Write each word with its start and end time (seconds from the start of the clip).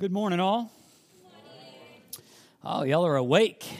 Good 0.00 0.12
morning, 0.12 0.40
all. 0.40 0.72
Oh, 2.64 2.84
y'all 2.84 3.06
are 3.06 3.16
awake. 3.16 3.70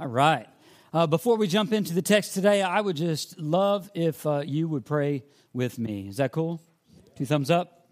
All 0.00 0.08
right. 0.08 0.48
Uh, 0.92 1.06
before 1.06 1.36
we 1.36 1.46
jump 1.46 1.72
into 1.72 1.94
the 1.94 2.02
text 2.02 2.34
today, 2.34 2.60
I 2.60 2.80
would 2.80 2.96
just 2.96 3.38
love 3.38 3.88
if 3.94 4.26
uh, 4.26 4.42
you 4.44 4.66
would 4.66 4.84
pray 4.84 5.22
with 5.52 5.78
me. 5.78 6.08
Is 6.08 6.16
that 6.16 6.32
cool? 6.32 6.60
Two 7.14 7.24
thumbs 7.24 7.52
up. 7.52 7.86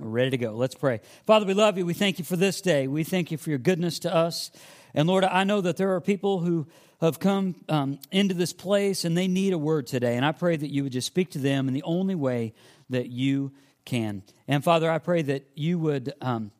We're 0.00 0.08
ready 0.08 0.30
to 0.30 0.38
go. 0.38 0.52
Let's 0.52 0.74
pray. 0.74 1.02
Father, 1.26 1.44
we 1.44 1.52
love 1.52 1.76
you. 1.76 1.84
We 1.84 1.92
thank 1.92 2.18
you 2.18 2.24
for 2.24 2.36
this 2.36 2.62
day. 2.62 2.86
We 2.86 3.04
thank 3.04 3.30
you 3.30 3.36
for 3.36 3.50
your 3.50 3.58
goodness 3.58 3.98
to 3.98 4.14
us. 4.14 4.50
And 4.94 5.06
Lord, 5.06 5.22
I 5.22 5.44
know 5.44 5.60
that 5.60 5.76
there 5.76 5.94
are 5.96 6.00
people 6.00 6.40
who 6.40 6.66
have 7.02 7.20
come 7.20 7.56
um, 7.68 7.98
into 8.10 8.32
this 8.32 8.54
place 8.54 9.04
and 9.04 9.14
they 9.14 9.28
need 9.28 9.52
a 9.52 9.58
word 9.58 9.86
today. 9.86 10.16
And 10.16 10.24
I 10.24 10.32
pray 10.32 10.56
that 10.56 10.70
you 10.70 10.82
would 10.82 10.92
just 10.92 11.06
speak 11.08 11.32
to 11.32 11.38
them 11.38 11.68
in 11.68 11.74
the 11.74 11.82
only 11.82 12.14
way 12.14 12.54
that 12.88 13.10
you 13.10 13.52
can. 13.84 14.22
And 14.46 14.64
Father, 14.64 14.90
I 14.90 14.96
pray 14.96 15.20
that 15.20 15.46
you 15.54 15.78
would. 15.78 16.14
Um, 16.22 16.52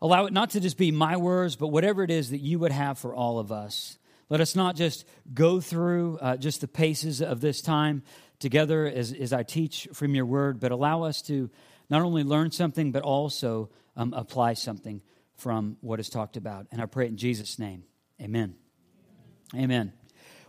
Allow 0.00 0.26
it 0.26 0.32
not 0.32 0.50
to 0.50 0.60
just 0.60 0.76
be 0.76 0.92
my 0.92 1.16
words, 1.16 1.56
but 1.56 1.68
whatever 1.68 2.02
it 2.02 2.10
is 2.10 2.30
that 2.30 2.38
you 2.38 2.58
would 2.60 2.72
have 2.72 2.98
for 2.98 3.14
all 3.14 3.38
of 3.38 3.50
us. 3.50 3.98
Let 4.28 4.40
us 4.40 4.54
not 4.54 4.76
just 4.76 5.06
go 5.32 5.60
through 5.60 6.18
uh, 6.20 6.36
just 6.36 6.60
the 6.60 6.68
paces 6.68 7.20
of 7.20 7.40
this 7.40 7.62
time 7.62 8.02
together 8.38 8.86
as, 8.86 9.12
as 9.12 9.32
I 9.32 9.42
teach 9.42 9.88
from 9.92 10.14
your 10.14 10.26
word, 10.26 10.60
but 10.60 10.70
allow 10.70 11.02
us 11.02 11.22
to 11.22 11.50
not 11.90 12.02
only 12.02 12.22
learn 12.22 12.50
something, 12.50 12.92
but 12.92 13.02
also 13.02 13.70
um, 13.96 14.12
apply 14.12 14.54
something 14.54 15.00
from 15.36 15.76
what 15.80 15.98
is 15.98 16.08
talked 16.08 16.36
about. 16.36 16.66
And 16.70 16.80
I 16.80 16.86
pray 16.86 17.06
in 17.06 17.16
Jesus' 17.16 17.58
name. 17.58 17.84
Amen. 18.20 18.54
Amen. 19.54 19.92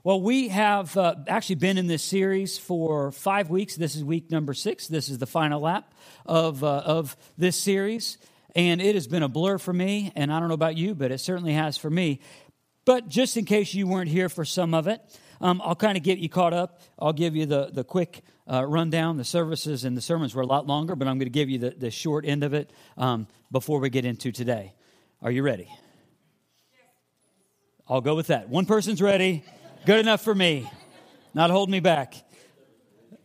Well, 0.04 0.22
we 0.22 0.50
have 0.50 0.96
uh, 0.96 1.16
actually 1.28 1.56
been 1.56 1.78
in 1.78 1.88
this 1.88 2.04
series 2.04 2.58
for 2.58 3.12
five 3.12 3.50
weeks. 3.50 3.76
This 3.76 3.96
is 3.96 4.04
week 4.04 4.32
number 4.32 4.54
six. 4.54 4.88
This 4.88 5.10
is 5.10 5.18
the 5.18 5.28
final 5.28 5.62
lap 5.62 5.94
of, 6.26 6.64
uh, 6.64 6.78
of 6.86 7.18
this 7.38 7.56
series. 7.56 8.18
And 8.56 8.82
it 8.82 8.96
has 8.96 9.08
been 9.08 9.24
a 9.24 9.30
blur 9.30 9.58
for 9.58 9.74
me, 9.74 10.12
and 10.16 10.34
I 10.34 10.40
don't 10.40 10.48
know 10.48 10.56
about 10.56 10.76
you, 10.76 10.96
but 10.96 11.12
it 11.12 11.20
certainly 11.20 11.54
has 11.54 11.78
for 11.78 11.90
me. 11.90 12.20
But 12.86 13.10
just 13.10 13.38
in 13.38 13.46
case 13.46 13.74
you 13.74 13.88
weren't 13.88 14.10
here 14.10 14.30
for 14.30 14.44
some 14.44 14.74
of 14.74 14.88
it, 14.88 15.02
um, 15.42 15.62
I'll 15.64 15.76
kind 15.76 15.96
of 15.98 16.04
get 16.04 16.18
you 16.18 16.28
caught 16.28 16.54
up. 16.54 16.82
I'll 16.98 17.14
give 17.14 17.36
you 17.36 17.46
the, 17.46 17.70
the 17.72 17.84
quick 17.84 18.24
uh, 18.52 18.66
rundown. 18.66 19.18
The 19.18 19.24
services 19.24 19.86
and 19.86 19.96
the 19.96 20.02
sermons 20.02 20.34
were 20.34 20.42
a 20.42 20.48
lot 20.48 20.68
longer, 20.68 20.96
but 20.96 21.08
I'm 21.08 21.18
going 21.18 21.28
to 21.28 21.32
give 21.32 21.50
you 21.50 21.60
the, 21.60 21.70
the 21.70 21.92
short 21.92 22.26
end 22.26 22.44
of 22.44 22.54
it 22.54 22.72
um, 22.98 23.28
before 23.52 23.80
we 23.80 23.90
get 23.90 24.06
into 24.06 24.32
today. 24.32 24.74
Are 25.22 25.32
you 25.32 25.44
ready? 25.44 25.70
I'll 27.88 28.02
go 28.02 28.16
with 28.16 28.28
that. 28.28 28.50
One 28.50 28.66
person's 28.66 29.02
ready. 29.02 29.44
Good 29.86 30.00
enough 30.00 30.22
for 30.22 30.36
me. 30.36 30.70
Not 31.34 31.52
holding 31.52 31.72
me 31.72 31.80
back. 31.80 32.16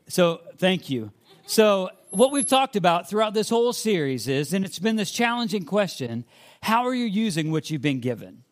So, 0.09 0.41
thank 0.59 0.91
you. 0.91 1.11
So, 1.47 1.91
what 2.17 2.33
we've 2.33 2.47
talked 2.47 2.77
about 2.77 3.09
throughout 3.09 3.35
this 3.35 3.49
whole 3.49 3.73
series 3.73 4.29
is, 4.29 4.53
and 4.53 4.65
it's 4.65 4.79
been 4.79 4.97
this 4.97 5.11
challenging 5.11 5.65
question 5.65 6.25
how 6.63 6.87
are 6.87 6.95
you 6.95 7.05
using 7.05 7.53
what 7.53 7.71
you've 7.71 7.83
been 7.83 8.01
given? 8.01 8.43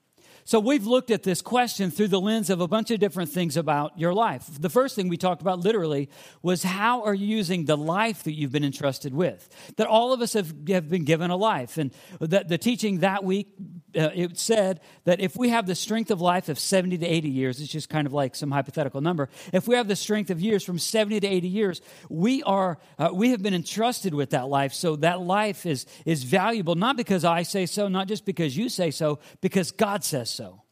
So, 0.44 0.58
we've 0.58 0.86
looked 0.86 1.10
at 1.10 1.22
this 1.22 1.40
question 1.40 1.90
through 1.90 2.08
the 2.08 2.20
lens 2.20 2.50
of 2.50 2.60
a 2.60 2.66
bunch 2.66 2.90
of 2.90 2.98
different 2.98 3.30
things 3.30 3.56
about 3.56 3.98
your 3.98 4.12
life. 4.12 4.44
The 4.58 4.70
first 4.70 4.96
thing 4.96 5.08
we 5.08 5.16
talked 5.16 5.40
about 5.40 5.60
literally 5.60 6.08
was 6.42 6.62
how 6.62 7.02
are 7.02 7.14
you 7.14 7.26
using 7.26 7.64
the 7.64 7.76
life 7.76 8.24
that 8.24 8.32
you've 8.32 8.50
been 8.50 8.64
entrusted 8.64 9.14
with? 9.14 9.48
That 9.76 9.86
all 9.86 10.12
of 10.12 10.20
us 10.20 10.32
have, 10.32 10.52
have 10.68 10.88
been 10.88 11.04
given 11.04 11.30
a 11.30 11.36
life. 11.36 11.78
And 11.78 11.92
that 12.20 12.48
the 12.48 12.58
teaching 12.58 13.00
that 13.00 13.22
week, 13.22 13.48
uh, 13.96 14.10
it 14.14 14.38
said 14.38 14.80
that 15.04 15.20
if 15.20 15.36
we 15.36 15.50
have 15.50 15.66
the 15.66 15.74
strength 15.74 16.10
of 16.10 16.20
life 16.20 16.48
of 16.48 16.58
70 16.58 16.98
to 16.98 17.06
80 17.06 17.28
years, 17.28 17.60
it's 17.60 17.70
just 17.70 17.88
kind 17.88 18.06
of 18.06 18.12
like 18.12 18.34
some 18.34 18.50
hypothetical 18.50 19.00
number. 19.00 19.28
If 19.52 19.68
we 19.68 19.76
have 19.76 19.86
the 19.86 19.96
strength 19.96 20.30
of 20.30 20.40
years 20.40 20.64
from 20.64 20.78
70 20.78 21.20
to 21.20 21.26
80 21.26 21.48
years, 21.48 21.80
we 22.08 22.42
are, 22.42 22.78
uh, 22.98 23.10
we 23.12 23.30
have 23.30 23.42
been 23.42 23.54
entrusted 23.54 24.12
with 24.14 24.30
that 24.30 24.48
life. 24.48 24.72
So 24.72 24.96
that 24.96 25.20
life 25.20 25.66
is, 25.66 25.86
is 26.04 26.24
valuable, 26.24 26.74
not 26.74 26.96
because 26.96 27.24
I 27.24 27.42
say 27.42 27.66
so, 27.66 27.88
not 27.88 28.08
just 28.08 28.24
because 28.24 28.56
you 28.56 28.68
say 28.68 28.90
so, 28.90 29.20
because 29.40 29.70
God 29.70 30.02
says 30.02 30.31
so. 30.32 30.62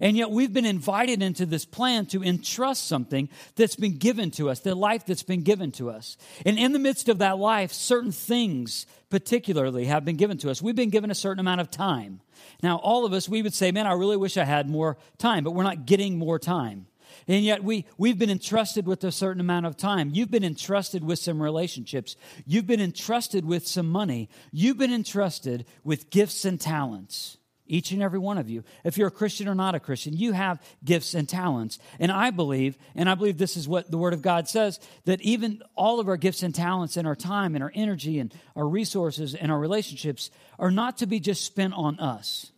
And 0.00 0.16
yet 0.16 0.30
we've 0.30 0.52
been 0.52 0.66
invited 0.66 1.22
into 1.22 1.46
this 1.46 1.64
plan 1.64 2.06
to 2.06 2.22
entrust 2.22 2.86
something 2.86 3.28
that's 3.54 3.76
been 3.76 3.98
given 3.98 4.30
to 4.32 4.50
us, 4.50 4.60
the 4.60 4.74
life 4.74 5.06
that's 5.06 5.22
been 5.22 5.42
given 5.42 5.72
to 5.72 5.90
us. 5.90 6.16
And 6.44 6.58
in 6.58 6.72
the 6.72 6.78
midst 6.78 7.08
of 7.08 7.18
that 7.18 7.38
life, 7.38 7.72
certain 7.72 8.12
things 8.12 8.86
particularly 9.10 9.86
have 9.86 10.04
been 10.04 10.16
given 10.16 10.38
to 10.38 10.50
us. 10.50 10.60
We've 10.60 10.76
been 10.76 10.90
given 10.90 11.10
a 11.10 11.14
certain 11.14 11.40
amount 11.40 11.60
of 11.60 11.70
time. 11.70 12.20
Now, 12.62 12.76
all 12.78 13.04
of 13.04 13.12
us, 13.12 13.28
we 13.28 13.42
would 13.42 13.54
say, 13.54 13.70
man, 13.70 13.86
I 13.86 13.92
really 13.92 14.16
wish 14.16 14.36
I 14.36 14.44
had 14.44 14.68
more 14.68 14.98
time, 15.18 15.44
but 15.44 15.52
we're 15.52 15.62
not 15.62 15.86
getting 15.86 16.18
more 16.18 16.38
time. 16.38 16.86
And 17.28 17.44
yet 17.44 17.64
we, 17.64 17.86
we've 17.96 18.18
been 18.18 18.30
entrusted 18.30 18.86
with 18.86 19.02
a 19.04 19.12
certain 19.12 19.40
amount 19.40 19.66
of 19.66 19.76
time. 19.76 20.10
You've 20.12 20.30
been 20.30 20.44
entrusted 20.44 21.04
with 21.04 21.18
some 21.18 21.42
relationships. 21.42 22.16
You've 22.44 22.66
been 22.66 22.80
entrusted 22.80 23.44
with 23.44 23.66
some 23.66 23.88
money. 23.88 24.28
You've 24.52 24.78
been 24.78 24.92
entrusted 24.92 25.64
with 25.82 26.10
gifts 26.10 26.44
and 26.44 26.60
talents. 26.60 27.38
Each 27.66 27.90
and 27.90 28.02
every 28.02 28.18
one 28.18 28.38
of 28.38 28.48
you. 28.48 28.64
If 28.84 28.96
you're 28.96 29.08
a 29.08 29.12
Christian 29.12 29.48
or 29.48 29.54
not 29.54 29.74
a 29.74 29.80
Christian, 29.80 30.16
you 30.16 30.32
have 30.32 30.62
gifts 30.84 31.14
and 31.14 31.28
talents. 31.28 31.78
And 31.98 32.12
I 32.12 32.30
believe, 32.30 32.78
and 32.94 33.08
I 33.08 33.14
believe 33.14 33.38
this 33.38 33.56
is 33.56 33.68
what 33.68 33.90
the 33.90 33.98
Word 33.98 34.12
of 34.12 34.22
God 34.22 34.48
says, 34.48 34.78
that 35.04 35.20
even 35.22 35.62
all 35.74 36.00
of 36.00 36.08
our 36.08 36.16
gifts 36.16 36.42
and 36.42 36.54
talents 36.54 36.96
and 36.96 37.06
our 37.06 37.16
time 37.16 37.54
and 37.54 37.64
our 37.64 37.72
energy 37.74 38.18
and 38.18 38.32
our 38.54 38.66
resources 38.66 39.34
and 39.34 39.50
our 39.50 39.58
relationships 39.58 40.30
are 40.58 40.70
not 40.70 40.98
to 40.98 41.06
be 41.06 41.20
just 41.20 41.44
spent 41.44 41.74
on 41.74 41.98
us. 41.98 42.52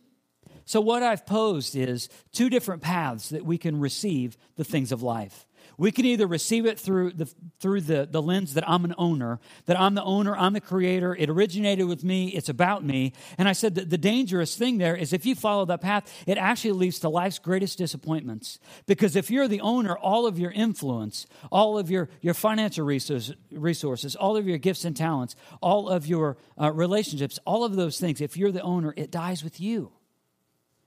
So, 0.65 0.81
what 0.81 1.01
I've 1.01 1.25
posed 1.25 1.75
is 1.75 2.09
two 2.31 2.47
different 2.47 2.83
paths 2.83 3.29
that 3.29 3.43
we 3.43 3.57
can 3.57 3.79
receive 3.79 4.37
the 4.55 4.63
things 4.63 4.91
of 4.91 5.01
life. 5.01 5.47
We 5.79 5.93
can 5.93 6.03
either 6.03 6.27
receive 6.27 6.65
it 6.65 6.77
through 6.77 7.11
the 7.11 7.33
through 7.61 7.81
the, 7.81 8.05
the 8.05 8.21
lens 8.21 8.55
that 8.55 8.67
I'm 8.69 8.83
an 8.83 8.93
owner, 8.97 9.39
that 9.65 9.79
I'm 9.79 9.95
the 9.95 10.03
owner, 10.03 10.35
I'm 10.35 10.51
the 10.51 10.59
creator, 10.59 11.15
it 11.15 11.29
originated 11.29 11.87
with 11.87 12.03
me, 12.03 12.29
it's 12.29 12.49
about 12.49 12.83
me. 12.83 13.13
And 13.37 13.47
I 13.47 13.53
said 13.53 13.75
that 13.75 13.89
the 13.89 13.97
dangerous 13.97 14.57
thing 14.57 14.77
there 14.77 14.93
is 14.93 15.13
if 15.13 15.25
you 15.25 15.35
follow 15.35 15.63
that 15.65 15.79
path, 15.79 16.13
it 16.27 16.37
actually 16.37 16.73
leads 16.73 16.99
to 16.99 17.09
life's 17.09 17.39
greatest 17.39 17.77
disappointments. 17.77 18.59
Because 18.87 19.15
if 19.15 19.31
you're 19.31 19.47
the 19.47 19.61
owner, 19.61 19.95
all 19.97 20.27
of 20.27 20.37
your 20.37 20.51
influence, 20.51 21.25
all 21.49 21.77
of 21.77 21.89
your, 21.89 22.09
your 22.19 22.33
financial 22.33 22.85
resources, 22.85 23.33
resources, 23.49 24.17
all 24.17 24.35
of 24.35 24.45
your 24.45 24.57
gifts 24.57 24.83
and 24.83 24.97
talents, 24.97 25.37
all 25.61 25.87
of 25.87 26.05
your 26.05 26.35
uh, 26.59 26.73
relationships, 26.73 27.39
all 27.45 27.63
of 27.63 27.77
those 27.77 27.99
things, 27.99 28.19
if 28.19 28.35
you're 28.35 28.51
the 28.51 28.61
owner, 28.61 28.93
it 28.97 29.11
dies 29.11 29.45
with 29.45 29.61
you. 29.61 29.93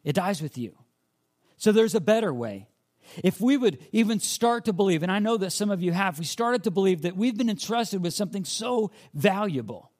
It 0.04 0.14
dies 0.14 0.42
with 0.42 0.58
you. 0.58 0.76
So 1.56 1.72
there's 1.72 1.94
a 1.94 2.00
better 2.00 2.34
way. 2.34 2.68
If 3.22 3.40
we 3.40 3.56
would 3.56 3.78
even 3.92 4.20
start 4.20 4.64
to 4.66 4.72
believe, 4.72 5.02
and 5.02 5.12
I 5.12 5.18
know 5.18 5.36
that 5.36 5.50
some 5.50 5.70
of 5.70 5.82
you 5.82 5.92
have, 5.92 6.18
we 6.18 6.24
started 6.24 6.64
to 6.64 6.70
believe 6.70 7.02
that 7.02 7.16
we've 7.16 7.36
been 7.36 7.50
entrusted 7.50 8.02
with 8.02 8.14
something 8.14 8.44
so 8.44 8.90
valuable. 9.14 9.90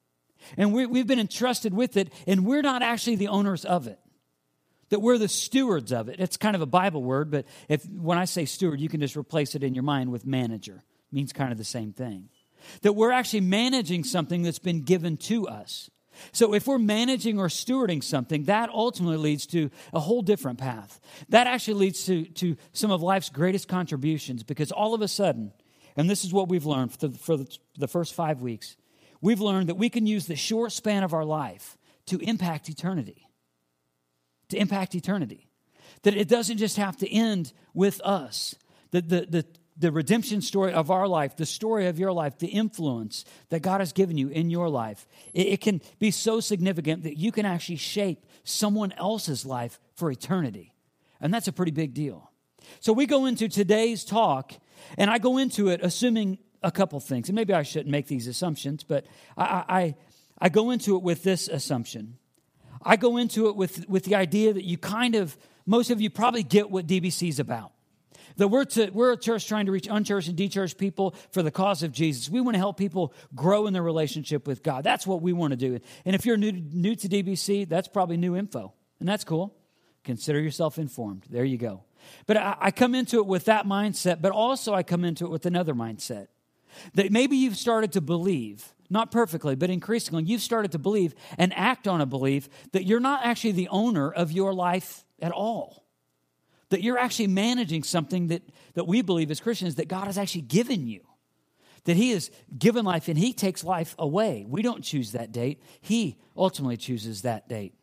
And 0.57 0.73
we, 0.73 0.99
have 0.99 1.07
been 1.07 1.21
entrusted 1.21 1.73
with 1.73 1.97
it, 1.97 2.13
and 2.27 2.45
we're 2.45 2.63
not 2.63 2.83
actually 2.83 3.17
the 3.17 3.29
owners 3.29 3.65
of 3.65 3.87
it. 3.87 3.99
That 4.91 5.01
we're 5.01 5.19
the 5.19 5.29
stewards 5.29 5.93
of 5.93 6.09
it. 6.09 6.17
It's 6.19 6.37
kind 6.37 6.55
of 6.55 6.63
a 6.63 6.67
Bible 6.67 7.03
word, 7.03 7.31
but 7.31 7.47
if 7.69 7.89
when 7.89 8.19
I 8.19 8.27
say 8.27 8.45
steward, 8.45 8.81
you 8.81 8.89
can 8.89 9.01
just 9.01 9.17
replace 9.17 9.55
it 9.55 9.63
in 9.63 9.75
your 9.75 9.85
mind 9.85 10.13
with 10.13 10.27
manager. 10.27 10.77
It 10.77 11.15
means 11.15 11.33
kind 11.33 11.53
of 11.53 11.59
the 11.59 11.65
same 11.65 11.93
thing. 11.93 12.29
That 12.83 12.93
we're 12.93 13.13
actually 13.13 13.41
managing 13.41 14.05
something 14.05 14.43
that's 14.43 14.59
been 14.59 14.83
given 14.83 15.17
to 15.19 15.49
us. 15.49 15.91
So, 16.33 16.55
if 16.55 16.67
we're 16.67 16.79
managing 16.79 17.39
or 17.39 17.49
stewarding 17.49 18.03
something, 18.03 18.45
that 18.45 18.71
ultimately 18.71 19.17
leads 19.17 19.47
to 19.49 19.71
a 19.93 20.01
whole 20.01 20.23
different 20.23 20.59
path. 20.59 21.01
That 21.29 21.47
actually 21.47 21.75
leads 21.75 22.05
to, 22.07 22.25
to 22.25 22.57
some 22.73 22.91
of 22.91 23.03
life's 23.03 23.31
greatest 23.31 23.69
contributions 23.69 24.43
because 24.43 24.73
all 24.73 24.95
of 24.95 25.03
a 25.03 25.09
sudden, 25.09 25.53
and 25.97 26.09
this 26.09 26.25
is 26.25 26.33
what 26.33 26.49
we've 26.49 26.67
learned 26.67 26.93
for 26.93 27.09
the, 27.09 27.19
for 27.19 27.39
the 27.79 27.89
first 27.89 28.15
five 28.15 28.41
weeks, 28.41 28.77
we've 29.21 29.41
learned 29.41 29.69
that 29.69 29.77
we 29.77 29.89
can 29.89 30.07
use 30.07 30.27
the 30.27 30.37
short 30.37 30.73
span 30.73 31.03
of 31.03 31.13
our 31.15 31.25
life 31.25 31.77
to 32.07 32.19
impact 32.19 32.69
eternity. 32.69 33.27
To 34.51 34.57
impact 34.57 34.95
eternity. 34.95 35.49
That 36.03 36.15
it 36.15 36.29
doesn't 36.29 36.59
just 36.59 36.77
have 36.77 36.97
to 36.99 37.11
end 37.11 37.53
with 37.75 38.01
us. 38.03 38.55
That 38.91 39.09
the, 39.09 39.27
the, 39.29 39.47
the 39.77 39.91
redemption 39.91 40.43
story 40.43 40.73
of 40.73 40.91
our 40.91 41.09
life, 41.09 41.37
the 41.37 41.47
story 41.47 41.87
of 41.87 41.99
your 41.99 42.13
life, 42.13 42.39
the 42.39 42.49
influence 42.49 43.25
that 43.49 43.61
God 43.61 43.81
has 43.81 43.93
given 43.93 44.19
you 44.19 44.29
in 44.29 44.51
your 44.51 44.69
life, 44.69 45.07
it, 45.33 45.47
it, 45.47 45.61
can 45.61 45.81
be 45.99 46.11
so 46.11 46.41
significant 46.41 47.05
that 47.05 47.17
you 47.17 47.33
can 47.33 47.47
actually 47.47 47.77
shape 47.77 48.27
someone 48.45 48.93
else's 48.93 49.47
life 49.47 49.81
for 49.95 50.11
eternity. 50.11 50.75
And 51.21 51.33
that's 51.33 51.49
a 51.49 51.53
pretty 51.53 51.73
big 51.73 51.95
deal. 51.95 52.31
So 52.81 52.93
we 52.93 53.07
go 53.07 53.27
into 53.27 53.49
today's 53.49 54.05
talk, 54.05 54.53
and 54.99 55.11
I 55.11 55.19
go 55.19 55.39
into 55.39 55.69
it 55.69 55.81
assuming 55.83 56.39
a 56.63 56.71
couple 56.71 57.01
things. 57.01 57.29
And 57.29 57.37
maybe 57.37 57.55
I 57.55 57.63
shouldn't 57.63 57.91
make 57.91 58.07
these 58.07 58.27
assumptions, 58.27 58.85
but 58.85 59.07
I, 59.37 59.65
I, 59.69 59.95
I 60.39 60.49
go 60.49 60.71
into 60.71 60.97
it 60.97 61.03
with 61.03 61.23
this 61.23 61.49
assumption. 61.49 62.19
I 62.85 62.97
go 62.97 63.17
into 63.17 63.49
it 63.49 63.57
with, 63.57 63.89
with 63.89 64.05
the 64.05 64.17
idea 64.17 64.53
that 64.53 64.65
you 64.65 64.79
kind 64.79 65.15
of, 65.15 65.37
most 65.67 65.91
of 65.91 66.01
you 66.01 66.11
probably 66.11 66.43
get 66.43 66.71
what 66.71 66.87
DBC 66.87 67.29
is 67.29 67.39
about. 67.39 67.72
That 68.37 68.49
we're, 68.49 68.65
to, 68.65 68.91
we're 68.91 69.13
a 69.13 69.17
church 69.17 69.47
trying 69.47 69.67
to 69.67 69.73
reach 69.73 69.89
unchurched 69.91 70.29
and 70.29 70.37
dechurched 70.37 70.79
people 70.79 71.15
for 71.31 71.43
the 71.43 71.51
cause 71.51 71.83
of 71.83 71.93
Jesus. 71.93 72.29
We 72.29 72.41
want 72.41 72.55
to 72.55 72.59
help 72.59 72.77
people 72.77 73.15
grow 73.35 73.67
in 73.67 73.73
their 73.73 73.83
relationship 73.83 74.47
with 74.47 74.63
God. 74.63 74.85
That's 74.85 75.07
what 75.07 75.23
we 75.23 75.33
want 75.33 75.53
to 75.53 75.57
do. 75.57 75.79
And 76.05 76.15
if 76.15 76.27
you're 76.27 76.37
new, 76.37 76.53
new 76.53 76.95
to 76.97 77.09
DBC, 77.09 77.69
that's 77.69 77.89
probably 77.89 78.17
new 78.17 78.37
info. 78.37 78.73
And 79.01 79.09
that's 79.09 79.25
cool. 79.25 79.55
Consider 80.05 80.41
yourself 80.41 80.79
informed. 80.79 81.25
There 81.31 81.45
you 81.45 81.59
go. 81.59 81.85
But 82.27 82.37
I, 82.37 82.57
I 82.61 82.71
come 82.71 82.95
into 82.95 83.19
it 83.19 83.27
with 83.27 83.45
that 83.47 83.67
mindset, 83.67 84.21
but 84.21 84.33
also 84.33 84.75
I 84.75 84.83
come 84.83 85.05
into 85.05 85.25
it 85.25 85.31
with 85.31 85.47
another 85.47 85.75
mindset. 85.75 86.29
That 86.95 87.13
maybe 87.13 87.37
you've 87.37 87.57
started 87.57 87.93
to 87.93 88.01
believe 88.01 88.73
not 88.93 89.11
perfectly, 89.11 89.55
but 89.57 89.71
increasingly, 89.71 90.25
you've 90.25 90.43
started 90.43 90.73
to 90.73 90.79
believe 90.79 91.15
and 91.39 91.53
act 91.55 91.89
on 91.89 92.03
a 92.03 92.07
belief 92.07 92.49
that 92.73 92.85
you're 92.85 93.01
not 93.01 93.25
actually 93.25 93.53
the 93.53 93.69
owner 93.69 94.13
of 94.13 94.31
your 94.31 94.53
life 94.53 95.05
at 95.21 95.33
all. 95.33 95.82
That 96.73 96.83
you're 96.83 96.99
actually 96.99 97.29
managing 97.29 97.83
something 97.83 98.29
that, 98.29 98.43
that 98.75 98.87
we 98.87 99.03
believe 99.03 99.31
as 99.31 99.41
Christians 99.41 99.77
that 99.77 99.89
God 99.89 100.07
has 100.07 100.19
actually 100.19 100.43
given 100.43 100.87
you. 100.87 101.01
That 101.85 101.97
He 101.97 102.11
has 102.11 102.31
given 102.59 102.85
life 102.85 103.09
and 103.09 103.19
He 103.19 103.33
takes 103.33 103.63
life 103.63 103.95
away. 103.99 104.47
We 104.49 104.63
don't 104.63 104.83
choose 104.83 105.13
that 105.13 105.33
date, 105.33 105.63
He 105.81 106.17
ultimately 106.37 106.79
chooses 106.79 107.23
that 107.23 107.49
date. 107.49 107.75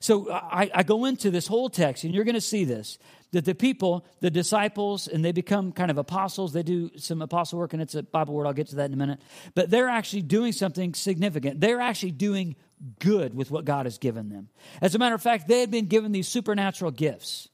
So 0.00 0.30
I, 0.32 0.70
I 0.74 0.82
go 0.82 1.04
into 1.04 1.30
this 1.30 1.46
whole 1.46 1.68
text, 1.70 2.02
and 2.02 2.12
you're 2.12 2.24
going 2.24 2.34
to 2.34 2.40
see 2.40 2.64
this 2.64 2.98
that 3.30 3.44
the 3.44 3.54
people, 3.54 4.06
the 4.20 4.30
disciples, 4.30 5.08
and 5.08 5.24
they 5.24 5.32
become 5.32 5.72
kind 5.72 5.90
of 5.90 5.98
apostles. 5.98 6.52
They 6.52 6.62
do 6.62 6.90
some 6.96 7.20
apostle 7.20 7.58
work, 7.58 7.72
and 7.72 7.82
it's 7.82 7.94
a 7.96 8.02
Bible 8.02 8.34
word. 8.34 8.46
I'll 8.46 8.52
get 8.52 8.68
to 8.68 8.76
that 8.76 8.86
in 8.86 8.94
a 8.94 8.96
minute. 8.96 9.20
But 9.54 9.70
they're 9.70 9.88
actually 9.88 10.22
doing 10.22 10.52
something 10.52 10.94
significant. 10.94 11.60
They're 11.60 11.80
actually 11.80 12.12
doing 12.12 12.54
good 13.00 13.34
with 13.34 13.50
what 13.50 13.64
God 13.64 13.86
has 13.86 13.98
given 13.98 14.28
them. 14.28 14.48
As 14.80 14.94
a 14.94 14.98
matter 14.98 15.14
of 15.14 15.22
fact, 15.22 15.48
they 15.48 15.60
had 15.60 15.70
been 15.70 15.86
given 15.86 16.12
these 16.12 16.28
supernatural 16.28 16.92
gifts, 16.92 17.48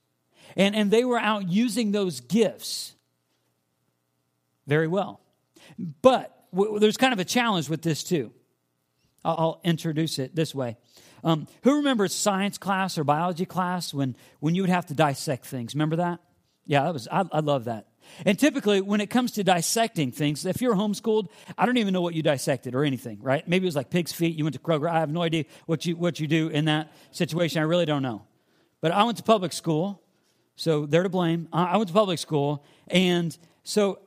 and, 0.57 0.75
and 0.75 0.91
they 0.91 1.05
were 1.05 1.19
out 1.19 1.49
using 1.49 1.93
those 1.93 2.21
gifts 2.21 2.95
very 4.67 4.89
well. 4.89 5.21
But 6.03 6.47
w- 6.55 6.79
there's 6.79 6.97
kind 6.97 7.13
of 7.13 7.19
a 7.19 7.25
challenge 7.25 7.69
with 7.69 7.83
this, 7.83 8.05
too. 8.05 8.33
I'll, 9.25 9.37
I'll 9.39 9.61
introduce 9.65 10.19
it 10.19 10.35
this 10.35 10.55
way. 10.55 10.77
Um, 11.23 11.47
who 11.63 11.77
remembers 11.77 12.15
science 12.15 12.59
class 12.59 12.97
or 12.97 13.05
biology 13.05 13.45
class 13.45 13.93
when, 13.93 14.17
when 14.41 14.55
you 14.55 14.63
would 14.63 14.71
have 14.71 14.87
to 14.87 14.95
dissect 14.95 15.47
things? 15.47 15.75
Remember 15.75 15.97
that? 15.97 16.21
Yeah, 16.67 16.85
that 16.85 16.93
was 16.93 17.09
I, 17.11 17.25
I 17.33 17.41
love 17.41 17.65
that. 17.65 17.87
And 18.25 18.39
typically, 18.39 18.81
when 18.81 19.01
it 19.01 19.09
comes 19.09 19.33
to 19.33 19.45
dissecting 19.45 20.13
things, 20.13 20.45
if 20.47 20.61
you're 20.61 20.75
homeschooled, 20.75 21.29
I 21.57 21.67
don't 21.67 21.77
even 21.77 21.93
know 21.93 22.01
what 22.01 22.15
you 22.15 22.23
dissected 22.23 22.75
or 22.75 22.85
anything, 22.85 23.19
right? 23.21 23.47
Maybe 23.47 23.67
it 23.67 23.69
was 23.69 23.77
like 23.77 23.91
pig's 23.91 24.13
feet. 24.13 24.37
You 24.37 24.45
went 24.45 24.55
to 24.55 24.61
Kroger. 24.61 24.91
I 24.91 25.01
have 25.01 25.11
no 25.11 25.23
idea 25.23 25.45
what 25.67 25.87
you 25.87 25.97
what 25.97 26.19
you 26.19 26.27
do 26.27 26.49
in 26.49 26.65
that 26.65 26.93
situation. 27.11 27.61
I 27.61 27.65
really 27.65 27.87
don't 27.87 28.03
know. 28.03 28.23
But 28.81 28.93
I 28.93 29.05
went 29.05 29.19
to 29.19 29.23
public 29.23 29.53
school, 29.53 30.03
so 30.61 30.85
they're 30.85 31.05
to 31.05 31.09
blame. 31.09 31.49
I 31.55 31.79
went 31.79 31.89
to 31.89 31.95
public 31.95 32.19
school, 32.19 32.67
and 32.89 33.37
so 33.63 34.01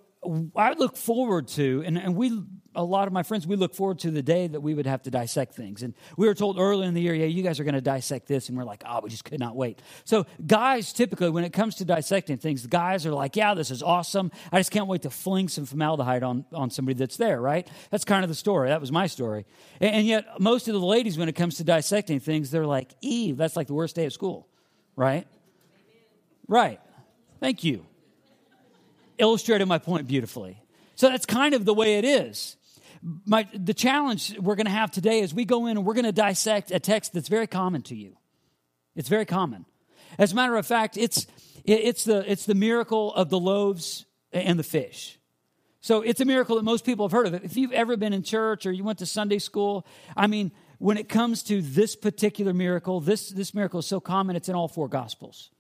I 0.56 0.74
look 0.74 0.96
forward 0.96 1.48
to, 1.50 1.82
and, 1.84 1.98
and 1.98 2.16
we 2.16 2.44
a 2.76 2.84
lot 2.84 3.08
of 3.08 3.14
my 3.14 3.24
friends, 3.24 3.48
we 3.48 3.56
look 3.56 3.74
forward 3.74 4.00
to 4.00 4.12
the 4.12 4.22
day 4.22 4.46
that 4.48 4.62
we 4.62 4.76
would 4.76 4.86
have 4.86 5.02
to 5.04 5.12
dissect 5.12 5.56
things. 5.56 5.82
And 5.82 5.96
we 6.16 6.28
were 6.28 6.34
told 6.34 6.60
early 6.60 6.86
in 6.86 6.94
the 6.94 7.02
year, 7.02 7.14
yeah, 7.14 7.26
you 7.26 7.42
guys 7.44 7.60
are 7.60 7.64
going 7.64 7.76
to 7.76 7.82
dissect 7.82 8.28
this. 8.28 8.50
And 8.50 8.58
we're 8.58 8.64
like, 8.64 8.84
oh, 8.88 9.00
we 9.02 9.10
just 9.10 9.26
could 9.26 9.40
not 9.40 9.56
wait. 9.56 9.80
So, 10.06 10.26
guys, 10.46 10.94
typically, 10.94 11.30
when 11.30 11.44
it 11.44 11.54
comes 11.54 11.76
to 11.76 11.86
dissecting 11.86 12.38
things, 12.38 12.64
the 12.64 12.70
guys 12.70 13.06
are 13.06 13.12
like, 13.12 13.36
yeah, 13.36 13.54
this 13.54 13.72
is 13.72 13.84
awesome. 13.84 14.32
I 14.52 14.60
just 14.60 14.72
can't 14.72 14.88
wait 14.88 15.04
to 15.04 15.10
fling 15.10 15.50
some 15.50 15.66
formaldehyde 15.66 16.24
on, 16.24 16.46
on 16.52 16.70
somebody 16.70 16.98
that's 16.98 17.18
there, 17.18 17.40
right? 17.40 17.68
That's 17.92 18.06
kind 18.06 18.24
of 18.24 18.30
the 18.30 18.36
story. 18.36 18.70
That 18.70 18.82
was 18.82 18.92
my 18.92 19.08
story. 19.08 19.46
And, 19.80 19.96
and 19.96 20.08
yet, 20.08 20.40
most 20.40 20.68
of 20.68 20.74
the 20.74 20.80
ladies, 20.86 21.18
when 21.18 21.30
it 21.30 21.36
comes 21.36 21.58
to 21.58 21.64
dissecting 21.64 22.20
things, 22.20 22.50
they're 22.52 22.66
like, 22.66 22.92
Eve, 23.02 23.38
that's 23.38 23.56
like 23.56 23.68
the 23.68 23.76
worst 23.76 23.96
day 23.96 24.06
of 24.06 24.14
school, 24.14 24.48
right? 24.96 25.28
Right. 26.48 26.80
Thank 27.40 27.64
you. 27.64 27.86
Illustrated 29.18 29.66
my 29.66 29.78
point 29.78 30.08
beautifully. 30.08 30.62
So 30.96 31.10
that's 31.10 31.26
kind 31.26 31.54
of 31.54 31.66
the 31.66 31.74
way 31.74 31.98
it 31.98 32.06
is 32.06 32.58
my, 33.26 33.48
the 33.54 33.74
challenge 33.74 34.38
we're 34.40 34.56
going 34.56 34.66
to 34.66 34.72
have 34.72 34.92
today 34.92 35.20
is 35.20 35.34
we 35.34 35.46
go 35.46 35.66
in 35.68 35.78
and 35.78 35.86
we're 35.86 35.94
going 35.94 36.06
to 36.06 36.12
dissect 36.12 36.72
a 36.72 36.80
text 36.80 37.14
that's 37.14 37.28
very 37.28 37.48
common 37.48 37.82
to 37.84 37.96
you. 37.96 38.18
It's 38.96 39.10
very 39.10 39.26
common. 39.26 39.66
As 40.18 40.32
a 40.32 40.36
matter 40.36 40.56
of 40.56 40.66
fact, 40.66 40.98
it's, 40.98 41.28
it's, 41.66 42.06
the, 42.06 42.30
it's 42.30 42.46
the 42.46 42.56
miracle 42.56 43.14
of 43.14 43.30
the 43.30 43.40
loaves 43.40 44.06
and 44.32 44.58
the 44.58 44.64
fish. 44.64 45.20
So 45.82 46.02
it's 46.02 46.22
a 46.22 46.26
miracle 46.26 46.56
that 46.56 46.64
most 46.64 46.86
people 46.86 47.06
have 47.06 47.12
heard 47.12 47.28
of 47.28 47.34
it. 47.34 47.44
If 47.44 47.58
you've 47.58 47.74
ever 47.74 47.98
been 47.98 48.14
in 48.14 48.24
church 48.24 48.66
or 48.66 48.72
you 48.72 48.84
went 48.84 49.00
to 49.00 49.06
Sunday 49.06 49.40
school, 49.40 49.86
I 50.16 50.28
mean, 50.28 50.52
when 50.78 50.98
it 50.98 51.10
comes 51.10 51.44
to 51.44 51.62
this 51.62 51.96
particular 51.96 52.54
miracle, 52.54 53.02
this, 53.02 53.30
this 53.30 53.54
miracle 53.54 53.80
is 53.80 53.88
so 53.88 54.00
common, 54.00 54.36
it's 54.36 54.48
in 54.48 54.56
all 54.56 54.68
four 54.70 54.88
gospels. 54.88 55.52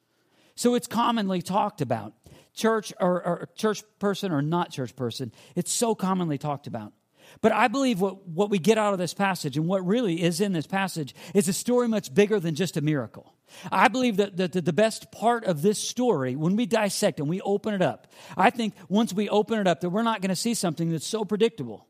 So 0.55 0.75
it's 0.75 0.88
commonly 0.88 1.41
talked 1.41 1.81
about. 1.81 2.13
Church 2.53 2.94
or, 3.00 3.25
or 3.25 3.50
church 3.55 3.83
person 3.97 4.31
or 4.31 4.41
not 4.41 4.71
church 4.71 4.95
person, 4.95 5.31
it's 5.55 5.71
so 5.71 5.95
commonly 5.95 6.38
talked 6.38 6.67
about. 6.67 6.94
But 7.41 7.51
I 7.51 7.67
believe 7.67 8.00
what, 8.00 8.27
what 8.27 8.50
we 8.50 8.59
get 8.59 8.77
out 8.77 8.94
of 8.94 9.00
this 9.00 9.13
passage 9.13 9.57
and 9.57 9.67
what 9.67 9.85
really 9.85 10.21
is 10.21 10.39
in 10.39 10.53
this 10.53 10.67
passage 10.67 11.15
is 11.33 11.47
a 11.47 11.53
story 11.53 11.88
much 11.88 12.13
bigger 12.13 12.39
than 12.39 12.55
just 12.55 12.77
a 12.77 12.81
miracle. 12.81 13.33
I 13.71 13.88
believe 13.88 14.17
that, 14.17 14.38
that 14.38 14.51
the 14.53 14.73
best 14.73 15.11
part 15.11 15.45
of 15.45 15.61
this 15.61 15.79
story, 15.79 16.35
when 16.35 16.55
we 16.55 16.65
dissect 16.65 17.19
and 17.19 17.29
we 17.29 17.41
open 17.41 17.73
it 17.73 17.81
up, 17.81 18.07
I 18.38 18.50
think 18.50 18.73
once 18.89 19.13
we 19.13 19.29
open 19.29 19.59
it 19.59 19.67
up, 19.67 19.81
that 19.81 19.89
we're 19.89 20.03
not 20.03 20.21
going 20.21 20.29
to 20.29 20.35
see 20.35 20.53
something 20.53 20.91
that's 20.91 21.07
so 21.07 21.25
predictable. 21.25 21.88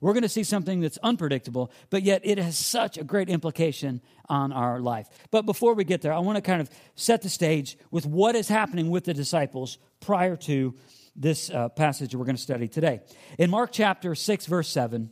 We're 0.00 0.12
going 0.12 0.22
to 0.22 0.28
see 0.28 0.44
something 0.44 0.80
that's 0.80 0.98
unpredictable, 1.02 1.70
but 1.90 2.02
yet 2.02 2.22
it 2.24 2.38
has 2.38 2.56
such 2.56 2.98
a 2.98 3.04
great 3.04 3.28
implication 3.28 4.00
on 4.28 4.52
our 4.52 4.80
life. 4.80 5.08
But 5.30 5.46
before 5.46 5.74
we 5.74 5.84
get 5.84 6.02
there, 6.02 6.12
I 6.12 6.18
want 6.18 6.36
to 6.36 6.42
kind 6.42 6.60
of 6.60 6.70
set 6.94 7.22
the 7.22 7.28
stage 7.28 7.76
with 7.90 8.06
what 8.06 8.34
is 8.34 8.48
happening 8.48 8.90
with 8.90 9.04
the 9.04 9.14
disciples 9.14 9.78
prior 10.00 10.36
to 10.36 10.74
this 11.16 11.50
uh, 11.50 11.68
passage 11.70 12.14
we're 12.14 12.24
going 12.24 12.36
to 12.36 12.42
study 12.42 12.68
today. 12.68 13.00
In 13.38 13.50
Mark 13.50 13.70
chapter 13.72 14.14
6, 14.14 14.46
verse 14.46 14.68
7, 14.68 15.10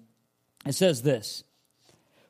it 0.64 0.74
says 0.74 1.02
this 1.02 1.42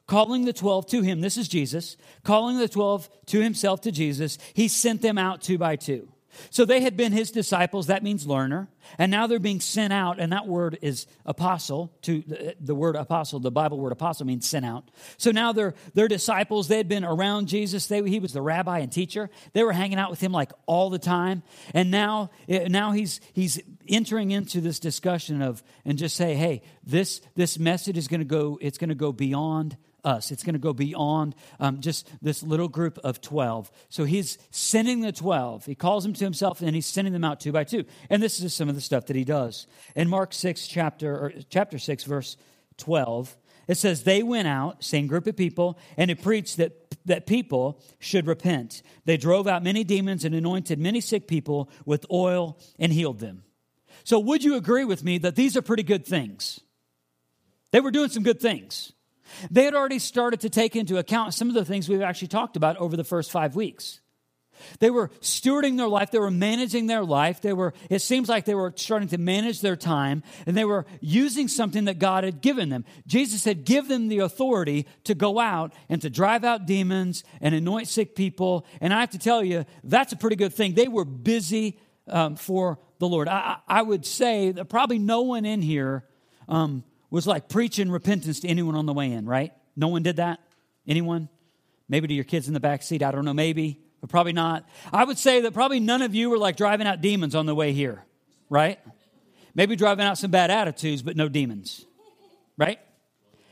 Calling 0.06 0.44
the 0.44 0.52
12 0.52 0.86
to 0.88 1.02
him, 1.02 1.20
this 1.20 1.36
is 1.36 1.48
Jesus, 1.48 1.96
calling 2.22 2.58
the 2.58 2.68
12 2.68 3.08
to 3.26 3.40
himself 3.40 3.80
to 3.82 3.92
Jesus, 3.92 4.38
he 4.54 4.68
sent 4.68 5.02
them 5.02 5.18
out 5.18 5.42
two 5.42 5.58
by 5.58 5.76
two. 5.76 6.08
So 6.50 6.64
they 6.64 6.80
had 6.80 6.96
been 6.96 7.12
his 7.12 7.30
disciples, 7.30 7.86
that 7.86 8.02
means 8.02 8.26
learner, 8.26 8.68
and 8.98 9.10
now 9.10 9.26
they're 9.26 9.38
being 9.38 9.60
sent 9.60 9.92
out, 9.92 10.20
and 10.20 10.32
that 10.32 10.46
word 10.46 10.78
is 10.82 11.06
apostle. 11.24 11.92
To 12.02 12.22
the 12.60 12.74
word 12.74 12.96
apostle, 12.96 13.40
the 13.40 13.50
Bible 13.50 13.78
word 13.78 13.92
apostle 13.92 14.26
means 14.26 14.48
sent 14.48 14.64
out. 14.64 14.90
So 15.16 15.30
now 15.30 15.52
they're, 15.52 15.74
they're 15.94 16.08
disciples. 16.08 16.68
They 16.68 16.76
had 16.76 16.88
been 16.88 17.04
around 17.04 17.48
Jesus. 17.48 17.86
They, 17.86 18.08
he 18.08 18.20
was 18.20 18.32
the 18.32 18.42
rabbi 18.42 18.78
and 18.78 18.92
teacher. 18.92 19.30
They 19.52 19.62
were 19.62 19.72
hanging 19.72 19.98
out 19.98 20.10
with 20.10 20.20
him 20.20 20.32
like 20.32 20.52
all 20.66 20.90
the 20.90 20.98
time. 20.98 21.42
And 21.74 21.90
now, 21.90 22.30
eh, 22.48 22.68
now 22.68 22.92
he's, 22.92 23.20
he's 23.32 23.60
entering 23.88 24.30
into 24.30 24.60
this 24.60 24.78
discussion 24.78 25.42
of, 25.42 25.62
and 25.84 25.98
just 25.98 26.16
say, 26.16 26.34
hey, 26.34 26.62
this, 26.84 27.20
this 27.34 27.58
message 27.58 27.96
is 27.96 28.08
going 28.08 28.20
to 28.20 28.24
go, 28.24 28.58
it's 28.60 28.78
going 28.78 28.88
to 28.88 28.94
go 28.94 29.12
beyond 29.12 29.76
us. 30.06 30.30
It's 30.30 30.42
going 30.42 30.54
to 30.54 30.60
go 30.60 30.72
beyond 30.72 31.34
um, 31.58 31.80
just 31.80 32.08
this 32.22 32.42
little 32.42 32.68
group 32.68 32.98
of 32.98 33.20
12. 33.20 33.70
So 33.88 34.04
he's 34.04 34.38
sending 34.50 35.00
the 35.00 35.12
12. 35.12 35.66
He 35.66 35.74
calls 35.74 36.04
them 36.04 36.14
to 36.14 36.24
himself 36.24 36.62
and 36.62 36.74
he's 36.74 36.86
sending 36.86 37.12
them 37.12 37.24
out 37.24 37.40
two 37.40 37.52
by 37.52 37.64
two. 37.64 37.84
And 38.08 38.22
this 38.22 38.40
is 38.40 38.54
some 38.54 38.68
of 38.68 38.74
the 38.74 38.80
stuff 38.80 39.06
that 39.06 39.16
he 39.16 39.24
does. 39.24 39.66
In 39.94 40.08
Mark 40.08 40.32
6, 40.32 40.66
chapter, 40.68 41.32
chapter 41.50 41.78
6, 41.78 42.04
verse 42.04 42.36
12, 42.78 43.36
it 43.68 43.76
says, 43.76 44.04
They 44.04 44.22
went 44.22 44.48
out, 44.48 44.84
same 44.84 45.06
group 45.06 45.26
of 45.26 45.36
people, 45.36 45.78
and 45.96 46.10
it 46.10 46.22
preached 46.22 46.58
that, 46.58 46.94
that 47.06 47.26
people 47.26 47.82
should 47.98 48.26
repent. 48.26 48.82
They 49.04 49.16
drove 49.16 49.46
out 49.46 49.64
many 49.64 49.84
demons 49.84 50.24
and 50.24 50.34
anointed 50.34 50.78
many 50.78 51.00
sick 51.00 51.26
people 51.26 51.68
with 51.84 52.06
oil 52.10 52.58
and 52.78 52.92
healed 52.92 53.18
them. 53.18 53.42
So, 54.04 54.20
would 54.20 54.44
you 54.44 54.54
agree 54.54 54.84
with 54.84 55.02
me 55.02 55.18
that 55.18 55.34
these 55.34 55.56
are 55.56 55.62
pretty 55.62 55.82
good 55.82 56.06
things? 56.06 56.60
They 57.72 57.80
were 57.80 57.90
doing 57.90 58.10
some 58.10 58.22
good 58.22 58.40
things. 58.40 58.92
They 59.50 59.64
had 59.64 59.74
already 59.74 59.98
started 59.98 60.40
to 60.40 60.50
take 60.50 60.76
into 60.76 60.98
account 60.98 61.34
some 61.34 61.48
of 61.48 61.54
the 61.54 61.64
things 61.64 61.88
we've 61.88 62.02
actually 62.02 62.28
talked 62.28 62.56
about 62.56 62.76
over 62.78 62.96
the 62.96 63.04
first 63.04 63.30
five 63.30 63.56
weeks. 63.56 64.00
They 64.80 64.90
were 64.90 65.08
stewarding 65.20 65.76
their 65.76 65.88
life. 65.88 66.10
They 66.10 66.18
were 66.18 66.30
managing 66.30 66.86
their 66.86 67.04
life. 67.04 67.40
They 67.40 67.52
were, 67.52 67.74
it 67.90 68.00
seems 68.00 68.28
like 68.28 68.44
they 68.44 68.54
were 68.54 68.72
starting 68.76 69.08
to 69.08 69.18
manage 69.18 69.60
their 69.60 69.76
time 69.76 70.22
and 70.46 70.56
they 70.56 70.64
were 70.64 70.86
using 71.00 71.48
something 71.48 71.84
that 71.84 71.98
God 71.98 72.24
had 72.24 72.40
given 72.40 72.68
them. 72.68 72.84
Jesus 73.06 73.44
had 73.44 73.64
given 73.64 73.88
them 73.88 74.08
the 74.08 74.20
authority 74.20 74.86
to 75.04 75.14
go 75.14 75.38
out 75.38 75.72
and 75.88 76.00
to 76.02 76.10
drive 76.10 76.44
out 76.44 76.66
demons 76.66 77.24
and 77.40 77.54
anoint 77.54 77.88
sick 77.88 78.14
people. 78.14 78.66
And 78.80 78.92
I 78.92 79.00
have 79.00 79.10
to 79.10 79.18
tell 79.18 79.44
you, 79.44 79.64
that's 79.84 80.12
a 80.12 80.16
pretty 80.16 80.36
good 80.36 80.54
thing. 80.54 80.74
They 80.74 80.88
were 80.88 81.04
busy 81.04 81.78
um, 82.08 82.36
for 82.36 82.78
the 82.98 83.08
Lord. 83.08 83.28
I, 83.28 83.58
I, 83.66 83.82
would 83.82 84.06
say 84.06 84.52
that 84.52 84.66
probably 84.66 84.98
no 84.98 85.22
one 85.22 85.44
in 85.44 85.60
here 85.60 86.04
um, 86.48 86.84
was 87.10 87.26
like 87.26 87.48
preaching 87.48 87.90
repentance 87.90 88.40
to 88.40 88.48
anyone 88.48 88.74
on 88.74 88.86
the 88.86 88.92
way 88.92 89.12
in, 89.12 89.26
right? 89.26 89.52
No 89.76 89.88
one 89.88 90.02
did 90.02 90.16
that? 90.16 90.40
Anyone? 90.86 91.28
Maybe 91.88 92.08
to 92.08 92.14
your 92.14 92.24
kids 92.24 92.48
in 92.48 92.54
the 92.54 92.60
back 92.60 92.82
seat. 92.82 93.02
I 93.02 93.12
don't 93.12 93.24
know, 93.24 93.34
maybe, 93.34 93.80
but 94.00 94.10
probably 94.10 94.32
not. 94.32 94.68
I 94.92 95.04
would 95.04 95.18
say 95.18 95.42
that 95.42 95.54
probably 95.54 95.80
none 95.80 96.02
of 96.02 96.14
you 96.14 96.30
were 96.30 96.38
like 96.38 96.56
driving 96.56 96.86
out 96.86 97.00
demons 97.00 97.34
on 97.34 97.46
the 97.46 97.54
way 97.54 97.72
here, 97.72 98.04
right? 98.50 98.78
Maybe 99.54 99.76
driving 99.76 100.04
out 100.04 100.18
some 100.18 100.30
bad 100.30 100.50
attitudes, 100.50 101.02
but 101.02 101.16
no 101.16 101.28
demons, 101.28 101.84
right? 102.58 102.78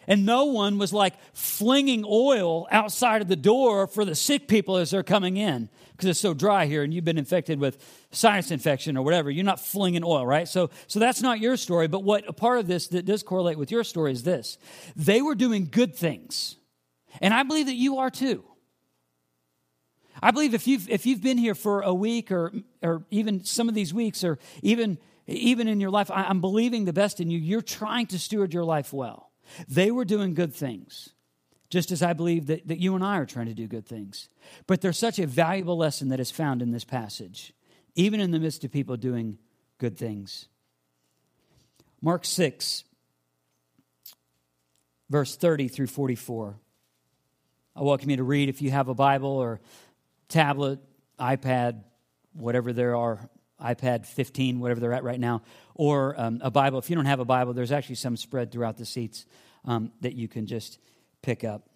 And 0.07 0.27
no 0.27 0.45
one 0.45 0.79
was 0.79 0.93
like 0.93 1.15
flinging 1.33 2.05
oil 2.07 2.67
outside 2.71 3.23
of 3.23 3.29
the 3.29 3.37
door 3.37 3.87
for 3.87 4.05
the 4.05 4.15
sick 4.15 4.49
people 4.49 4.77
as 4.77 4.91
they're 4.91 5.03
coming 5.03 5.37
in 5.37 5.69
because 5.93 6.09
it's 6.09 6.21
so 6.21 6.35
dry 6.35 6.67
here 6.67 6.83
and 6.83 6.93
you've 6.93 7.05
been 7.05 7.19
infected 7.19 7.61
with 7.61 7.79
sinus 8.11 8.51
infection 8.51 8.97
or 8.97 9.05
whatever. 9.05 9.31
You're 9.31 9.45
not 9.45 9.61
flinging 9.61 10.03
oil, 10.05 10.27
right? 10.27 10.49
So, 10.49 10.71
so 10.87 10.99
that's 10.99 11.23
not 11.23 11.41
your 11.41 11.57
story. 11.57 11.87
But 11.87 12.03
what 12.03 12.29
a 12.29 12.33
part 12.33 12.59
of 12.59 12.67
this 12.67 12.89
that 12.89 13.05
does 13.05 13.23
correlate 13.23 13.59
with 13.59 13.71
your 13.71 13.85
story 13.85 14.13
is 14.13 14.23
this 14.23 14.59
they 14.97 15.23
were 15.23 15.35
doing 15.35 15.69
good 15.71 15.95
things. 15.95 16.57
And 17.21 17.33
I 17.33 17.45
believe 17.45 17.67
that 17.67 17.75
you 17.75 17.99
are 17.99 18.11
too. 18.11 18.45
I 20.23 20.31
believe 20.31 20.55
if 20.55 20.67
you've, 20.67 20.89
if 20.89 21.07
you've 21.07 21.23
been 21.23 21.39
here 21.39 21.55
for 21.55 21.83
a 21.83 21.93
week 21.93 22.31
or, 22.31 22.53
or 22.83 23.05
even 23.11 23.45
some 23.45 23.69
of 23.69 23.75
these 23.75 23.93
weeks 23.93 24.25
or 24.25 24.39
even, 24.63 24.99
even 25.27 25.69
in 25.69 25.81
your 25.81 25.91
life, 25.91 26.11
I'm 26.11 26.41
believing 26.41 26.85
the 26.85 26.93
best 26.93 27.21
in 27.21 27.31
you. 27.31 27.39
You're 27.39 27.63
trying 27.63 28.07
to 28.09 28.19
steward 28.19 28.55
your 28.55 28.65
life 28.65 28.93
well. 28.93 29.24
They 29.69 29.91
were 29.91 30.05
doing 30.05 30.35
good 30.35 30.55
things, 30.55 31.11
just 31.71 31.91
as 31.91 32.03
I 32.03 32.13
believe 32.13 32.47
that, 32.47 32.67
that 32.69 32.81
you 32.81 32.95
and 32.95 33.05
I 33.05 33.19
are 33.19 33.27
trying 33.27 33.47
to 33.47 33.55
do 33.55 33.67
good 33.67 33.87
things. 33.87 34.29
But 34.67 34.81
there's 34.81 34.99
such 34.99 35.19
a 35.19 35.27
valuable 35.27 35.77
lesson 35.77 36.09
that 36.11 36.21
is 36.21 36.31
found 36.31 36.63
in 36.63 36.71
this 36.71 36.85
passage, 36.85 37.53
even 37.95 38.21
in 38.21 38.31
the 38.31 38.41
midst 38.41 38.65
of 38.65 38.73
people 38.73 38.97
doing 38.97 39.39
good 39.79 39.97
things. 39.97 40.49
Mark 42.01 42.25
6, 42.25 42.85
verse 45.09 45.37
30 45.37 45.69
through 45.69 45.87
44. 45.87 46.57
I 47.77 47.83
welcome 47.83 48.11
you 48.11 48.17
to 48.19 48.25
read 48.25 48.49
if 48.49 48.63
you 48.63 48.71
have 48.71 48.89
a 48.89 48.95
Bible 48.95 49.31
or 49.31 49.61
tablet, 50.29 50.79
iPad, 51.19 51.83
whatever 52.33 52.73
there 52.73 52.95
are, 52.95 53.29
iPad 53.63 54.07
15, 54.07 54.61
whatever 54.61 54.81
they're 54.81 54.93
at 54.93 55.05
right 55.05 55.21
now, 55.21 55.43
or 55.75 56.19
um, 56.21 56.41
a 56.43 56.51
Bible. 56.51 56.79
If 56.79 56.91
you 56.91 56.97
don't 56.97 57.07
have 57.07 57.21
a 57.21 57.25
Bible, 57.25 57.53
there's 57.53 57.73
actually 57.73 57.97
some 57.97 58.17
spread 58.17 58.51
throughout 58.51 58.77
the 58.77 58.87
seats 58.87 59.27
um, 59.65 59.93
that 60.01 60.15
you 60.15 60.29
can 60.29 60.47
just 60.47 60.79
pick 61.23 61.45
up. 61.45 61.69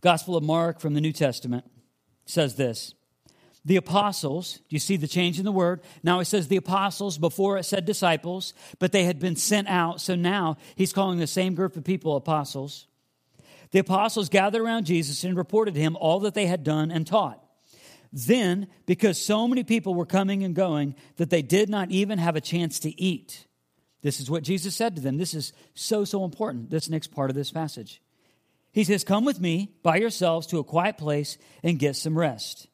Gospel 0.00 0.36
of 0.36 0.44
Mark 0.44 0.80
from 0.80 0.94
the 0.94 1.00
New 1.00 1.12
Testament 1.12 1.64
says 2.26 2.56
this 2.56 2.94
the 3.64 3.76
apostles, 3.76 4.60
do 4.68 4.76
you 4.76 4.78
see 4.80 4.96
the 4.96 5.08
change 5.08 5.38
in 5.38 5.44
the 5.44 5.52
word? 5.52 5.82
Now 6.02 6.20
it 6.20 6.24
says 6.24 6.48
the 6.48 6.56
apostles, 6.56 7.18
before 7.18 7.58
it 7.58 7.64
said 7.64 7.84
disciples, 7.84 8.54
but 8.78 8.92
they 8.92 9.04
had 9.04 9.18
been 9.18 9.36
sent 9.36 9.68
out. 9.68 10.00
So 10.00 10.14
now 10.14 10.56
he's 10.74 10.92
calling 10.92 11.18
the 11.18 11.26
same 11.26 11.54
group 11.54 11.76
of 11.76 11.84
people 11.84 12.16
apostles. 12.16 12.86
The 13.72 13.80
apostles 13.80 14.30
gathered 14.30 14.62
around 14.62 14.86
Jesus 14.86 15.22
and 15.24 15.36
reported 15.36 15.74
to 15.74 15.80
him 15.80 15.96
all 15.96 16.20
that 16.20 16.32
they 16.32 16.46
had 16.46 16.64
done 16.64 16.90
and 16.90 17.06
taught. 17.06 17.44
Then, 18.12 18.68
because 18.86 19.20
so 19.20 19.46
many 19.46 19.64
people 19.64 19.94
were 19.94 20.06
coming 20.06 20.42
and 20.42 20.54
going 20.54 20.94
that 21.16 21.30
they 21.30 21.42
did 21.42 21.68
not 21.68 21.90
even 21.90 22.18
have 22.18 22.36
a 22.36 22.40
chance 22.40 22.80
to 22.80 23.00
eat, 23.00 23.46
this 24.02 24.20
is 24.20 24.30
what 24.30 24.44
Jesus 24.44 24.76
said 24.76 24.96
to 24.96 25.02
them. 25.02 25.16
This 25.16 25.34
is 25.34 25.52
so, 25.74 26.04
so 26.04 26.24
important, 26.24 26.70
this 26.70 26.88
next 26.88 27.08
part 27.08 27.30
of 27.30 27.36
this 27.36 27.50
passage. 27.50 28.00
He 28.72 28.84
says, 28.84 29.04
Come 29.04 29.24
with 29.24 29.40
me 29.40 29.72
by 29.82 29.96
yourselves 29.96 30.46
to 30.48 30.58
a 30.58 30.64
quiet 30.64 30.98
place 30.98 31.36
and 31.62 31.78
get 31.78 31.96
some 31.96 32.16
rest. 32.16 32.68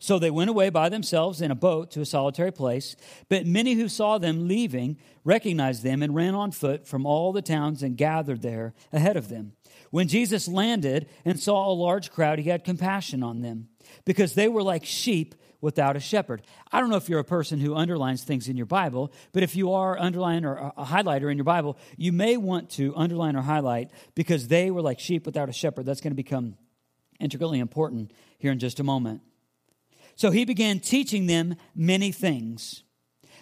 So 0.00 0.18
they 0.18 0.30
went 0.30 0.48
away 0.48 0.70
by 0.70 0.88
themselves 0.88 1.40
in 1.40 1.50
a 1.50 1.56
boat 1.56 1.90
to 1.92 2.00
a 2.00 2.06
solitary 2.06 2.52
place. 2.52 2.94
But 3.28 3.46
many 3.46 3.74
who 3.74 3.88
saw 3.88 4.18
them 4.18 4.46
leaving 4.46 4.96
recognized 5.24 5.82
them 5.82 6.02
and 6.02 6.14
ran 6.14 6.36
on 6.36 6.52
foot 6.52 6.86
from 6.86 7.04
all 7.04 7.32
the 7.32 7.42
towns 7.42 7.82
and 7.82 7.96
gathered 7.96 8.40
there 8.40 8.74
ahead 8.92 9.16
of 9.16 9.28
them. 9.28 9.52
When 9.90 10.06
Jesus 10.06 10.46
landed 10.46 11.08
and 11.24 11.40
saw 11.40 11.68
a 11.68 11.74
large 11.74 12.12
crowd, 12.12 12.38
he 12.38 12.48
had 12.48 12.62
compassion 12.62 13.22
on 13.24 13.42
them 13.42 13.68
because 14.04 14.34
they 14.34 14.48
were 14.48 14.62
like 14.62 14.84
sheep 14.84 15.34
without 15.60 15.96
a 15.96 16.00
shepherd. 16.00 16.42
I 16.70 16.80
don't 16.80 16.90
know 16.90 16.96
if 16.96 17.08
you're 17.08 17.18
a 17.18 17.24
person 17.24 17.58
who 17.58 17.74
underlines 17.74 18.22
things 18.22 18.48
in 18.48 18.56
your 18.56 18.66
Bible, 18.66 19.12
but 19.32 19.42
if 19.42 19.56
you 19.56 19.72
are 19.72 19.98
underline 19.98 20.44
or 20.44 20.72
a 20.76 20.84
highlighter 20.84 21.30
in 21.30 21.36
your 21.36 21.44
Bible, 21.44 21.76
you 21.96 22.12
may 22.12 22.36
want 22.36 22.70
to 22.70 22.94
underline 22.96 23.36
or 23.36 23.42
highlight 23.42 23.90
because 24.14 24.48
they 24.48 24.70
were 24.70 24.82
like 24.82 25.00
sheep 25.00 25.26
without 25.26 25.48
a 25.48 25.52
shepherd. 25.52 25.86
That's 25.86 26.00
going 26.00 26.12
to 26.12 26.16
become 26.16 26.56
integrally 27.18 27.58
important 27.58 28.12
here 28.38 28.52
in 28.52 28.58
just 28.58 28.78
a 28.78 28.84
moment. 28.84 29.22
So 30.14 30.30
he 30.30 30.44
began 30.44 30.80
teaching 30.80 31.26
them 31.26 31.56
many 31.74 32.12
things. 32.12 32.82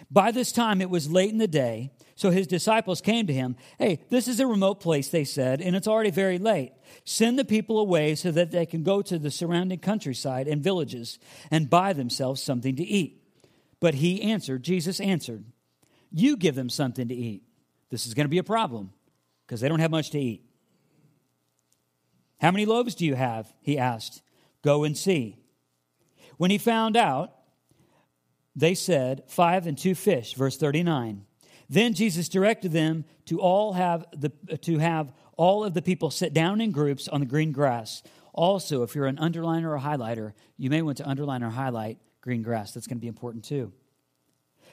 By 0.09 0.31
this 0.31 0.51
time, 0.51 0.81
it 0.81 0.89
was 0.89 1.09
late 1.09 1.31
in 1.31 1.37
the 1.37 1.47
day. 1.47 1.91
So 2.15 2.31
his 2.31 2.47
disciples 2.47 2.99
came 2.99 3.27
to 3.27 3.33
him. 3.33 3.55
Hey, 3.77 3.99
this 4.09 4.27
is 4.27 4.39
a 4.39 4.47
remote 4.47 4.79
place, 4.79 5.09
they 5.09 5.23
said, 5.23 5.61
and 5.61 5.75
it's 5.75 5.87
already 5.87 6.09
very 6.09 6.39
late. 6.39 6.73
Send 7.05 7.37
the 7.37 7.45
people 7.45 7.77
away 7.77 8.15
so 8.15 8.31
that 8.31 8.49
they 8.49 8.65
can 8.65 8.81
go 8.81 9.03
to 9.03 9.19
the 9.19 9.29
surrounding 9.29 9.77
countryside 9.77 10.47
and 10.47 10.63
villages 10.63 11.19
and 11.51 11.69
buy 11.69 11.93
themselves 11.93 12.41
something 12.41 12.75
to 12.75 12.83
eat. 12.83 13.23
But 13.79 13.93
he 13.95 14.23
answered, 14.23 14.63
Jesus 14.63 14.99
answered, 14.99 15.45
You 16.11 16.37
give 16.37 16.55
them 16.55 16.69
something 16.69 17.07
to 17.07 17.13
eat. 17.13 17.43
This 17.91 18.07
is 18.07 18.15
going 18.15 18.25
to 18.25 18.29
be 18.29 18.39
a 18.39 18.43
problem 18.43 18.91
because 19.45 19.61
they 19.61 19.69
don't 19.69 19.79
have 19.79 19.91
much 19.91 20.09
to 20.11 20.19
eat. 20.19 20.43
How 22.39 22.49
many 22.49 22.65
loaves 22.65 22.95
do 22.95 23.05
you 23.05 23.13
have? 23.13 23.53
He 23.61 23.77
asked. 23.77 24.23
Go 24.63 24.83
and 24.83 24.97
see. 24.97 25.37
When 26.37 26.51
he 26.51 26.57
found 26.57 26.97
out, 26.97 27.36
they 28.57 28.73
said, 28.73 29.23
Five 29.27 29.67
and 29.67 29.77
two 29.77 29.95
fish, 29.95 30.33
verse 30.33 30.57
39. 30.57 31.25
Then 31.69 31.93
Jesus 31.93 32.27
directed 32.27 32.71
them 32.71 33.05
to 33.25 33.39
all 33.39 33.73
have 33.73 34.05
the 34.11 34.29
to 34.57 34.79
have 34.79 35.13
all 35.37 35.63
of 35.63 35.73
the 35.73 35.81
people 35.81 36.09
sit 36.09 36.33
down 36.33 36.59
in 36.59 36.71
groups 36.71 37.07
on 37.07 37.19
the 37.19 37.25
green 37.25 37.51
grass. 37.51 38.01
Also, 38.33 38.83
if 38.83 38.95
you're 38.95 39.05
an 39.05 39.17
underliner 39.17 39.65
or 39.65 39.75
a 39.75 39.81
highlighter, 39.81 40.33
you 40.57 40.69
may 40.69 40.81
want 40.81 40.97
to 40.97 41.07
underline 41.07 41.43
or 41.43 41.49
highlight 41.49 41.99
green 42.21 42.41
grass. 42.41 42.73
That's 42.73 42.87
going 42.87 42.97
to 42.97 43.01
be 43.01 43.07
important 43.07 43.45
too. 43.45 43.71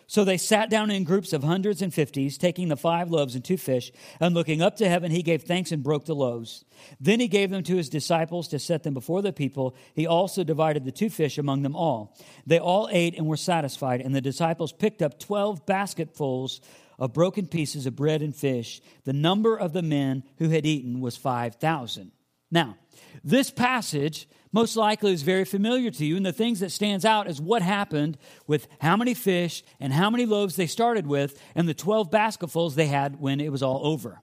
So 0.07 0.25
they 0.25 0.37
sat 0.37 0.71
down 0.71 0.91
in 0.91 1.05
groups 1.05 1.33
of 1.33 1.43
hundreds 1.43 1.83
and 1.83 1.93
fifties, 1.93 2.37
taking 2.39 2.69
the 2.69 2.77
five 2.77 3.11
loaves 3.11 3.35
and 3.35 3.45
two 3.45 3.57
fish, 3.57 3.91
and 4.21 4.35
looking 4.35 4.61
up 4.61 4.77
to 4.77 4.89
heaven, 4.89 5.11
he 5.11 5.23
gave 5.23 5.43
thanks 5.43 5.73
and 5.73 5.83
broke 5.83 6.05
the 6.05 6.15
loaves. 6.15 6.65
Then 7.01 7.21
he 7.21 7.29
gave 7.29 7.51
them 7.51 7.63
to 7.65 7.77
his 7.77 7.89
disciples 7.89 8.49
to 8.49 8.59
set 8.59 8.83
them 8.83 8.95
before 8.95 9.23
the 9.23 9.33
people. 9.33 9.75
He 9.95 10.07
also 10.07 10.45
divided 10.45 10.85
the 10.85 10.93
two 10.93 11.11
fish 11.11 11.39
among 11.39 11.63
them 11.63 11.77
all. 11.77 12.17
They 12.47 12.59
all 12.59 12.89
ate 12.93 13.17
and 13.17 13.27
were 13.27 13.37
satisfied, 13.37 14.01
and 14.01 14.15
the 14.15 14.21
disciples 14.21 14.73
picked 14.73 15.03
up 15.03 15.19
twelve 15.19 15.65
basketfuls 15.67 16.61
of 16.99 17.13
broken 17.13 17.47
pieces 17.47 17.87
of 17.87 17.97
bread 17.97 18.23
and 18.23 18.35
fish. 18.35 18.81
The 19.05 19.13
number 19.13 19.57
of 19.57 19.73
the 19.73 19.83
men 19.83 20.25
who 20.39 20.51
had 20.51 20.67
eaten 20.67 21.01
was 21.01 21.17
5,000. 21.17 22.13
Now, 22.51 22.77
this 23.25 23.51
passage 23.51 24.29
most 24.55 24.77
likely 24.77 25.13
is 25.13 25.23
very 25.23 25.45
familiar 25.45 25.91
to 25.91 26.07
you. 26.07 26.17
And 26.17 26.25
the 26.25 26.33
things 26.33 26.61
that 26.61 26.71
stands 26.71 27.05
out 27.05 27.29
is 27.29 27.41
what 27.41 27.61
happened 27.61 28.17
with 28.47 28.69
how 28.81 28.97
many 28.97 29.13
fish 29.13 29.65
and 29.81 29.93
how 29.93 30.09
many 30.11 30.27
loaves 30.27 30.55
they 30.55 30.69
started 30.69 31.09
with 31.09 31.43
and 31.57 31.69
the 31.69 31.75
12 31.75 32.09
basketfuls 32.09 32.77
they 32.77 32.87
had 32.87 33.19
when 33.19 33.41
it 33.41 33.51
was 33.51 33.65
all 33.65 33.85
over. 33.85 34.23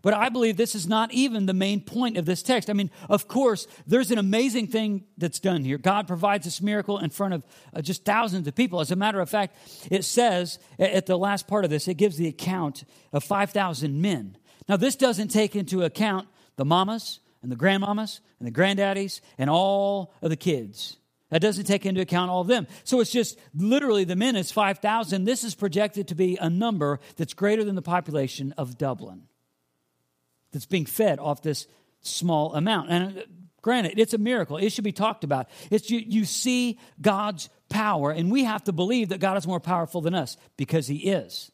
But 0.00 0.14
I 0.14 0.30
believe 0.30 0.56
this 0.56 0.74
is 0.74 0.88
not 0.88 1.12
even 1.12 1.44
the 1.44 1.52
main 1.52 1.82
point 1.82 2.16
of 2.16 2.24
this 2.24 2.42
text. 2.42 2.70
I 2.70 2.72
mean, 2.72 2.90
of 3.10 3.28
course, 3.28 3.66
there's 3.86 4.10
an 4.10 4.16
amazing 4.16 4.68
thing 4.68 5.04
that's 5.18 5.40
done 5.40 5.62
here. 5.62 5.76
God 5.76 6.06
provides 6.06 6.46
this 6.46 6.62
miracle 6.62 6.96
in 6.96 7.10
front 7.10 7.34
of 7.34 7.44
uh, 7.74 7.82
just 7.82 8.06
thousands 8.06 8.48
of 8.48 8.54
people. 8.54 8.80
As 8.80 8.90
a 8.90 8.96
matter 8.96 9.20
of 9.20 9.28
fact, 9.28 9.58
it 9.90 10.06
says 10.06 10.58
at 10.78 11.04
the 11.04 11.18
last 11.18 11.46
part 11.46 11.64
of 11.64 11.70
this, 11.70 11.86
it 11.86 11.98
gives 11.98 12.16
the 12.16 12.28
account 12.28 12.84
of 13.12 13.24
5,000 13.24 14.00
men. 14.00 14.38
Now, 14.70 14.78
this 14.78 14.96
doesn't 14.96 15.28
take 15.28 15.54
into 15.54 15.82
account 15.82 16.28
the 16.56 16.64
mamas, 16.64 17.20
and 17.42 17.50
the 17.50 17.56
grandmamas 17.56 18.20
and 18.38 18.46
the 18.46 18.52
granddaddies 18.52 19.20
and 19.38 19.48
all 19.48 20.12
of 20.22 20.30
the 20.30 20.36
kids. 20.36 20.96
That 21.30 21.40
doesn't 21.40 21.64
take 21.64 21.86
into 21.86 22.00
account 22.00 22.30
all 22.30 22.40
of 22.40 22.48
them. 22.48 22.66
So 22.84 23.00
it's 23.00 23.12
just 23.12 23.38
literally 23.54 24.04
the 24.04 24.16
men 24.16 24.34
is 24.34 24.50
5,000. 24.50 25.24
This 25.24 25.44
is 25.44 25.54
projected 25.54 26.08
to 26.08 26.14
be 26.14 26.36
a 26.36 26.50
number 26.50 26.98
that's 27.16 27.34
greater 27.34 27.64
than 27.64 27.76
the 27.76 27.82
population 27.82 28.52
of 28.58 28.76
Dublin 28.76 29.22
that's 30.52 30.66
being 30.66 30.86
fed 30.86 31.18
off 31.20 31.42
this 31.42 31.68
small 32.00 32.54
amount. 32.54 32.90
And 32.90 33.18
uh, 33.18 33.22
granted, 33.62 33.98
it's 33.98 34.14
a 34.14 34.18
miracle. 34.18 34.56
It 34.56 34.70
should 34.70 34.84
be 34.84 34.92
talked 34.92 35.22
about. 35.22 35.48
It's 35.70 35.90
you, 35.90 36.00
you 36.04 36.24
see 36.24 36.78
God's 37.00 37.48
power, 37.68 38.10
and 38.10 38.32
we 38.32 38.44
have 38.44 38.64
to 38.64 38.72
believe 38.72 39.10
that 39.10 39.20
God 39.20 39.36
is 39.36 39.46
more 39.46 39.60
powerful 39.60 40.00
than 40.00 40.14
us 40.14 40.36
because 40.56 40.88
He 40.88 40.96
is. 40.96 41.52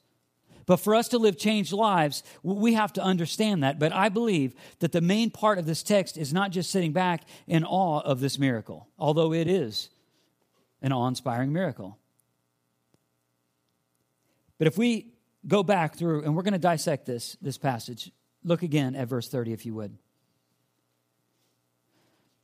But 0.66 0.78
for 0.78 0.96
us 0.96 1.08
to 1.08 1.18
live 1.18 1.38
changed 1.38 1.73
lives, 1.73 2.25
we 2.42 2.75
have 2.75 2.92
to 2.94 3.02
understand 3.02 3.62
that. 3.62 3.78
But 3.78 3.92
I 3.92 4.08
believe 4.08 4.54
that 4.80 4.90
the 4.90 5.00
main 5.00 5.30
part 5.30 5.58
of 5.58 5.66
this 5.66 5.85
text 5.85 6.18
is 6.18 6.32
not 6.32 6.50
just 6.50 6.70
sitting 6.70 6.92
back 6.92 7.23
in 7.46 7.64
awe 7.64 8.00
of 8.00 8.18
this 8.18 8.38
miracle, 8.38 8.88
although 8.99 9.32
it 9.32 9.46
is 9.46 9.88
an 10.82 10.92
awe 10.92 11.06
inspiring 11.06 11.52
miracle. 11.52 11.99
But 14.58 14.66
if 14.66 14.76
we 14.76 15.12
go 15.46 15.62
back 15.62 15.96
through, 15.96 16.25
and 16.25 16.35
we're 16.35 16.42
going 16.42 16.52
to 16.52 16.58
dissect 16.58 17.06
this, 17.06 17.37
this 17.40 17.58
passage, 17.58 18.11
look 18.42 18.62
again 18.62 18.96
at 18.96 19.06
verse 19.08 19.28
30, 19.28 19.52
if 19.52 19.64
you 19.64 19.75
would. 19.75 19.96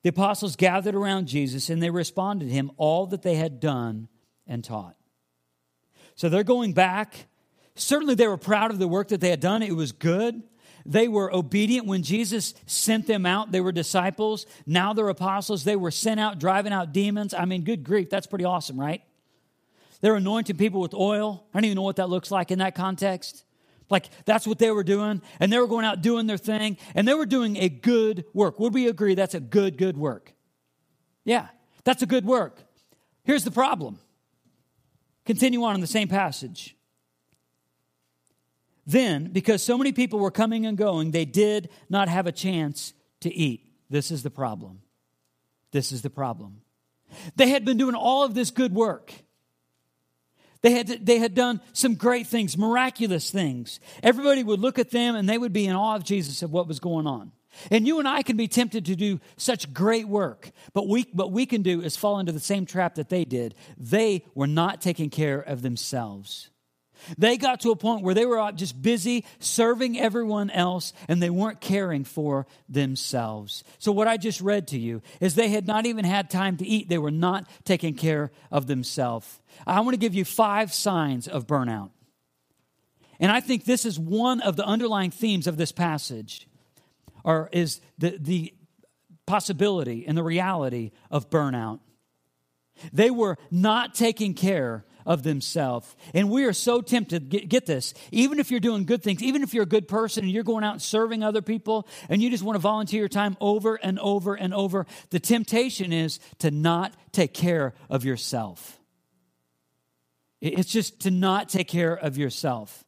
The 0.02 0.10
apostles 0.10 0.56
gathered 0.56 0.94
around 0.94 1.26
Jesus 1.26 1.70
and 1.70 1.82
they 1.82 1.90
responded 1.90 2.46
to 2.46 2.52
him 2.52 2.70
all 2.76 3.06
that 3.06 3.22
they 3.22 3.36
had 3.36 3.60
done 3.60 4.08
and 4.46 4.62
taught. 4.62 4.96
So 6.14 6.28
they're 6.28 6.44
going 6.44 6.72
back 6.72 7.26
Certainly, 7.74 8.16
they 8.16 8.28
were 8.28 8.36
proud 8.36 8.70
of 8.70 8.78
the 8.78 8.88
work 8.88 9.08
that 9.08 9.20
they 9.20 9.30
had 9.30 9.40
done, 9.40 9.62
it 9.62 9.76
was 9.76 9.92
good. 9.92 10.42
They 10.84 11.08
were 11.08 11.32
obedient 11.32 11.86
when 11.86 12.02
Jesus 12.02 12.54
sent 12.66 13.06
them 13.06 13.24
out. 13.24 13.52
They 13.52 13.60
were 13.60 13.72
disciples. 13.72 14.46
Now 14.66 14.92
they're 14.92 15.08
apostles. 15.08 15.64
They 15.64 15.76
were 15.76 15.92
sent 15.92 16.18
out 16.18 16.40
driving 16.40 16.72
out 16.72 16.92
demons. 16.92 17.34
I 17.34 17.44
mean, 17.44 17.62
good 17.62 17.84
grief, 17.84 18.10
that's 18.10 18.26
pretty 18.26 18.44
awesome, 18.44 18.80
right? 18.80 19.02
They're 20.00 20.16
anointing 20.16 20.56
people 20.56 20.80
with 20.80 20.94
oil. 20.94 21.46
I 21.54 21.58
don't 21.58 21.66
even 21.66 21.76
know 21.76 21.82
what 21.82 21.96
that 21.96 22.08
looks 22.08 22.30
like 22.30 22.50
in 22.50 22.58
that 22.58 22.74
context. 22.74 23.44
Like, 23.88 24.06
that's 24.24 24.46
what 24.46 24.58
they 24.58 24.70
were 24.70 24.82
doing. 24.82 25.22
And 25.38 25.52
they 25.52 25.58
were 25.58 25.68
going 25.68 25.84
out 25.84 26.02
doing 26.02 26.26
their 26.26 26.38
thing. 26.38 26.78
And 26.94 27.06
they 27.06 27.14
were 27.14 27.26
doing 27.26 27.56
a 27.56 27.68
good 27.68 28.24
work. 28.32 28.58
Would 28.58 28.74
we 28.74 28.88
agree 28.88 29.14
that's 29.14 29.34
a 29.34 29.40
good, 29.40 29.78
good 29.78 29.96
work? 29.96 30.32
Yeah, 31.24 31.48
that's 31.84 32.02
a 32.02 32.06
good 32.06 32.24
work. 32.24 32.64
Here's 33.22 33.44
the 33.44 33.50
problem. 33.52 33.98
Continue 35.24 35.62
on 35.62 35.76
in 35.76 35.80
the 35.80 35.86
same 35.86 36.08
passage. 36.08 36.74
Then, 38.86 39.30
because 39.32 39.62
so 39.62 39.78
many 39.78 39.92
people 39.92 40.18
were 40.18 40.30
coming 40.30 40.66
and 40.66 40.76
going, 40.76 41.10
they 41.10 41.24
did 41.24 41.68
not 41.88 42.08
have 42.08 42.26
a 42.26 42.32
chance 42.32 42.92
to 43.20 43.32
eat. 43.32 43.68
This 43.90 44.10
is 44.10 44.22
the 44.22 44.30
problem. 44.30 44.80
This 45.70 45.92
is 45.92 46.02
the 46.02 46.10
problem. 46.10 46.62
They 47.36 47.48
had 47.48 47.64
been 47.64 47.76
doing 47.76 47.94
all 47.94 48.24
of 48.24 48.34
this 48.34 48.50
good 48.50 48.74
work. 48.74 49.12
They 50.62 50.72
had, 50.72 51.04
they 51.04 51.18
had 51.18 51.34
done 51.34 51.60
some 51.72 51.94
great 51.94 52.26
things, 52.26 52.56
miraculous 52.56 53.30
things. 53.30 53.80
Everybody 54.02 54.42
would 54.44 54.60
look 54.60 54.78
at 54.78 54.90
them 54.90 55.16
and 55.16 55.28
they 55.28 55.38
would 55.38 55.52
be 55.52 55.66
in 55.66 55.74
awe 55.74 55.96
of 55.96 56.04
Jesus 56.04 56.42
of 56.42 56.52
what 56.52 56.68
was 56.68 56.78
going 56.80 57.06
on. 57.06 57.32
And 57.70 57.86
you 57.86 57.98
and 57.98 58.08
I 58.08 58.22
can 58.22 58.36
be 58.36 58.48
tempted 58.48 58.86
to 58.86 58.96
do 58.96 59.20
such 59.36 59.74
great 59.74 60.08
work, 60.08 60.50
but 60.72 60.88
we, 60.88 61.06
what 61.12 61.32
we 61.32 61.44
can 61.44 61.62
do 61.62 61.82
is 61.82 61.96
fall 61.96 62.18
into 62.18 62.32
the 62.32 62.40
same 62.40 62.64
trap 62.64 62.94
that 62.94 63.10
they 63.10 63.24
did. 63.24 63.54
They 63.76 64.24
were 64.34 64.46
not 64.46 64.80
taking 64.80 65.10
care 65.10 65.40
of 65.40 65.62
themselves. 65.62 66.48
They 67.18 67.36
got 67.36 67.60
to 67.60 67.70
a 67.70 67.76
point 67.76 68.02
where 68.02 68.14
they 68.14 68.26
were 68.26 68.50
just 68.52 68.80
busy 68.80 69.24
serving 69.38 69.98
everyone 69.98 70.50
else 70.50 70.92
and 71.08 71.22
they 71.22 71.30
weren't 71.30 71.60
caring 71.60 72.04
for 72.04 72.46
themselves. 72.68 73.64
So, 73.78 73.92
what 73.92 74.08
I 74.08 74.16
just 74.16 74.40
read 74.40 74.68
to 74.68 74.78
you 74.78 75.02
is 75.20 75.34
they 75.34 75.48
had 75.48 75.66
not 75.66 75.86
even 75.86 76.04
had 76.04 76.30
time 76.30 76.56
to 76.58 76.66
eat. 76.66 76.88
They 76.88 76.98
were 76.98 77.10
not 77.10 77.48
taking 77.64 77.94
care 77.94 78.30
of 78.50 78.66
themselves. 78.66 79.40
I 79.66 79.80
want 79.80 79.94
to 79.94 79.98
give 79.98 80.14
you 80.14 80.24
five 80.24 80.72
signs 80.72 81.28
of 81.28 81.46
burnout. 81.46 81.90
And 83.20 83.30
I 83.30 83.40
think 83.40 83.64
this 83.64 83.84
is 83.84 83.98
one 83.98 84.40
of 84.40 84.56
the 84.56 84.64
underlying 84.64 85.10
themes 85.10 85.46
of 85.46 85.56
this 85.56 85.70
passage 85.70 86.48
or 87.24 87.48
is 87.52 87.80
the, 87.98 88.18
the 88.18 88.52
possibility 89.26 90.04
and 90.06 90.18
the 90.18 90.22
reality 90.22 90.90
of 91.10 91.30
burnout. 91.30 91.80
They 92.92 93.10
were 93.10 93.38
not 93.50 93.94
taking 93.94 94.34
care 94.34 94.84
of 95.06 95.22
themselves. 95.22 95.94
And 96.14 96.30
we 96.30 96.44
are 96.44 96.52
so 96.52 96.80
tempted, 96.80 97.28
get, 97.28 97.48
get, 97.48 97.66
this, 97.66 97.94
even 98.10 98.38
if 98.38 98.50
you're 98.50 98.60
doing 98.60 98.84
good 98.84 99.02
things, 99.02 99.22
even 99.22 99.42
if 99.42 99.54
you're 99.54 99.62
a 99.62 99.66
good 99.66 99.88
person 99.88 100.24
and 100.24 100.32
you're 100.32 100.42
going 100.42 100.64
out 100.64 100.82
serving 100.82 101.22
other 101.22 101.42
people 101.42 101.86
and 102.08 102.22
you 102.22 102.30
just 102.30 102.42
want 102.42 102.56
to 102.56 102.60
volunteer 102.60 103.00
your 103.00 103.08
time 103.08 103.36
over 103.40 103.76
and 103.76 103.98
over 103.98 104.34
and 104.34 104.52
over, 104.54 104.86
the 105.10 105.20
temptation 105.20 105.92
is 105.92 106.20
to 106.38 106.50
not 106.50 106.94
take 107.12 107.34
care 107.34 107.74
of 107.88 108.04
yourself. 108.04 108.78
It's 110.40 110.70
just 110.70 111.00
to 111.00 111.10
not 111.10 111.48
take 111.48 111.68
care 111.68 111.94
of 111.94 112.18
yourself. 112.18 112.84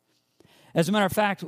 As 0.74 0.88
a 0.88 0.92
matter 0.92 1.06
of 1.06 1.12
fact, 1.12 1.44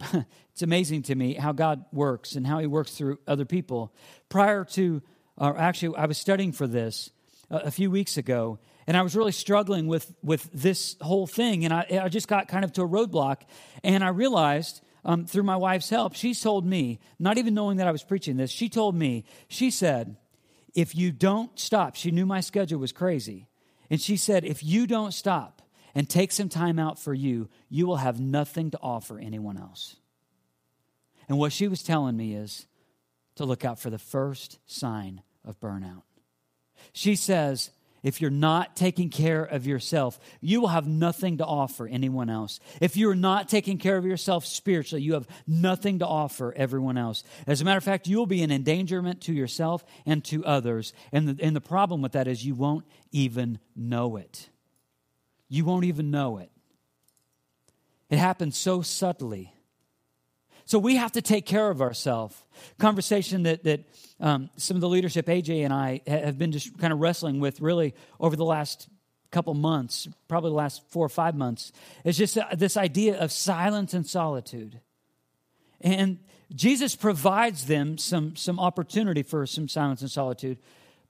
it's 0.52 0.62
amazing 0.62 1.02
to 1.02 1.14
me 1.14 1.34
how 1.34 1.52
God 1.52 1.84
works 1.92 2.34
and 2.34 2.46
how 2.46 2.58
He 2.60 2.66
works 2.66 2.92
through 2.92 3.18
other 3.26 3.44
people. 3.44 3.94
Prior 4.30 4.64
to, 4.64 5.02
or 5.36 5.58
actually, 5.58 5.96
I 5.96 6.06
was 6.06 6.16
studying 6.16 6.52
for 6.52 6.66
this 6.66 7.10
uh, 7.50 7.60
a 7.64 7.70
few 7.70 7.90
weeks 7.90 8.16
ago, 8.16 8.58
and 8.86 8.96
I 8.96 9.02
was 9.02 9.14
really 9.14 9.32
struggling 9.32 9.86
with, 9.86 10.12
with 10.22 10.48
this 10.52 10.96
whole 11.00 11.26
thing. 11.26 11.64
And 11.64 11.72
I, 11.74 12.00
I 12.02 12.08
just 12.08 12.28
got 12.28 12.48
kind 12.48 12.64
of 12.64 12.72
to 12.74 12.82
a 12.82 12.88
roadblock, 12.88 13.42
and 13.84 14.02
I 14.02 14.08
realized 14.08 14.82
um, 15.04 15.26
through 15.26 15.44
my 15.44 15.56
wife's 15.56 15.90
help, 15.90 16.14
she 16.14 16.34
told 16.34 16.66
me, 16.66 16.98
not 17.18 17.38
even 17.38 17.54
knowing 17.54 17.78
that 17.78 17.88
I 17.88 17.92
was 17.92 18.02
preaching 18.02 18.36
this, 18.36 18.50
she 18.50 18.68
told 18.68 18.94
me, 18.94 19.24
she 19.48 19.70
said, 19.70 20.16
if 20.74 20.94
you 20.94 21.10
don't 21.10 21.58
stop, 21.58 21.96
she 21.96 22.10
knew 22.10 22.26
my 22.26 22.40
schedule 22.40 22.78
was 22.78 22.92
crazy. 22.92 23.48
And 23.88 24.00
she 24.00 24.16
said, 24.16 24.44
if 24.44 24.62
you 24.62 24.86
don't 24.86 25.12
stop 25.12 25.62
and 25.94 26.08
take 26.08 26.30
some 26.30 26.48
time 26.48 26.78
out 26.78 26.98
for 26.98 27.12
you, 27.12 27.48
you 27.68 27.86
will 27.86 27.96
have 27.96 28.20
nothing 28.20 28.70
to 28.70 28.78
offer 28.80 29.18
anyone 29.18 29.56
else. 29.56 29.96
And 31.28 31.38
what 31.38 31.52
she 31.52 31.66
was 31.66 31.82
telling 31.82 32.16
me 32.16 32.34
is 32.34 32.66
to 33.36 33.44
look 33.44 33.64
out 33.64 33.78
for 33.80 33.90
the 33.90 33.98
first 33.98 34.58
sign 34.66 35.22
of 35.44 35.58
burnout. 35.58 36.02
She 36.92 37.16
says, 37.16 37.70
if 38.02 38.20
you're 38.20 38.30
not 38.30 38.76
taking 38.76 39.10
care 39.10 39.44
of 39.44 39.66
yourself, 39.66 40.18
you 40.40 40.60
will 40.60 40.68
have 40.68 40.86
nothing 40.86 41.38
to 41.38 41.44
offer 41.44 41.86
anyone 41.86 42.30
else. 42.30 42.60
If 42.80 42.96
you're 42.96 43.14
not 43.14 43.48
taking 43.48 43.78
care 43.78 43.96
of 43.96 44.06
yourself 44.06 44.46
spiritually, 44.46 45.02
you 45.02 45.14
have 45.14 45.28
nothing 45.46 45.98
to 45.98 46.06
offer 46.06 46.54
everyone 46.56 46.96
else. 46.96 47.24
As 47.46 47.60
a 47.60 47.64
matter 47.64 47.78
of 47.78 47.84
fact, 47.84 48.06
you 48.06 48.16
will 48.16 48.26
be 48.26 48.42
an 48.42 48.50
endangerment 48.50 49.20
to 49.22 49.32
yourself 49.32 49.84
and 50.06 50.24
to 50.26 50.44
others. 50.44 50.92
And 51.12 51.28
the, 51.28 51.44
and 51.44 51.54
the 51.54 51.60
problem 51.60 52.02
with 52.02 52.12
that 52.12 52.28
is 52.28 52.44
you 52.44 52.54
won't 52.54 52.86
even 53.12 53.58
know 53.76 54.16
it. 54.16 54.48
You 55.48 55.64
won't 55.64 55.84
even 55.84 56.10
know 56.10 56.38
it. 56.38 56.50
It 58.08 58.18
happens 58.18 58.56
so 58.56 58.82
subtly. 58.82 59.54
So 60.70 60.78
we 60.78 60.94
have 60.94 61.10
to 61.12 61.20
take 61.20 61.46
care 61.46 61.68
of 61.68 61.82
ourselves. 61.82 62.40
Conversation 62.78 63.42
that, 63.42 63.64
that 63.64 63.80
um, 64.20 64.50
some 64.56 64.76
of 64.76 64.80
the 64.80 64.88
leadership, 64.88 65.26
AJ 65.26 65.64
and 65.64 65.74
I, 65.74 66.00
have 66.06 66.38
been 66.38 66.52
just 66.52 66.78
kind 66.78 66.92
of 66.92 67.00
wrestling 67.00 67.40
with 67.40 67.60
really 67.60 67.92
over 68.20 68.36
the 68.36 68.44
last 68.44 68.88
couple 69.32 69.52
months, 69.54 70.06
probably 70.28 70.50
the 70.50 70.54
last 70.54 70.88
four 70.90 71.04
or 71.04 71.08
five 71.08 71.34
months, 71.34 71.72
is 72.04 72.16
just 72.16 72.38
uh, 72.38 72.46
this 72.52 72.76
idea 72.76 73.18
of 73.18 73.32
silence 73.32 73.94
and 73.94 74.06
solitude. 74.06 74.78
And 75.80 76.20
Jesus 76.54 76.94
provides 76.94 77.66
them 77.66 77.98
some, 77.98 78.36
some 78.36 78.60
opportunity 78.60 79.24
for 79.24 79.46
some 79.46 79.66
silence 79.66 80.02
and 80.02 80.10
solitude. 80.10 80.58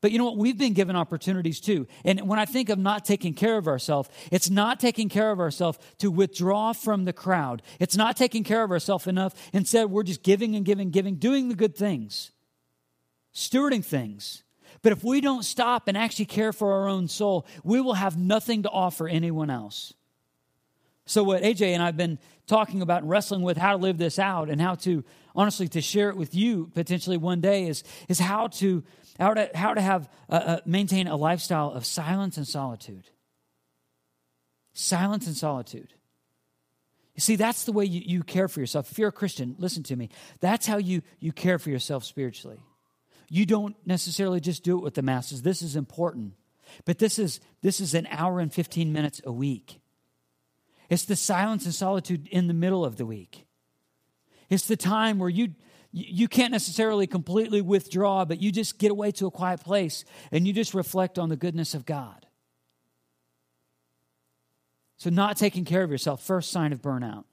But 0.01 0.13
you 0.13 0.19
know 0.19 0.25
what? 0.25 0.39
We've 0.39 0.57
been 0.57 0.73
given 0.73 0.97
opportunities 0.97 1.61
too. 1.61 1.87
And 2.05 2.27
when 2.27 2.39
I 2.39 2.47
think 2.47 2.71
of 2.71 2.79
not 2.79 3.05
taking 3.05 3.35
care 3.35 3.59
of 3.59 3.69
ourselves, 3.69 4.09
it's 4.31 4.49
not 4.49 4.81
taking 4.81 5.09
care 5.09 5.31
of 5.31 5.41
ourselves 5.41 5.79
to 5.99 6.11
withdraw 6.11 6.73
from 6.73 7.05
the 7.05 7.13
crowd. 7.13 7.63
It's 7.79 7.97
not 7.97 8.17
taking 8.17 8.43
care 8.43 8.63
of 8.63 8.71
ourselves 8.71 9.07
enough. 9.07 9.35
Instead, 9.53 9.91
we're 9.91 10.03
just 10.03 10.23
giving 10.23 10.57
and 10.57 10.65
giving, 10.65 10.91
giving, 10.91 11.17
doing 11.17 11.49
the 11.49 11.55
good 11.55 11.77
things, 11.77 12.31
stewarding 13.35 13.85
things. 13.85 14.43
But 14.83 14.93
if 14.93 15.05
we 15.05 15.21
don't 15.21 15.45
stop 15.45 15.89
and 15.89 15.97
actually 15.99 16.25
care 16.25 16.53
for 16.53 16.73
our 16.73 16.89
own 16.89 17.07
soul, 17.07 17.47
we 17.63 17.81
will 17.81 17.95
have 17.95 18.17
nothing 18.17 18.63
to 18.63 18.71
offer 18.71 19.07
anyone 19.07 19.51
else. 19.51 19.93
So, 21.05 21.25
what 21.25 21.43
AJ 21.43 21.73
and 21.73 21.83
I 21.83 21.87
have 21.87 21.97
been 21.97 22.19
talking 22.47 22.83
about 22.83 23.03
and 23.03 23.11
wrestling 23.11 23.43
with 23.43 23.57
how 23.57 23.73
to 23.73 23.77
live 23.79 23.99
this 23.99 24.19
out 24.19 24.49
and 24.49 24.61
how 24.61 24.77
to, 24.77 25.05
honestly, 25.35 25.69
to 25.69 25.81
share 25.81 26.09
it 26.09 26.17
with 26.17 26.35
you 26.35 26.71
potentially 26.73 27.17
one 27.17 27.41
day 27.41 27.67
is, 27.67 27.85
is 28.09 28.19
how 28.19 28.47
to 28.47 28.85
how 29.21 29.35
to, 29.35 29.51
how 29.55 29.75
to 29.75 29.81
have, 29.81 30.09
uh, 30.31 30.33
uh, 30.33 30.61
maintain 30.65 31.07
a 31.07 31.17
lifestyle 31.17 31.71
of 31.71 31.85
silence 31.85 32.39
and 32.39 32.49
solitude. 32.49 33.05
Silence 34.73 35.27
and 35.27 35.37
solitude. 35.37 35.93
You 37.15 37.21
see, 37.21 37.37
that's 37.37 37.65
the 37.65 37.73
way 37.73 37.85
you, 37.85 38.01
you 38.05 38.23
care 38.23 38.49
for 38.49 38.61
yourself. 38.61 38.91
If 38.91 38.99
you're 38.99 39.11
a 39.11 39.13
Christian, 39.13 39.57
listen 39.59 39.83
to 39.85 39.97
me. 39.97 40.09
That's 40.41 40.67
how 40.67 40.79
you, 40.79 41.03
you 41.19 41.33
care 41.33 41.59
for 41.59 41.69
yourself 41.69 42.05
spiritually. 42.05 42.61
You 43.29 43.45
don't 43.45 43.77
necessarily 43.85 44.41
just 44.41 44.65
do 44.65 44.79
it 44.79 44.83
with 44.83 44.95
the 44.95 45.03
masses. 45.03 45.43
This 45.43 45.61
is 45.61 45.77
important. 45.77 46.33
But 46.87 46.99
this 46.99 47.19
is, 47.19 47.41
this 47.61 47.81
is 47.81 47.95
an 47.95 48.09
hour 48.11 48.41
and 48.41 48.53
15 48.53 48.93
minutes 48.93 49.21
a 49.25 49.33
week. 49.33 49.81
It's 50.89 51.05
the 51.05 51.15
silence 51.15 51.67
and 51.67 51.75
solitude 51.75 52.27
in 52.29 52.47
the 52.47 52.55
middle 52.55 52.85
of 52.85 52.97
the 52.97 53.07
week. 53.07 53.47
It's 54.49 54.67
the 54.67 54.77
time 54.77 55.19
where 55.19 55.29
you 55.29 55.55
you 55.93 56.29
can't 56.29 56.53
necessarily 56.53 57.07
completely 57.07 57.61
withdraw, 57.61 58.25
but 58.25 58.41
you 58.41 58.53
just 58.53 58.79
get 58.79 58.91
away 58.91 59.11
to 59.13 59.27
a 59.27 59.31
quiet 59.31 59.61
place 59.61 60.05
and 60.31 60.47
you 60.47 60.53
just 60.53 60.73
reflect 60.73 61.19
on 61.19 61.29
the 61.29 61.37
goodness 61.37 61.75
of 61.75 61.85
God. 61.85 62.27
So, 64.99 65.11
not 65.11 65.37
taking 65.37 65.65
care 65.65 65.83
of 65.83 65.91
yourself, 65.91 66.23
first 66.23 66.51
sign 66.51 66.73
of 66.73 66.83
burnout. 66.83 67.25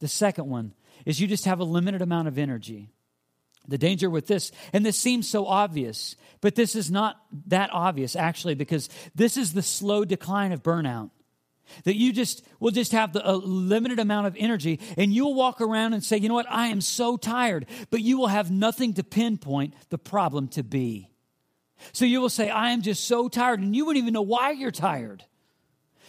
The 0.00 0.08
second 0.08 0.48
one 0.48 0.74
is 1.06 1.20
you 1.20 1.26
just 1.26 1.44
have 1.44 1.60
a 1.60 1.64
limited 1.64 2.02
amount 2.02 2.28
of 2.28 2.36
energy. 2.36 2.90
The 3.68 3.78
danger 3.78 4.10
with 4.10 4.26
this, 4.26 4.52
and 4.72 4.84
this 4.84 4.98
seems 4.98 5.28
so 5.28 5.46
obvious, 5.46 6.16
but 6.40 6.54
this 6.54 6.76
is 6.76 6.90
not 6.90 7.16
that 7.46 7.70
obvious 7.72 8.14
actually, 8.14 8.54
because 8.54 8.88
this 9.14 9.36
is 9.36 9.54
the 9.54 9.62
slow 9.62 10.04
decline 10.04 10.52
of 10.52 10.62
burnout. 10.62 11.10
That 11.84 11.96
you 11.96 12.12
just 12.12 12.44
will 12.60 12.70
just 12.70 12.92
have 12.92 13.12
the, 13.12 13.28
a 13.28 13.34
limited 13.34 13.98
amount 13.98 14.26
of 14.26 14.36
energy 14.38 14.80
and 14.96 15.12
you'll 15.12 15.34
walk 15.34 15.60
around 15.60 15.94
and 15.94 16.02
say, 16.04 16.16
you 16.16 16.28
know 16.28 16.34
what, 16.34 16.50
I 16.50 16.68
am 16.68 16.80
so 16.80 17.16
tired, 17.16 17.66
but 17.90 18.00
you 18.00 18.18
will 18.18 18.28
have 18.28 18.50
nothing 18.50 18.94
to 18.94 19.04
pinpoint 19.04 19.74
the 19.90 19.98
problem 19.98 20.48
to 20.48 20.62
be. 20.62 21.10
So 21.92 22.04
you 22.04 22.20
will 22.20 22.30
say, 22.30 22.48
I 22.48 22.70
am 22.70 22.82
just 22.82 23.04
so 23.04 23.28
tired, 23.28 23.60
and 23.60 23.74
you 23.74 23.84
wouldn't 23.84 24.02
even 24.02 24.14
know 24.14 24.22
why 24.22 24.52
you're 24.52 24.70
tired. 24.70 25.24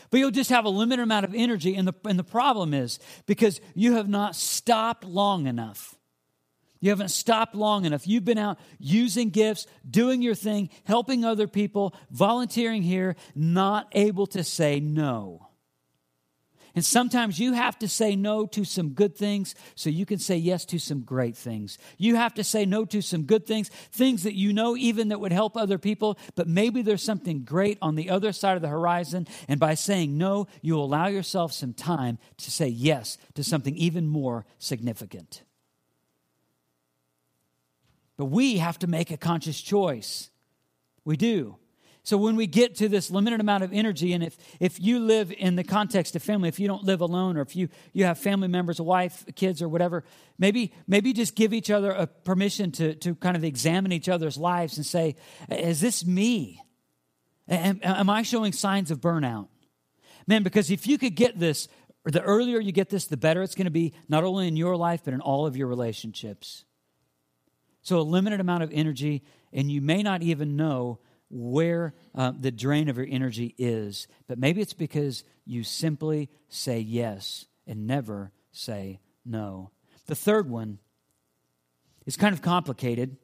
But 0.09 0.19
you'll 0.19 0.31
just 0.31 0.49
have 0.49 0.65
a 0.65 0.69
limited 0.69 1.03
amount 1.03 1.25
of 1.25 1.35
energy, 1.35 1.75
and 1.75 1.87
the, 1.87 1.93
and 2.05 2.17
the 2.17 2.23
problem 2.23 2.73
is 2.73 2.99
because 3.25 3.59
you 3.75 3.93
have 3.95 4.07
not 4.07 4.35
stopped 4.35 5.03
long 5.03 5.47
enough. 5.47 5.95
You 6.79 6.91
haven't 6.91 7.09
stopped 7.09 7.55
long 7.55 7.85
enough. 7.85 8.07
You've 8.07 8.23
been 8.23 8.37
out 8.37 8.59
using 8.79 9.29
gifts, 9.29 9.65
doing 9.89 10.21
your 10.21 10.35
thing, 10.35 10.69
helping 10.83 11.25
other 11.25 11.47
people, 11.47 11.95
volunteering 12.11 12.83
here, 12.83 13.15
not 13.35 13.87
able 13.93 14.27
to 14.27 14.43
say 14.43 14.79
no. 14.79 15.46
And 16.77 16.85
sometimes 16.85 17.39
you 17.39 17.53
have 17.53 17.79
to 17.79 17.87
say 17.87 18.15
no 18.15 18.45
to 18.45 18.63
some 18.63 18.89
good 18.89 19.15
things 19.15 19.55
so 19.73 19.89
you 19.89 20.05
can 20.05 20.19
say 20.19 20.37
yes 20.37 20.63
to 20.65 20.77
some 20.77 20.99
great 20.99 21.35
things. 21.35 21.79
You 21.97 22.17
have 22.17 22.35
to 22.35 22.43
say 22.43 22.67
no 22.67 22.85
to 22.85 23.01
some 23.01 23.23
good 23.23 23.47
things, 23.47 23.69
things 23.69 24.21
that 24.21 24.35
you 24.35 24.53
know 24.53 24.77
even 24.77 25.07
that 25.07 25.19
would 25.19 25.31
help 25.31 25.57
other 25.57 25.79
people, 25.79 26.19
but 26.35 26.47
maybe 26.47 26.83
there's 26.83 27.01
something 27.01 27.43
great 27.43 27.79
on 27.81 27.95
the 27.95 28.11
other 28.11 28.31
side 28.31 28.57
of 28.57 28.61
the 28.61 28.67
horizon. 28.67 29.25
And 29.47 29.59
by 29.59 29.73
saying 29.73 30.19
no, 30.19 30.45
you 30.61 30.77
allow 30.77 31.07
yourself 31.07 31.51
some 31.51 31.73
time 31.73 32.19
to 32.37 32.51
say 32.51 32.67
yes 32.67 33.17
to 33.33 33.43
something 33.43 33.75
even 33.75 34.07
more 34.07 34.45
significant. 34.59 35.41
But 38.17 38.25
we 38.25 38.59
have 38.59 38.77
to 38.77 38.87
make 38.87 39.09
a 39.09 39.17
conscious 39.17 39.59
choice. 39.59 40.29
We 41.03 41.17
do. 41.17 41.57
So 42.07 42.15
when 42.17 42.37
we 42.37 42.47
get 42.47 42.75
to 42.75 42.87
this 42.87 43.11
limited 43.11 43.41
amount 43.41 43.65
of 43.65 43.73
energy, 43.73 44.13
and 44.13 44.23
if, 44.23 44.37
if 44.61 44.79
you 44.79 44.99
live 44.99 45.29
in 45.29 45.57
the 45.57 45.63
context 45.65 46.15
of 46.15 46.23
family, 46.23 46.47
if 46.47 46.57
you 46.57 46.65
don't 46.65 46.85
live 46.85 47.01
alone, 47.01 47.35
or 47.35 47.41
if 47.41 47.53
you, 47.53 47.67
you 47.91 48.05
have 48.05 48.17
family 48.17 48.47
members, 48.47 48.79
a 48.79 48.83
wife, 48.83 49.25
kids, 49.35 49.61
or 49.61 49.67
whatever, 49.67 50.05
maybe, 50.39 50.71
maybe 50.87 51.11
just 51.11 51.35
give 51.35 51.51
each 51.51 51.69
other 51.69 51.91
a 51.91 52.07
permission 52.07 52.71
to, 52.71 52.95
to 52.95 53.13
kind 53.15 53.35
of 53.35 53.43
examine 53.43 53.91
each 53.91 54.07
other's 54.07 54.37
lives 54.37 54.77
and 54.77 54.85
say, 54.85 55.17
is 55.49 55.81
this 55.81 56.05
me? 56.05 56.61
Am, 57.49 57.81
am 57.83 58.09
I 58.09 58.21
showing 58.21 58.53
signs 58.53 58.89
of 58.89 59.01
burnout? 59.01 59.49
Man, 60.27 60.43
because 60.43 60.71
if 60.71 60.87
you 60.87 60.97
could 60.97 61.13
get 61.13 61.37
this, 61.37 61.67
the 62.05 62.21
earlier 62.21 62.61
you 62.61 62.71
get 62.71 62.87
this, 62.87 63.07
the 63.07 63.17
better 63.17 63.41
it's 63.41 63.53
going 63.53 63.65
to 63.65 63.69
be, 63.69 63.93
not 64.07 64.23
only 64.23 64.47
in 64.47 64.55
your 64.55 64.77
life, 64.77 65.01
but 65.03 65.13
in 65.13 65.19
all 65.19 65.45
of 65.45 65.57
your 65.57 65.67
relationships. 65.67 66.63
So, 67.81 67.99
a 67.99 68.01
limited 68.01 68.39
amount 68.39 68.63
of 68.63 68.71
energy, 68.71 69.23
and 69.51 69.69
you 69.69 69.81
may 69.81 70.03
not 70.03 70.23
even 70.23 70.55
know 70.55 70.99
where 71.29 71.93
uh, 72.15 72.33
the 72.37 72.51
drain 72.51 72.89
of 72.89 72.97
your 72.97 73.07
energy 73.09 73.53
is. 73.57 74.07
But 74.27 74.39
maybe 74.39 74.61
it's 74.61 74.73
because 74.73 75.23
you 75.45 75.63
simply 75.63 76.29
say 76.49 76.79
yes 76.79 77.45
and 77.65 77.87
never 77.87 78.31
say 78.51 78.99
no. 79.25 79.71
The 80.07 80.15
third 80.15 80.49
one 80.49 80.79
is 82.05 82.15
kind 82.15 82.33
of 82.33 82.41
complicated. 82.41 83.17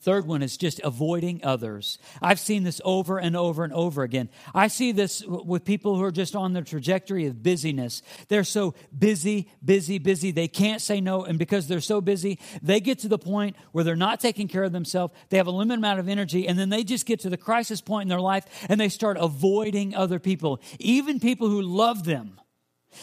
Third 0.00 0.26
one 0.26 0.42
is 0.42 0.56
just 0.56 0.80
avoiding 0.82 1.40
others. 1.44 1.98
I've 2.20 2.40
seen 2.40 2.64
this 2.64 2.80
over 2.84 3.18
and 3.18 3.36
over 3.36 3.64
and 3.64 3.72
over 3.72 4.02
again. 4.02 4.28
I 4.54 4.68
see 4.68 4.92
this 4.92 5.22
with 5.26 5.64
people 5.64 5.96
who 5.96 6.02
are 6.02 6.12
just 6.12 6.34
on 6.34 6.52
the 6.52 6.62
trajectory 6.62 7.26
of 7.26 7.42
busyness. 7.42 8.02
They're 8.28 8.44
so 8.44 8.74
busy, 8.96 9.50
busy, 9.64 9.98
busy, 9.98 10.30
they 10.30 10.48
can't 10.48 10.80
say 10.80 11.00
no. 11.00 11.24
And 11.24 11.38
because 11.38 11.68
they're 11.68 11.80
so 11.80 12.00
busy, 12.00 12.38
they 12.62 12.80
get 12.80 13.00
to 13.00 13.08
the 13.08 13.18
point 13.18 13.56
where 13.72 13.84
they're 13.84 13.96
not 13.96 14.20
taking 14.20 14.48
care 14.48 14.64
of 14.64 14.72
themselves. 14.72 15.14
They 15.28 15.36
have 15.36 15.46
a 15.46 15.52
limited 15.52 15.78
amount 15.78 16.00
of 16.00 16.08
energy. 16.08 16.48
And 16.48 16.58
then 16.58 16.68
they 16.68 16.84
just 16.84 17.06
get 17.06 17.20
to 17.20 17.30
the 17.30 17.36
crisis 17.36 17.80
point 17.80 18.02
in 18.02 18.08
their 18.08 18.20
life 18.20 18.44
and 18.68 18.80
they 18.80 18.88
start 18.88 19.16
avoiding 19.18 19.94
other 19.94 20.18
people, 20.18 20.60
even 20.78 21.20
people 21.20 21.48
who 21.48 21.62
love 21.62 22.04
them 22.04 22.40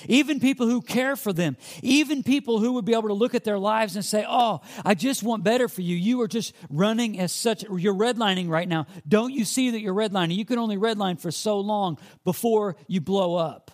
even 0.08 0.40
people 0.40 0.68
who 0.68 0.82
care 0.82 1.16
for 1.16 1.34
them, 1.34 1.58
even 1.82 2.24
people 2.24 2.60
who 2.60 2.74
would 2.74 2.86
be 2.86 2.94
able 2.94 3.10
to 3.10 3.14
look 3.14 3.36
at 3.36 3.44
their 3.44 3.60
lives 3.60 3.96
and 3.96 4.04
say, 4.04 4.26
Oh, 4.28 4.62
I 4.86 4.94
just 4.94 5.24
want 5.24 5.44
better 5.44 5.68
for 5.68 5.82
you. 5.82 5.96
You 5.96 6.22
are 6.22 6.28
just 6.28 6.54
running 6.70 7.20
as 7.20 7.32
such, 7.32 7.64
you're 7.64 7.94
redlining 7.94 8.50
right 8.50 8.68
now. 8.68 8.88
Don't 9.08 9.34
you 9.34 9.46
see 9.46 9.72
that 9.72 9.82
you're 9.82 9.94
redlining? 9.94 10.36
You 10.36 10.46
can 10.46 10.60
only 10.60 10.78
redline 10.78 11.20
for 11.20 11.32
so 11.32 11.60
long 11.60 11.98
before 12.24 12.76
you 12.88 13.02
blow 13.02 13.36
up. 13.36 13.72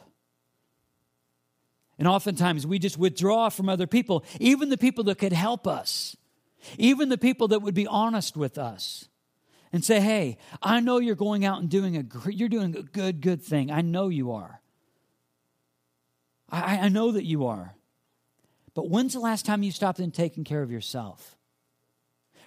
And 1.99 2.07
oftentimes 2.07 2.65
we 2.65 2.79
just 2.79 2.97
withdraw 2.97 3.49
from 3.49 3.67
other 3.67 3.85
people, 3.85 4.23
even 4.39 4.69
the 4.69 4.77
people 4.77 5.03
that 5.05 5.17
could 5.17 5.33
help 5.33 5.67
us, 5.67 6.15
even 6.77 7.09
the 7.09 7.17
people 7.17 7.49
that 7.49 7.61
would 7.61 7.75
be 7.75 7.87
honest 7.87 8.37
with 8.37 8.57
us. 8.57 9.05
And 9.71 9.85
say, 9.85 9.99
hey, 9.99 10.39
I 10.63 10.79
know 10.79 10.97
you're 10.97 11.13
going 11.13 11.45
out 11.45 11.59
and 11.59 11.69
doing 11.69 11.95
a 11.95 12.31
you're 12.31 12.49
doing 12.49 12.75
a 12.75 12.81
good, 12.81 13.21
good 13.21 13.43
thing. 13.43 13.69
I 13.69 13.81
know 13.81 14.09
you 14.09 14.31
are. 14.31 14.58
I, 16.51 16.79
I 16.79 16.89
know 16.89 17.11
that 17.11 17.25
you 17.25 17.45
are. 17.47 17.75
But 18.73 18.89
when's 18.89 19.13
the 19.13 19.19
last 19.19 19.45
time 19.45 19.63
you 19.63 19.71
stopped 19.71 19.99
and 19.99 20.13
taken 20.13 20.43
care 20.43 20.61
of 20.61 20.71
yourself? 20.71 21.35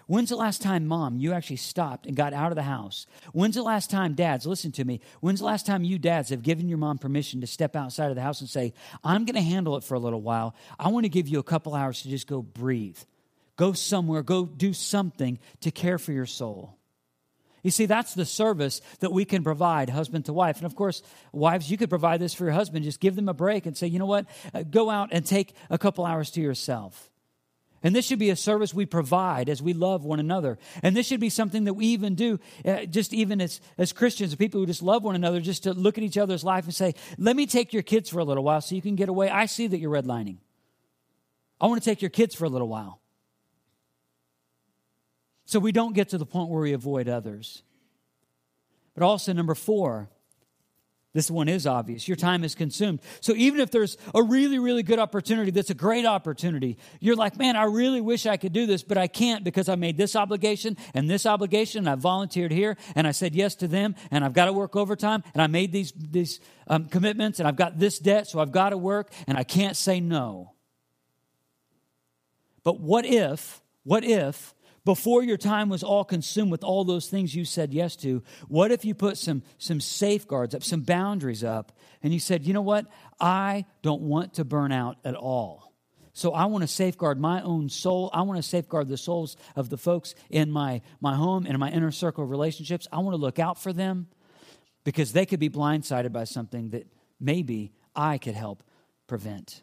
When's 0.06 0.30
the 0.30 0.36
last 0.36 0.62
time, 0.62 0.86
mom, 0.86 1.18
you 1.18 1.32
actually 1.32 1.56
stopped 1.56 2.06
and 2.06 2.16
got 2.16 2.32
out 2.32 2.50
of 2.50 2.56
the 2.56 2.62
house? 2.62 3.06
When's 3.32 3.54
the 3.54 3.62
last 3.62 3.90
time, 3.90 4.14
dads, 4.14 4.46
listen 4.46 4.72
to 4.72 4.84
me, 4.84 5.00
when's 5.20 5.40
the 5.40 5.46
last 5.46 5.64
time 5.64 5.84
you 5.84 5.98
dads 5.98 6.30
have 6.30 6.42
given 6.42 6.68
your 6.68 6.78
mom 6.78 6.98
permission 6.98 7.40
to 7.40 7.46
step 7.46 7.76
outside 7.76 8.10
of 8.10 8.16
the 8.16 8.22
house 8.22 8.40
and 8.40 8.50
say, 8.50 8.74
I'm 9.04 9.24
going 9.24 9.36
to 9.36 9.42
handle 9.42 9.76
it 9.76 9.84
for 9.84 9.94
a 9.94 10.00
little 10.00 10.20
while. 10.20 10.54
I 10.78 10.88
want 10.88 11.04
to 11.04 11.08
give 11.08 11.28
you 11.28 11.38
a 11.38 11.44
couple 11.44 11.74
hours 11.74 12.02
to 12.02 12.08
just 12.08 12.26
go 12.26 12.42
breathe, 12.42 12.98
go 13.56 13.72
somewhere, 13.72 14.22
go 14.22 14.44
do 14.44 14.72
something 14.72 15.38
to 15.60 15.70
care 15.70 15.98
for 15.98 16.12
your 16.12 16.26
soul? 16.26 16.76
You 17.62 17.70
see, 17.70 17.86
that's 17.86 18.14
the 18.14 18.24
service 18.24 18.80
that 19.00 19.12
we 19.12 19.24
can 19.24 19.44
provide 19.44 19.88
husband 19.88 20.24
to 20.24 20.32
wife. 20.32 20.56
And 20.56 20.66
of 20.66 20.74
course, 20.74 21.02
wives, 21.32 21.70
you 21.70 21.76
could 21.76 21.90
provide 21.90 22.20
this 22.20 22.34
for 22.34 22.44
your 22.44 22.52
husband. 22.54 22.84
Just 22.84 23.00
give 23.00 23.14
them 23.14 23.28
a 23.28 23.34
break 23.34 23.66
and 23.66 23.76
say, 23.76 23.86
you 23.86 24.00
know 24.00 24.06
what? 24.06 24.26
Uh, 24.52 24.64
go 24.64 24.90
out 24.90 25.10
and 25.12 25.24
take 25.24 25.54
a 25.70 25.78
couple 25.78 26.04
hours 26.04 26.30
to 26.32 26.40
yourself. 26.40 27.10
And 27.84 27.96
this 27.96 28.06
should 28.06 28.18
be 28.18 28.30
a 28.30 28.36
service 28.36 28.72
we 28.72 28.86
provide 28.86 29.48
as 29.48 29.60
we 29.60 29.72
love 29.72 30.04
one 30.04 30.20
another. 30.20 30.58
And 30.82 30.96
this 30.96 31.06
should 31.06 31.18
be 31.20 31.30
something 31.30 31.64
that 31.64 31.74
we 31.74 31.86
even 31.86 32.14
do, 32.14 32.38
uh, 32.64 32.84
just 32.84 33.12
even 33.12 33.40
as, 33.40 33.60
as 33.76 33.92
Christians, 33.92 34.34
people 34.36 34.60
who 34.60 34.66
just 34.66 34.82
love 34.82 35.02
one 35.02 35.16
another, 35.16 35.40
just 35.40 35.64
to 35.64 35.72
look 35.72 35.98
at 35.98 36.04
each 36.04 36.18
other's 36.18 36.44
life 36.44 36.64
and 36.64 36.74
say, 36.74 36.94
let 37.18 37.34
me 37.34 37.46
take 37.46 37.72
your 37.72 37.82
kids 37.82 38.08
for 38.08 38.20
a 38.20 38.24
little 38.24 38.44
while 38.44 38.60
so 38.60 38.76
you 38.76 38.82
can 38.82 38.94
get 38.94 39.08
away. 39.08 39.30
I 39.30 39.46
see 39.46 39.66
that 39.66 39.78
you're 39.78 39.90
redlining. 39.90 40.38
I 41.60 41.66
want 41.66 41.82
to 41.82 41.88
take 41.88 42.02
your 42.02 42.10
kids 42.10 42.34
for 42.34 42.44
a 42.44 42.48
little 42.48 42.68
while. 42.68 43.01
So 45.52 45.58
we 45.58 45.70
don't 45.70 45.92
get 45.94 46.08
to 46.08 46.16
the 46.16 46.24
point 46.24 46.48
where 46.48 46.62
we 46.62 46.72
avoid 46.72 47.10
others. 47.10 47.62
But 48.94 49.02
also, 49.02 49.34
number 49.34 49.54
four, 49.54 50.08
this 51.12 51.30
one 51.30 51.46
is 51.46 51.66
obvious. 51.66 52.08
Your 52.08 52.16
time 52.16 52.42
is 52.42 52.54
consumed. 52.54 53.00
So 53.20 53.34
even 53.34 53.60
if 53.60 53.70
there's 53.70 53.98
a 54.14 54.22
really, 54.22 54.58
really 54.58 54.82
good 54.82 54.98
opportunity, 54.98 55.50
that's 55.50 55.68
a 55.68 55.74
great 55.74 56.06
opportunity, 56.06 56.78
you're 57.00 57.16
like, 57.16 57.36
man, 57.36 57.54
I 57.54 57.64
really 57.64 58.00
wish 58.00 58.24
I 58.24 58.38
could 58.38 58.54
do 58.54 58.64
this, 58.64 58.82
but 58.82 58.96
I 58.96 59.08
can't 59.08 59.44
because 59.44 59.68
I 59.68 59.74
made 59.74 59.98
this 59.98 60.16
obligation 60.16 60.78
and 60.94 61.10
this 61.10 61.26
obligation, 61.26 61.80
and 61.80 61.90
I 61.90 61.96
volunteered 61.96 62.50
here, 62.50 62.78
and 62.94 63.06
I 63.06 63.10
said 63.10 63.34
yes 63.34 63.54
to 63.56 63.68
them, 63.68 63.94
and 64.10 64.24
I've 64.24 64.32
got 64.32 64.46
to 64.46 64.54
work 64.54 64.74
overtime, 64.74 65.22
and 65.34 65.42
I 65.42 65.48
made 65.48 65.70
these, 65.70 65.92
these 65.94 66.40
um, 66.66 66.86
commitments, 66.86 67.40
and 67.40 67.46
I've 67.46 67.56
got 67.56 67.78
this 67.78 67.98
debt, 67.98 68.26
so 68.26 68.40
I've 68.40 68.52
got 68.52 68.70
to 68.70 68.78
work, 68.78 69.12
and 69.26 69.36
I 69.36 69.44
can't 69.44 69.76
say 69.76 70.00
no. 70.00 70.54
But 72.64 72.80
what 72.80 73.04
if, 73.04 73.60
what 73.84 74.02
if 74.02 74.54
before 74.84 75.22
your 75.22 75.36
time 75.36 75.68
was 75.68 75.82
all 75.82 76.04
consumed 76.04 76.50
with 76.50 76.64
all 76.64 76.84
those 76.84 77.08
things 77.08 77.34
you 77.34 77.44
said 77.44 77.72
yes 77.72 77.94
to, 77.96 78.22
what 78.48 78.72
if 78.72 78.84
you 78.84 78.94
put 78.94 79.16
some, 79.16 79.42
some 79.58 79.80
safeguards 79.80 80.54
up, 80.54 80.64
some 80.64 80.80
boundaries 80.80 81.44
up, 81.44 81.72
and 82.02 82.12
you 82.12 82.18
said, 82.18 82.44
you 82.44 82.52
know 82.52 82.62
what? 82.62 82.86
I 83.20 83.64
don't 83.82 84.02
want 84.02 84.34
to 84.34 84.44
burn 84.44 84.72
out 84.72 84.98
at 85.04 85.14
all. 85.14 85.72
So 86.14 86.32
I 86.32 86.46
want 86.46 86.62
to 86.62 86.68
safeguard 86.68 87.18
my 87.18 87.40
own 87.42 87.68
soul. 87.68 88.10
I 88.12 88.22
want 88.22 88.36
to 88.36 88.42
safeguard 88.42 88.88
the 88.88 88.98
souls 88.98 89.36
of 89.56 89.70
the 89.70 89.78
folks 89.78 90.14
in 90.28 90.50
my, 90.50 90.82
my 91.00 91.14
home 91.14 91.44
and 91.46 91.54
in 91.54 91.60
my 91.60 91.70
inner 91.70 91.92
circle 91.92 92.24
of 92.24 92.30
relationships. 92.30 92.86
I 92.92 92.98
want 92.98 93.14
to 93.14 93.20
look 93.20 93.38
out 93.38 93.62
for 93.62 93.72
them 93.72 94.08
because 94.84 95.12
they 95.12 95.24
could 95.24 95.40
be 95.40 95.48
blindsided 95.48 96.12
by 96.12 96.24
something 96.24 96.70
that 96.70 96.86
maybe 97.20 97.72
I 97.94 98.18
could 98.18 98.34
help 98.34 98.62
prevent. 99.06 99.62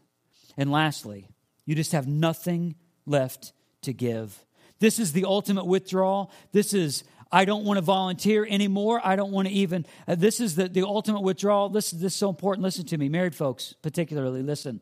And 0.57 0.71
lastly, 0.71 1.27
you 1.65 1.75
just 1.75 1.91
have 1.91 2.07
nothing 2.07 2.75
left 3.05 3.53
to 3.83 3.93
give 3.93 4.43
this 4.79 4.99
is 4.99 5.11
the 5.11 5.25
ultimate 5.25 5.65
withdrawal. 5.65 6.31
This 6.51 6.73
is, 6.73 7.03
I 7.31 7.45
don't 7.45 7.65
want 7.65 7.77
to 7.77 7.81
volunteer 7.81 8.45
anymore. 8.49 9.01
I 9.03 9.15
don't 9.15 9.31
want 9.31 9.47
to 9.47 9.53
even, 9.53 9.85
uh, 10.07 10.15
this 10.15 10.39
is 10.39 10.55
the, 10.55 10.67
the 10.67 10.83
ultimate 10.83 11.21
withdrawal. 11.21 11.69
This, 11.69 11.91
this 11.91 12.13
is 12.13 12.15
so 12.15 12.29
important. 12.29 12.63
Listen 12.63 12.85
to 12.87 12.97
me, 12.97 13.09
married 13.09 13.35
folks, 13.35 13.73
particularly, 13.81 14.41
listen. 14.41 14.81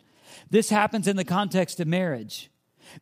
This 0.50 0.70
happens 0.70 1.08
in 1.08 1.16
the 1.16 1.26
context 1.26 1.80
of 1.80 1.88
marriage. 1.88 2.50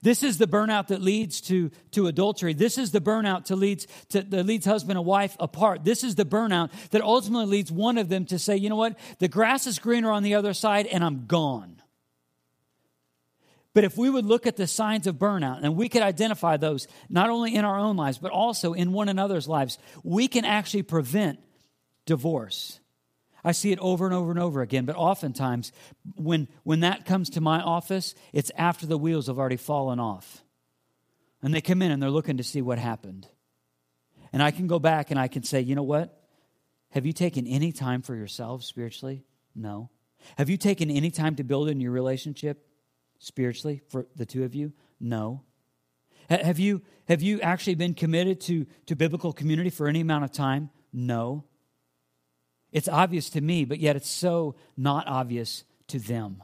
This 0.01 0.23
is 0.23 0.38
the 0.38 0.47
burnout 0.47 0.88
that 0.88 1.01
leads 1.01 1.41
to, 1.41 1.69
to 1.91 2.08
adultery. 2.08 2.53
This 2.53 2.77
is 2.77 2.91
the 2.91 3.01
burnout 3.01 3.45
to 3.45 3.55
leads 3.55 3.88
to, 4.10 4.23
that 4.23 4.45
leads 4.45 4.65
husband 4.65 4.97
and 4.97 5.05
wife 5.05 5.36
apart. 5.39 5.84
This 5.84 6.03
is 6.03 6.15
the 6.15 6.25
burnout 6.25 6.71
that 6.89 7.01
ultimately 7.01 7.45
leads 7.45 7.71
one 7.71 7.97
of 7.97 8.10
them 8.10 8.25
to 8.25 8.39
say, 8.39 8.58
you 8.58 8.69
know 8.69 8.75
what, 8.75 8.97
the 9.19 9.27
grass 9.27 9.67
is 9.67 9.79
greener 9.79 10.12
on 10.12 10.23
the 10.23 10.36
other 10.36 10.53
side, 10.53 10.88
and 10.88 11.03
I'm 11.03 11.27
gone. 11.27 11.81
But 13.75 13.83
if 13.83 13.97
we 13.97 14.09
would 14.09 14.25
look 14.25 14.47
at 14.47 14.55
the 14.55 14.67
signs 14.67 15.05
of 15.05 15.17
burnout 15.17 15.59
and 15.61 15.75
we 15.75 15.89
could 15.89 16.01
identify 16.01 16.55
those 16.55 16.88
not 17.09 17.29
only 17.29 17.53
in 17.53 17.65
our 17.65 17.77
own 17.77 17.97
lives, 17.97 18.17
but 18.17 18.31
also 18.31 18.71
in 18.71 18.93
one 18.93 19.09
another's 19.09 19.49
lives, 19.49 19.77
we 20.01 20.29
can 20.29 20.45
actually 20.45 20.83
prevent 20.83 21.39
divorce. 22.05 22.79
I 23.43 23.51
see 23.51 23.73
it 23.73 23.79
over 23.79 24.05
and 24.05 24.15
over 24.15 24.31
and 24.31 24.39
over 24.39 24.61
again, 24.61 24.85
but 24.85 24.95
oftentimes 24.95 25.73
when, 26.15 26.47
when 26.63 26.79
that 26.79 27.05
comes 27.05 27.31
to 27.31 27.41
my 27.41 27.59
office, 27.59 28.15
it's 28.31 28.49
after 28.55 28.85
the 28.85 28.97
wheels 28.97 29.27
have 29.27 29.38
already 29.38 29.57
fallen 29.57 29.99
off. 29.99 30.41
And 31.43 31.53
they 31.53 31.59
come 31.59 31.81
in 31.81 31.91
and 31.91 32.01
they're 32.01 32.09
looking 32.09 32.38
to 32.38 32.43
see 32.43 32.61
what 32.61 32.79
happened. 32.79 33.27
And 34.31 34.41
I 34.41 34.51
can 34.51 34.67
go 34.67 34.79
back 34.79 35.11
and 35.11 35.19
I 35.19 35.27
can 35.27 35.43
say, 35.43 35.59
you 35.59 35.75
know 35.75 35.83
what? 35.83 36.17
Have 36.91 37.05
you 37.05 37.11
taken 37.11 37.45
any 37.45 37.73
time 37.73 38.03
for 38.03 38.15
yourself 38.15 38.63
spiritually? 38.63 39.25
No. 39.53 39.89
Have 40.38 40.49
you 40.49 40.55
taken 40.55 40.89
any 40.89 41.11
time 41.11 41.35
to 41.35 41.43
build 41.43 41.67
in 41.67 41.81
your 41.81 41.91
relationship? 41.91 42.65
Spiritually 43.25 43.81
for 43.89 44.05
the 44.15 44.25
two 44.25 44.43
of 44.43 44.53
you? 44.53 44.71
No. 44.99 45.41
Have 46.29 46.59
you, 46.59 46.81
have 47.07 47.21
you 47.21 47.41
actually 47.41 47.75
been 47.75 47.93
committed 47.93 48.39
to, 48.41 48.65
to 48.85 48.95
biblical 48.95 49.33
community 49.33 49.69
for 49.71 49.88
any 49.88 50.01
amount 50.01 50.23
of 50.23 50.31
time? 50.31 50.69
No. 50.93 51.43
It's 52.71 52.88
obvious 52.88 53.29
to 53.31 53.41
me, 53.41 53.65
but 53.65 53.79
yet 53.79 53.95
it's 53.95 54.09
so 54.09 54.55
not 54.77 55.07
obvious 55.07 55.63
to 55.88 55.99
them. 55.99 56.43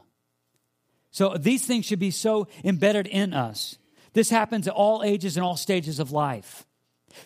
So 1.10 1.36
these 1.36 1.66
things 1.66 1.84
should 1.84 1.98
be 1.98 2.10
so 2.10 2.48
embedded 2.64 3.06
in 3.06 3.32
us. 3.32 3.78
This 4.12 4.30
happens 4.30 4.66
at 4.66 4.74
all 4.74 5.02
ages 5.04 5.36
and 5.36 5.44
all 5.44 5.56
stages 5.56 5.98
of 5.98 6.10
life. 6.10 6.66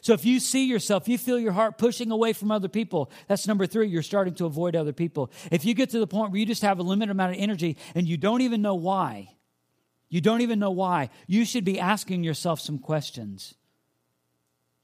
So 0.01 0.13
if 0.13 0.25
you 0.25 0.41
see 0.41 0.67
yourself, 0.67 1.09
you 1.09 1.17
feel 1.17 1.39
your 1.39 1.53
heart 1.53 1.79
pushing 1.79 2.11
away 2.11 2.33
from 2.33 2.51
other 2.51 2.69
people, 2.69 3.11
that's 3.29 3.47
number 3.47 3.67
three, 3.67 3.89
you're 3.89 4.03
starting 4.03 4.35
to 4.35 4.47
avoid 4.47 4.75
other 4.75 4.93
people. 4.93 5.31
If 5.53 5.65
you 5.65 5.75
get 5.75 5.91
to 5.91 5.99
the 5.99 6.07
point 6.07 6.33
where 6.33 6.41
you 6.41 6.47
just 6.47 6.63
have 6.63 6.79
a 6.81 6.83
limited 6.83 7.13
amount 7.13 7.37
of 7.37 7.41
energy 7.41 7.77
and 7.95 8.09
you 8.09 8.17
don't 8.17 8.41
even 8.41 8.63
know 8.63 8.75
why, 8.75 9.36
you 10.09 10.21
don't 10.21 10.41
even 10.41 10.59
know 10.59 10.71
why. 10.71 11.11
You 11.27 11.45
should 11.45 11.65
be 11.65 11.81
asking 11.81 12.23
yourself 12.23 12.61
some 12.61 12.79
questions. 12.79 13.55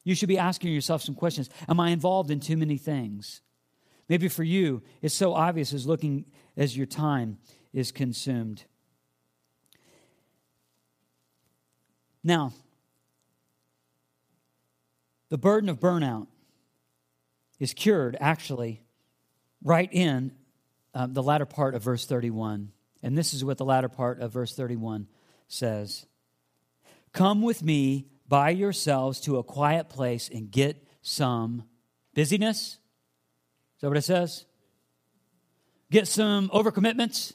You 0.05 0.15
should 0.15 0.29
be 0.29 0.39
asking 0.39 0.73
yourself 0.73 1.03
some 1.03 1.15
questions. 1.15 1.49
Am 1.69 1.79
I 1.79 1.91
involved 1.91 2.31
in 2.31 2.41
too 2.41 2.57
many 2.57 2.77
things? 2.77 3.41
Maybe 4.09 4.29
for 4.29 4.43
you, 4.43 4.83
it's 5.01 5.15
so 5.15 5.33
obvious 5.33 5.73
as 5.73 5.87
looking 5.87 6.25
as 6.57 6.77
your 6.77 6.87
time 6.87 7.39
is 7.73 7.93
consumed. 7.93 8.65
Now, 12.25 12.53
the 15.29 15.39
burden 15.39 15.69
of 15.69 15.81
burnout 15.81 16.27
is 17.59 17.73
cured 17.73 18.17
actually 18.21 18.83
right 19.63 19.89
in 19.93 20.33
um, 20.95 21.15
the 21.15 21.23
latter 21.23 21.47
part 21.47 21.75
of 21.75 21.83
verse 21.83 22.07
31. 22.07 22.73
And 23.03 23.19
this 23.19 23.35
is 23.35 23.45
what 23.45 23.59
the 23.59 23.65
latter 23.65 23.89
part 23.89 24.21
of 24.21 24.33
verse 24.33 24.55
31 24.55 25.09
says 25.49 26.07
Come 27.13 27.43
with 27.43 27.63
me 27.63 28.07
by 28.29 28.51
yourselves 28.51 29.21
to 29.21 29.39
a 29.39 29.43
quiet 29.43 29.89
place 29.89 30.31
and 30.33 30.51
get 30.51 30.83
some 31.03 31.65
busyness. 32.15 32.79
Is 33.77 33.81
that 33.81 33.89
what 33.89 33.97
it 33.97 34.03
says? 34.03 34.45
Get 35.91 36.09
some 36.09 36.49
overcommitments? 36.49 37.35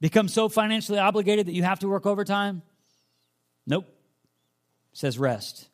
Become 0.00 0.28
so 0.28 0.48
financially 0.48 0.98
obligated 0.98 1.46
that 1.46 1.52
you 1.52 1.62
have 1.62 1.80
to 1.80 1.88
work 1.88 2.06
overtime? 2.06 2.62
Nope. 3.66 3.86
It 4.92 4.98
says 4.98 5.18
rest. 5.18 5.68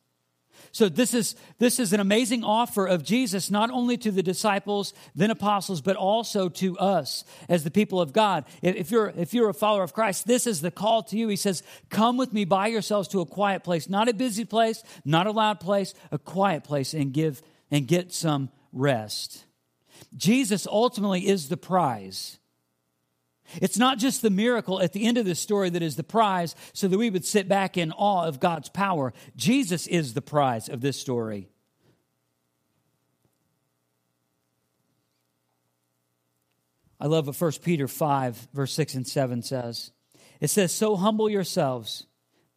So 0.74 0.88
this 0.88 1.14
is 1.14 1.36
this 1.60 1.78
is 1.78 1.92
an 1.92 2.00
amazing 2.00 2.42
offer 2.42 2.84
of 2.84 3.04
Jesus 3.04 3.48
not 3.48 3.70
only 3.70 3.96
to 3.98 4.10
the 4.10 4.24
disciples, 4.24 4.92
then 5.14 5.30
apostles, 5.30 5.80
but 5.80 5.94
also 5.94 6.48
to 6.48 6.76
us 6.78 7.24
as 7.48 7.62
the 7.62 7.70
people 7.70 8.00
of 8.00 8.12
God. 8.12 8.44
If 8.60 8.90
you're 8.90 9.12
if 9.16 9.32
you're 9.32 9.48
a 9.48 9.54
follower 9.54 9.84
of 9.84 9.94
Christ, 9.94 10.26
this 10.26 10.48
is 10.48 10.62
the 10.62 10.72
call 10.72 11.04
to 11.04 11.16
you. 11.16 11.28
He 11.28 11.36
says, 11.36 11.62
"Come 11.90 12.16
with 12.16 12.32
me 12.32 12.44
by 12.44 12.66
yourselves 12.66 13.06
to 13.10 13.20
a 13.20 13.26
quiet 13.26 13.62
place, 13.62 13.88
not 13.88 14.08
a 14.08 14.12
busy 14.12 14.44
place, 14.44 14.82
not 15.04 15.28
a 15.28 15.30
loud 15.30 15.60
place, 15.60 15.94
a 16.10 16.18
quiet 16.18 16.64
place 16.64 16.92
and 16.92 17.12
give 17.12 17.40
and 17.70 17.86
get 17.86 18.12
some 18.12 18.50
rest." 18.72 19.44
Jesus 20.16 20.66
ultimately 20.66 21.28
is 21.28 21.48
the 21.48 21.56
prize. 21.56 22.38
It's 23.60 23.78
not 23.78 23.98
just 23.98 24.22
the 24.22 24.30
miracle 24.30 24.80
at 24.80 24.92
the 24.92 25.06
end 25.06 25.18
of 25.18 25.26
the 25.26 25.34
story 25.34 25.70
that 25.70 25.82
is 25.82 25.96
the 25.96 26.04
prize 26.04 26.54
so 26.72 26.88
that 26.88 26.98
we 26.98 27.10
would 27.10 27.24
sit 27.24 27.48
back 27.48 27.76
in 27.76 27.92
awe 27.92 28.26
of 28.26 28.40
God's 28.40 28.68
power. 28.68 29.12
Jesus 29.36 29.86
is 29.86 30.14
the 30.14 30.22
prize 30.22 30.68
of 30.68 30.80
this 30.80 31.00
story. 31.00 31.48
I 37.00 37.06
love 37.06 37.26
what 37.26 37.40
1 37.40 37.52
Peter 37.62 37.86
5, 37.86 38.48
verse 38.54 38.72
6 38.72 38.94
and 38.94 39.06
7 39.06 39.42
says. 39.42 39.92
It 40.40 40.48
says, 40.48 40.72
So 40.72 40.96
humble 40.96 41.28
yourselves. 41.28 42.06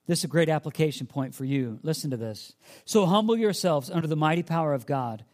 This 0.05 0.19
is 0.19 0.23
a 0.23 0.29
great 0.29 0.47
application 0.47 1.05
point 1.05 1.35
for 1.35 1.43
you. 1.43 1.79
Listen 1.83 2.11
to 2.11 2.17
this. 2.17 2.55
So 2.85 3.05
humble 3.05 3.37
yourselves 3.37 3.91
under 3.91 4.07
the 4.07 4.15
mighty 4.15 4.43
power 4.43 4.73
of 4.73 4.85
God, 4.85 5.25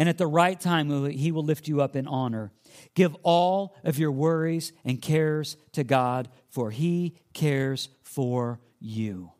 and 0.00 0.08
at 0.08 0.16
the 0.16 0.26
right 0.26 0.58
time, 0.58 1.10
he 1.10 1.30
will 1.30 1.44
lift 1.44 1.68
you 1.68 1.82
up 1.82 1.94
in 1.94 2.08
honor. 2.08 2.52
Give 2.94 3.14
all 3.22 3.76
of 3.84 3.98
your 3.98 4.10
worries 4.10 4.72
and 4.82 5.00
cares 5.02 5.58
to 5.72 5.84
God, 5.84 6.30
for 6.48 6.70
He 6.70 7.18
cares 7.34 7.90
for 8.02 8.60
you. 8.80 9.32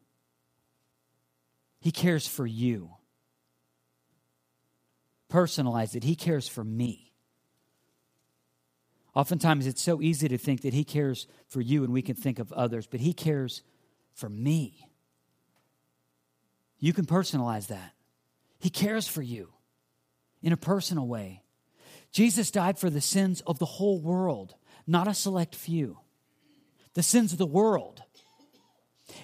He 1.81 1.91
cares 1.91 2.29
for 2.29 2.47
you. 2.47 2.91
Personalize 5.33 5.95
it. 5.95 6.05
He 6.05 6.15
cares 6.15 6.47
for 6.47 6.63
me. 6.63 7.15
Oftentimes, 9.15 9.67
it's 9.67 9.81
so 9.83 10.03
easy 10.03 10.29
to 10.29 10.37
think 10.37 10.61
that 10.61 10.75
He 10.75 10.85
cares 10.85 11.27
for 11.49 11.63
you 11.63 11.85
and 11.85 11.93
we 11.95 12.03
can 12.03 12.17
think 12.17 12.39
of 12.39 12.53
others, 12.53 12.87
but 12.87 13.01
He 13.01 13.15
cares 13.15 13.63
for 14.13 14.29
me. 14.29 14.91
You 16.79 16.93
can 16.93 17.07
personalize 17.07 17.69
that. 17.69 17.93
He 18.59 18.69
cares 18.69 19.09
for 19.09 19.23
you 19.23 19.55
in 20.43 20.53
a 20.53 20.57
personal 20.57 21.07
way. 21.07 21.43
Jesus 22.13 22.51
died 22.51 22.79
for 22.79 22.91
the 22.91 23.01
sins 23.01 23.41
of 23.47 23.59
the 23.59 23.67
whole 23.67 24.01
world, 24.01 24.55
not 24.87 25.09
a 25.09 25.15
select 25.15 25.55
few. 25.55 25.99
The 26.95 27.03
sins 27.03 27.33
of 27.33 27.39
the 27.39 27.47
world. 27.47 28.03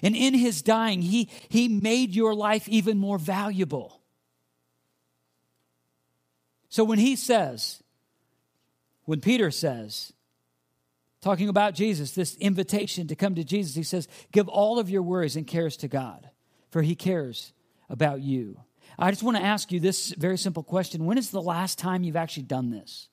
And 0.01 0.15
in 0.15 0.33
his 0.33 0.61
dying, 0.61 1.01
he, 1.01 1.29
he 1.49 1.67
made 1.67 2.15
your 2.15 2.33
life 2.33 2.67
even 2.67 2.97
more 2.97 3.17
valuable. 3.17 4.01
So 6.69 6.83
when 6.83 6.99
he 6.99 7.15
says, 7.15 7.81
when 9.05 9.21
Peter 9.21 9.51
says, 9.51 10.13
talking 11.21 11.49
about 11.49 11.75
Jesus, 11.75 12.11
this 12.11 12.35
invitation 12.37 13.07
to 13.07 13.15
come 13.15 13.35
to 13.35 13.43
Jesus, 13.43 13.75
he 13.75 13.83
says, 13.83 14.07
Give 14.31 14.47
all 14.47 14.79
of 14.79 14.89
your 14.89 15.01
worries 15.01 15.35
and 15.35 15.47
cares 15.47 15.77
to 15.77 15.87
God, 15.87 16.29
for 16.69 16.81
he 16.81 16.95
cares 16.95 17.53
about 17.89 18.21
you. 18.21 18.59
I 18.99 19.11
just 19.11 19.23
want 19.23 19.37
to 19.37 19.43
ask 19.43 19.71
you 19.71 19.79
this 19.79 20.11
very 20.13 20.37
simple 20.37 20.63
question 20.63 21.05
When 21.05 21.17
is 21.17 21.31
the 21.31 21.41
last 21.41 21.77
time 21.77 22.03
you've 22.03 22.15
actually 22.15 22.43
done 22.43 22.69
this? 22.69 23.09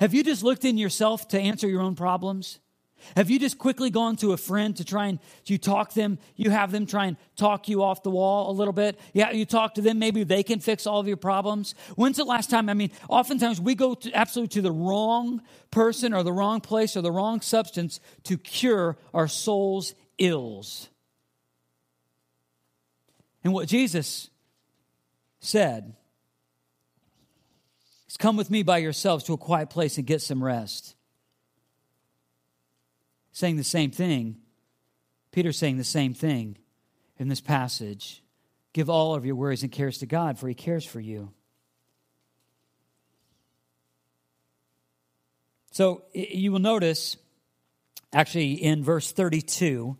Have 0.00 0.14
you 0.14 0.22
just 0.22 0.42
looked 0.42 0.64
in 0.64 0.78
yourself 0.78 1.28
to 1.28 1.40
answer 1.40 1.68
your 1.68 1.82
own 1.82 1.94
problems? 1.94 2.58
Have 3.16 3.30
you 3.30 3.40
just 3.40 3.58
quickly 3.58 3.90
gone 3.90 4.14
to 4.16 4.32
a 4.32 4.36
friend 4.36 4.76
to 4.76 4.84
try 4.84 5.08
and 5.08 5.18
you 5.46 5.58
talk 5.58 5.92
them, 5.92 6.18
you 6.36 6.50
have 6.50 6.70
them 6.70 6.86
try 6.86 7.06
and 7.06 7.16
talk 7.34 7.68
you 7.68 7.82
off 7.82 8.04
the 8.04 8.10
wall 8.10 8.48
a 8.50 8.54
little 8.54 8.72
bit? 8.72 8.98
Yeah, 9.12 9.32
you 9.32 9.44
talk 9.44 9.74
to 9.74 9.80
them, 9.80 9.98
maybe 9.98 10.22
they 10.22 10.44
can 10.44 10.60
fix 10.60 10.86
all 10.86 11.00
of 11.00 11.08
your 11.08 11.16
problems. 11.16 11.74
When's 11.96 12.16
the 12.16 12.24
last 12.24 12.48
time? 12.48 12.68
I 12.68 12.74
mean, 12.74 12.92
oftentimes 13.08 13.60
we 13.60 13.74
go 13.74 13.94
to 13.94 14.12
absolutely 14.12 14.54
to 14.54 14.62
the 14.62 14.72
wrong 14.72 15.42
person 15.72 16.14
or 16.14 16.22
the 16.22 16.32
wrong 16.32 16.60
place 16.60 16.96
or 16.96 17.00
the 17.00 17.10
wrong 17.10 17.40
substance 17.40 17.98
to 18.24 18.38
cure 18.38 18.96
our 19.12 19.26
soul's 19.26 19.94
ills. 20.18 20.88
And 23.42 23.52
what 23.52 23.66
Jesus 23.66 24.30
said, 25.42 25.94
Come 28.18 28.36
with 28.36 28.50
me 28.50 28.62
by 28.62 28.78
yourselves 28.78 29.24
to 29.24 29.32
a 29.32 29.38
quiet 29.38 29.68
place 29.68 29.98
and 29.98 30.06
get 30.06 30.22
some 30.22 30.44
rest. 30.44 30.94
Saying 33.32 33.56
the 33.56 33.64
same 33.64 33.90
thing. 33.90 34.36
Peter's 35.32 35.58
saying 35.58 35.78
the 35.78 35.84
same 35.84 36.14
thing 36.14 36.58
in 37.18 37.28
this 37.28 37.40
passage. 37.40 38.22
Give 38.72 38.88
all 38.88 39.14
of 39.14 39.26
your 39.26 39.34
worries 39.34 39.62
and 39.62 39.72
cares 39.72 39.98
to 39.98 40.06
God, 40.06 40.38
for 40.38 40.46
he 40.46 40.54
cares 40.54 40.84
for 40.84 41.00
you. 41.00 41.32
So 45.72 46.04
you 46.12 46.52
will 46.52 46.58
notice, 46.58 47.16
actually, 48.12 48.52
in 48.52 48.84
verse 48.84 49.10
32 49.10 49.96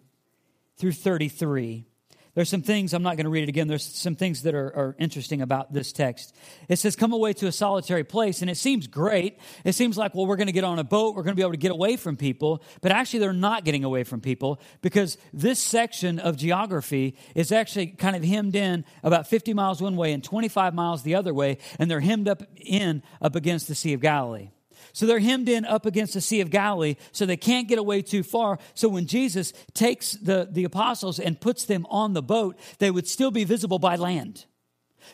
through 0.77 0.93
33, 0.93 1.87
there's 2.35 2.49
some 2.49 2.63
things, 2.63 2.95
I'm 2.95 3.03
not 3.03 3.17
going 3.17 3.25
to 3.25 3.31
read 3.31 3.43
it 3.43 3.51
again. 3.51 3.69
There's 3.69 3.85
some 3.85 4.17
things 4.17 4.43
that 4.43 4.55
are, 4.55 4.67
are, 4.75 4.97
interesting 4.99 5.43
about 5.43 5.73
this 5.73 5.93
text. 5.93 6.35
It 6.67 6.79
says, 6.79 6.97
Come 6.97 7.13
away 7.13 7.35
to 7.35 7.47
a 7.47 7.53
solitary 7.53 8.05
place. 8.05 8.41
And 8.41 8.51
it 8.51 8.57
seems 8.57 8.87
great. 8.87 9.39
It 9.65 9.75
seems 9.75 9.99
like, 9.99 10.15
well, 10.15 10.27
we're 10.27 10.37
going 10.37 10.47
to 10.47 10.53
get 10.53 10.65
on 10.65 10.79
a 10.79 10.85
boat. 10.85 11.15
We're 11.15 11.25
going 11.25 11.33
to 11.33 11.37
be 11.37 11.43
able 11.43 11.53
to 11.53 11.59
get 11.59 11.73
away 11.73 11.97
from 11.97 12.17
people. 12.17 12.63
But 12.81 12.91
actually, 12.93 13.21
they're 13.21 13.35
not 13.35 13.65
getting 13.65 13.85
away 13.85 14.05
from 14.05 14.23
people 14.23 14.61
because 14.81 15.19
this 15.35 15.59
section 15.59 16.19
of 16.19 16.39
geography 16.39 17.17
is 17.35 17.53
actually 17.53 17.89
kind 17.89 18.17
of 18.17 18.25
hemmed 18.25 18.57
in 18.57 18.87
about 19.03 19.27
50 19.27 19.53
miles 19.53 19.83
one 19.83 19.97
way 19.97 20.13
and 20.13 20.25
25 20.25 20.75
miles 20.75 21.03
the 21.03 21.17
other 21.17 21.35
way. 21.35 21.59
And 21.79 21.91
they're 21.91 22.01
hemmed 22.01 22.29
up 22.29 22.43
in 22.57 23.03
up 23.21 23.37
against 23.37 23.69
the 23.69 23.75
Sea 23.75 23.93
of 23.93 24.01
Galilee. 24.01 24.49
So 24.93 25.07
they're 25.07 25.19
hemmed 25.19 25.49
in 25.49 25.65
up 25.65 25.87
against 25.87 26.15
the 26.15 26.21
Sea 26.21 26.41
of 26.41 26.51
Galilee, 26.51 26.97
so 27.13 27.27
they 27.27 27.37
can't 27.37 27.69
get 27.69 27.79
away 27.79 28.03
too 28.03 28.23
far. 28.23 28.59
So 28.75 28.89
when 28.89 29.07
Jesus 29.07 29.53
takes 29.75 30.13
the, 30.13 30.49
the 30.51 30.65
apostles 30.65 31.19
and 31.19 31.41
puts 31.41 31.65
them 31.65 31.87
on 31.91 32.13
the 32.13 32.23
boat, 32.23 32.59
they 32.79 32.91
would 32.91 33.09
still 33.09 33.31
be 33.31 33.45
visible 33.45 33.79
by 33.79 33.97
land. 33.97 34.47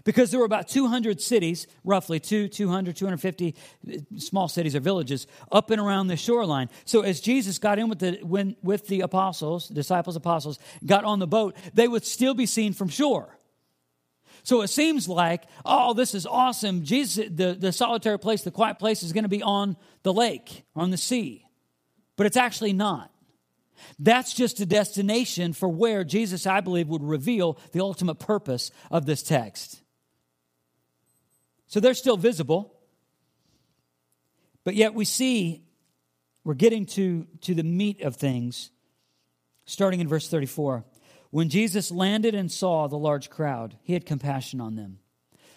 Because 0.04 0.30
there 0.30 0.40
were 0.40 0.46
about 0.46 0.68
200 0.68 1.20
cities, 1.20 1.66
roughly 1.84 2.20
two, 2.20 2.48
200, 2.48 2.96
250 2.96 3.54
uh, 3.54 3.98
small 4.18 4.48
cities 4.48 4.76
or 4.76 4.80
villages 4.80 5.26
up 5.50 5.70
and 5.70 5.80
around 5.80 6.08
the 6.08 6.16
shoreline. 6.16 6.68
So 6.84 7.02
as 7.02 7.20
Jesus 7.20 7.58
got 7.58 7.78
in 7.78 7.88
with 7.88 7.98
the, 7.98 8.18
when, 8.22 8.56
with 8.62 8.86
the 8.86 9.00
apostles, 9.00 9.68
disciples, 9.68 10.16
apostles, 10.16 10.58
got 10.84 11.04
on 11.04 11.18
the 11.18 11.26
boat, 11.26 11.56
they 11.74 11.88
would 11.88 12.04
still 12.04 12.34
be 12.34 12.46
seen 12.46 12.72
from 12.72 12.88
shore. 12.88 13.37
So 14.42 14.62
it 14.62 14.68
seems 14.68 15.08
like, 15.08 15.44
oh, 15.64 15.94
this 15.94 16.14
is 16.14 16.26
awesome. 16.26 16.84
Jesus, 16.84 17.28
the, 17.30 17.54
the 17.58 17.72
solitary 17.72 18.18
place, 18.18 18.42
the 18.42 18.50
quiet 18.50 18.78
place 18.78 19.02
is 19.02 19.12
going 19.12 19.24
to 19.24 19.28
be 19.28 19.42
on 19.42 19.76
the 20.02 20.12
lake, 20.12 20.64
on 20.74 20.90
the 20.90 20.96
sea. 20.96 21.44
But 22.16 22.26
it's 22.26 22.36
actually 22.36 22.72
not. 22.72 23.10
That's 23.98 24.34
just 24.34 24.60
a 24.60 24.66
destination 24.66 25.52
for 25.52 25.68
where 25.68 26.04
Jesus, 26.04 26.46
I 26.46 26.60
believe, 26.60 26.88
would 26.88 27.02
reveal 27.02 27.58
the 27.72 27.80
ultimate 27.80 28.18
purpose 28.18 28.70
of 28.90 29.06
this 29.06 29.22
text. 29.22 29.80
So 31.68 31.80
they're 31.80 31.94
still 31.94 32.16
visible, 32.16 32.74
but 34.64 34.74
yet 34.74 34.94
we 34.94 35.04
see 35.04 35.62
we're 36.44 36.54
getting 36.54 36.86
to, 36.86 37.26
to 37.42 37.54
the 37.54 37.62
meat 37.62 38.00
of 38.00 38.16
things, 38.16 38.70
starting 39.66 40.00
in 40.00 40.08
verse 40.08 40.28
34. 40.28 40.84
When 41.30 41.48
Jesus 41.48 41.90
landed 41.90 42.34
and 42.34 42.50
saw 42.50 42.86
the 42.86 42.98
large 42.98 43.30
crowd, 43.30 43.76
he 43.82 43.92
had 43.92 44.06
compassion 44.06 44.60
on 44.60 44.76
them. 44.76 44.98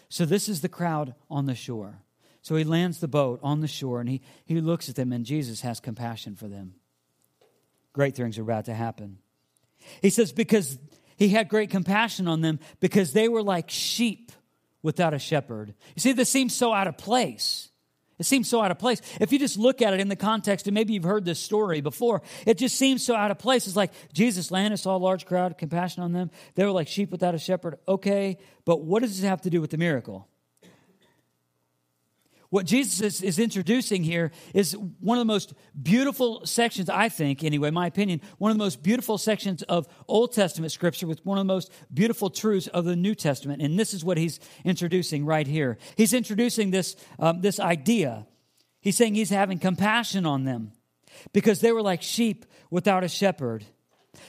So, 0.10 0.26
this 0.26 0.50
is 0.50 0.62
the 0.62 0.70
crowd 0.70 1.16
on 1.30 1.46
the 1.46 1.56
shore. 1.56 2.04
So, 2.42 2.56
he 2.56 2.64
lands 2.64 3.00
the 3.00 3.08
boat 3.08 3.40
on 3.42 3.62
the 3.62 3.68
shore 3.68 4.02
and 4.02 4.10
he, 4.10 4.22
he 4.46 4.60
looks 4.60 4.90
at 4.90 4.96
them, 4.96 5.14
and 5.14 5.26
Jesus 5.26 5.62
has 5.62 5.80
compassion 5.80 6.36
for 6.36 6.48
them. 6.48 6.76
Great 7.94 8.16
things 8.16 8.38
are 8.38 8.44
about 8.44 8.66
to 8.66 8.74
happen. 8.74 9.20
He 10.02 10.10
says, 10.10 10.32
because 10.32 10.78
he 11.18 11.30
had 11.30 11.50
great 11.50 11.70
compassion 11.70 12.28
on 12.28 12.42
them, 12.42 12.60
because 12.80 13.14
they 13.14 13.30
were 13.30 13.44
like 13.44 13.70
sheep 13.70 14.32
without 14.82 15.14
a 15.14 15.20
shepherd. 15.20 15.74
You 15.96 16.00
see, 16.00 16.12
this 16.12 16.30
seems 16.30 16.56
so 16.56 16.74
out 16.74 16.88
of 16.88 16.98
place. 16.98 17.71
It 18.22 18.26
seems 18.26 18.48
so 18.48 18.62
out 18.62 18.70
of 18.70 18.78
place. 18.78 19.02
If 19.20 19.34
you 19.34 19.40
just 19.40 19.58
look 19.58 19.82
at 19.82 19.96
it 19.96 20.00
in 20.00 20.08
the 20.08 20.16
context, 20.16 20.68
and 20.68 20.76
maybe 20.76 20.94
you've 20.94 21.04
heard 21.04 21.26
this 21.26 21.40
story 21.40 21.82
before, 21.82 22.22
it 22.46 22.60
just 22.60 22.78
seems 22.78 23.04
so 23.04 23.16
out 23.16 23.32
of 23.32 23.40
place. 23.40 23.66
It's 23.66 23.76
like 23.76 23.92
Jesus 24.14 24.52
landed, 24.52 24.78
saw 24.78 24.96
a 24.96 25.00
large 25.00 25.26
crowd, 25.26 25.58
compassion 25.58 26.04
on 26.04 26.12
them. 26.12 26.30
They 26.54 26.64
were 26.64 26.72
like 26.72 26.88
sheep 26.88 27.10
without 27.12 27.34
a 27.34 27.40
shepherd. 27.40 27.80
Okay, 27.88 28.38
but 28.64 28.84
what 28.84 29.02
does 29.02 29.20
this 29.20 29.28
have 29.28 29.42
to 29.42 29.50
do 29.50 29.60
with 29.60 29.72
the 29.72 29.78
miracle? 29.78 30.28
What 32.52 32.66
Jesus 32.66 33.00
is, 33.00 33.24
is, 33.24 33.40
introducing 33.40 34.04
here 34.04 34.30
is 34.54 34.74
one 35.00 35.18
of 35.18 35.22
the 35.22 35.34
most 35.34 35.54
beautiful 35.82 36.46
sections, 36.46 36.90
I 36.90 37.08
think, 37.08 37.46
anyway, 37.46 37.72
my 37.72 37.88
opinion, 37.88 38.20
one 38.40 38.52
of 38.52 38.58
the 38.58 38.64
most 38.64 38.84
beautiful 38.84 39.18
sections 39.18 39.64
of 39.64 39.88
Old 40.10 40.34
Testament 40.34 40.74
scripture 40.74 41.08
with 41.08 41.26
one 41.26 41.38
of 41.38 41.48
the 41.48 41.54
most 41.54 41.72
beautiful 41.94 42.30
truths 42.30 42.68
of 42.68 42.84
the 42.84 42.98
New 42.98 43.16
Testament. 43.16 43.62
And 43.62 43.80
this 43.80 43.94
is 43.94 44.04
what 44.04 44.18
he's 44.18 44.42
introducing 44.66 45.26
right 45.26 45.48
here. 45.48 45.78
He's 45.96 46.14
introducing 46.14 46.72
this, 46.72 46.98
um, 47.20 47.40
this 47.40 47.58
idea. 47.58 48.28
He's 48.82 48.98
saying 48.98 49.16
he's 49.16 49.30
having 49.30 49.58
compassion 49.58 50.26
on 50.26 50.44
them 50.44 50.74
because 51.32 51.62
they 51.62 51.72
were 51.72 51.82
like 51.82 52.02
sheep 52.02 52.46
without 52.70 53.06
a 53.06 53.08
shepherd 53.08 53.64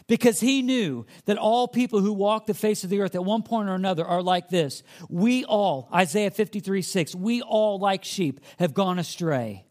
because 0.07 0.41
he 0.41 0.63
knew 0.63 1.07
that 1.25 1.39
all 1.39 1.69
people 1.69 2.01
who 2.01 2.13
walk 2.13 2.47
the 2.47 2.55
face 2.55 2.85
of 2.85 2.91
the 2.91 3.01
earth 3.01 3.15
at 3.15 3.25
one 3.25 3.43
point 3.43 3.69
or 3.69 3.75
another 3.75 4.05
are 4.05 4.23
like 4.23 4.49
this. 4.49 4.83
We 5.09 5.45
all, 5.45 5.89
Isaiah 5.93 6.31
53 6.31 6.83
6, 6.83 7.15
we 7.15 7.43
all 7.43 7.79
like 7.79 8.05
sheep 8.05 8.41
have 8.59 8.75
gone 8.75 8.99
astray. 8.99 9.65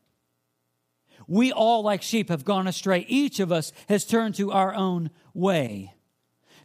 We 1.28 1.52
all, 1.52 1.84
like 1.84 2.02
sheep, 2.02 2.30
have 2.30 2.43
gone 2.43 2.67
astray. 2.67 3.06
Each 3.08 3.39
of 3.39 3.52
us 3.52 3.71
has 3.88 4.06
turned 4.06 4.36
to 4.36 4.52
our 4.52 4.74
own 4.74 5.12
way. 5.34 5.93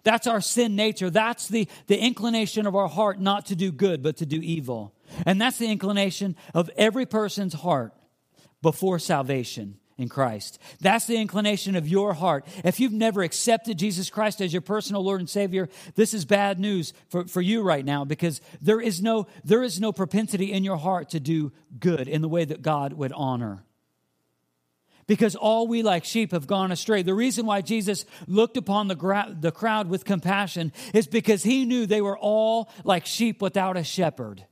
That's 0.03 0.27
our 0.27 0.41
sin 0.41 0.77
nature. 0.77 1.11
That's 1.11 1.49
the, 1.49 1.69
the 1.87 1.99
inclination 1.99 2.67
of 2.67 2.75
our 2.75 2.89
heart 2.89 3.21
not 3.21 3.47
to 3.47 3.57
do 3.57 3.71
good, 3.71 4.03
but 4.03 4.17
to 4.19 4.27
do 4.27 4.41
evil. 4.41 4.95
And 5.25 5.41
that's 5.41 5.59
the 5.59 5.71
inclination 5.71 6.37
of 6.55 6.71
every 6.77 7.07
person's 7.07 7.55
heart 7.55 7.93
before 8.63 8.99
salvation 8.99 9.79
in 9.99 10.09
Christ. 10.09 10.59
That's 10.81 11.07
the 11.07 11.17
inclination 11.17 11.75
of 11.75 11.89
your 11.89 12.13
heart. 12.13 12.47
If 12.65 12.81
you've 12.81 12.93
never 12.93 13.23
accepted 13.23 13.79
Jesus 13.79 14.11
Christ 14.11 14.41
as 14.41 14.53
your 14.53 14.63
personal 14.63 15.03
Lord 15.03 15.21
and 15.21 15.31
Savior, 15.31 15.69
this 15.95 16.13
is 16.13 16.25
bad 16.25 16.61
news 16.61 16.93
for, 17.09 17.27
for 17.27 17.41
you 17.41 17.63
right 17.63 17.85
now 17.85 18.05
because 18.05 18.41
there 18.61 18.81
is, 18.81 19.01
no, 19.01 19.27
there 19.45 19.63
is 19.63 19.81
no 19.81 19.93
propensity 19.93 20.53
in 20.53 20.65
your 20.65 20.77
heart 20.77 21.11
to 21.11 21.21
do 21.21 21.53
good 21.79 22.09
in 22.09 22.21
the 22.21 22.29
way 22.29 22.45
that 22.45 22.63
God 22.63 22.93
would 22.93 23.13
honor. 23.13 23.63
Because 25.07 25.37
all 25.37 25.69
we 25.69 25.83
like 25.83 26.05
sheep 26.05 26.33
have 26.33 26.49
gone 26.49 26.73
astray. 26.73 27.03
The 27.03 27.15
reason 27.15 27.47
why 27.47 27.61
Jesus 27.61 28.05
looked 28.27 28.57
upon 28.57 28.89
the, 28.89 28.97
gra- 28.97 29.37
the 29.39 29.53
crowd 29.53 29.89
with 29.89 30.05
compassion 30.05 30.73
is 30.93 31.07
because 31.07 31.45
he 31.45 31.65
knew 31.65 31.87
they 31.87 32.01
were 32.01 32.19
all 32.19 32.69
like 32.83 33.07
sheep 33.07 33.41
without 33.41 33.77
a 33.77 33.85
shepherd. 33.85 34.45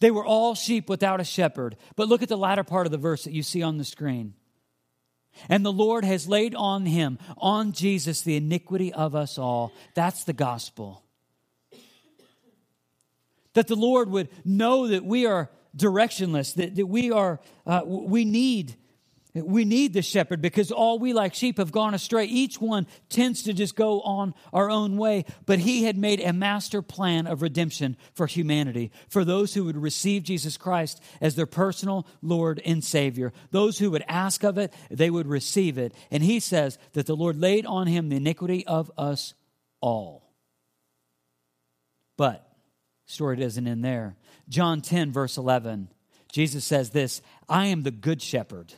They 0.00 0.10
were 0.10 0.24
all 0.24 0.54
sheep 0.54 0.88
without 0.88 1.20
a 1.20 1.24
shepherd. 1.24 1.76
But 1.96 2.08
look 2.08 2.22
at 2.22 2.28
the 2.28 2.38
latter 2.38 2.64
part 2.64 2.86
of 2.86 2.92
the 2.92 2.98
verse 2.98 3.24
that 3.24 3.32
you 3.32 3.42
see 3.42 3.62
on 3.62 3.78
the 3.78 3.84
screen. 3.84 4.34
And 5.48 5.64
the 5.64 5.72
Lord 5.72 6.04
has 6.04 6.28
laid 6.28 6.54
on 6.54 6.86
him, 6.86 7.18
on 7.36 7.72
Jesus, 7.72 8.22
the 8.22 8.36
iniquity 8.36 8.92
of 8.92 9.14
us 9.14 9.38
all. 9.38 9.72
That's 9.94 10.24
the 10.24 10.32
gospel. 10.32 11.04
That 13.54 13.66
the 13.66 13.76
Lord 13.76 14.10
would 14.10 14.28
know 14.44 14.88
that 14.88 15.04
we 15.04 15.26
are 15.26 15.50
directionless, 15.76 16.54
that, 16.54 16.76
that 16.76 16.86
we 16.86 17.10
are, 17.10 17.40
uh, 17.66 17.82
we 17.84 18.24
need 18.24 18.76
we 19.44 19.64
need 19.64 19.92
the 19.92 20.02
shepherd 20.02 20.40
because 20.40 20.70
all 20.70 20.98
we 20.98 21.12
like 21.12 21.34
sheep 21.34 21.58
have 21.58 21.72
gone 21.72 21.94
astray. 21.94 22.24
Each 22.24 22.60
one 22.60 22.86
tends 23.08 23.42
to 23.44 23.52
just 23.52 23.76
go 23.76 24.00
on 24.02 24.34
our 24.52 24.70
own 24.70 24.96
way. 24.96 25.24
But 25.46 25.58
he 25.58 25.84
had 25.84 25.96
made 25.98 26.20
a 26.20 26.32
master 26.32 26.82
plan 26.82 27.26
of 27.26 27.42
redemption 27.42 27.96
for 28.14 28.26
humanity, 28.26 28.90
for 29.08 29.24
those 29.24 29.54
who 29.54 29.64
would 29.64 29.76
receive 29.76 30.22
Jesus 30.22 30.56
Christ 30.56 31.02
as 31.20 31.34
their 31.34 31.46
personal 31.46 32.06
Lord 32.22 32.60
and 32.64 32.82
Savior. 32.82 33.32
Those 33.50 33.78
who 33.78 33.90
would 33.90 34.04
ask 34.08 34.44
of 34.44 34.58
it, 34.58 34.72
they 34.90 35.10
would 35.10 35.26
receive 35.26 35.78
it. 35.78 35.94
And 36.10 36.22
he 36.22 36.40
says 36.40 36.78
that 36.92 37.06
the 37.06 37.16
Lord 37.16 37.36
laid 37.36 37.66
on 37.66 37.86
him 37.86 38.08
the 38.08 38.16
iniquity 38.16 38.66
of 38.66 38.90
us 38.96 39.34
all. 39.80 40.32
But, 42.16 42.48
story 43.06 43.36
doesn't 43.36 43.66
end 43.66 43.84
there. 43.84 44.16
John 44.48 44.80
10, 44.80 45.12
verse 45.12 45.36
11, 45.36 45.88
Jesus 46.32 46.64
says 46.64 46.90
this 46.90 47.22
I 47.48 47.66
am 47.66 47.82
the 47.82 47.90
good 47.90 48.22
shepherd. 48.22 48.74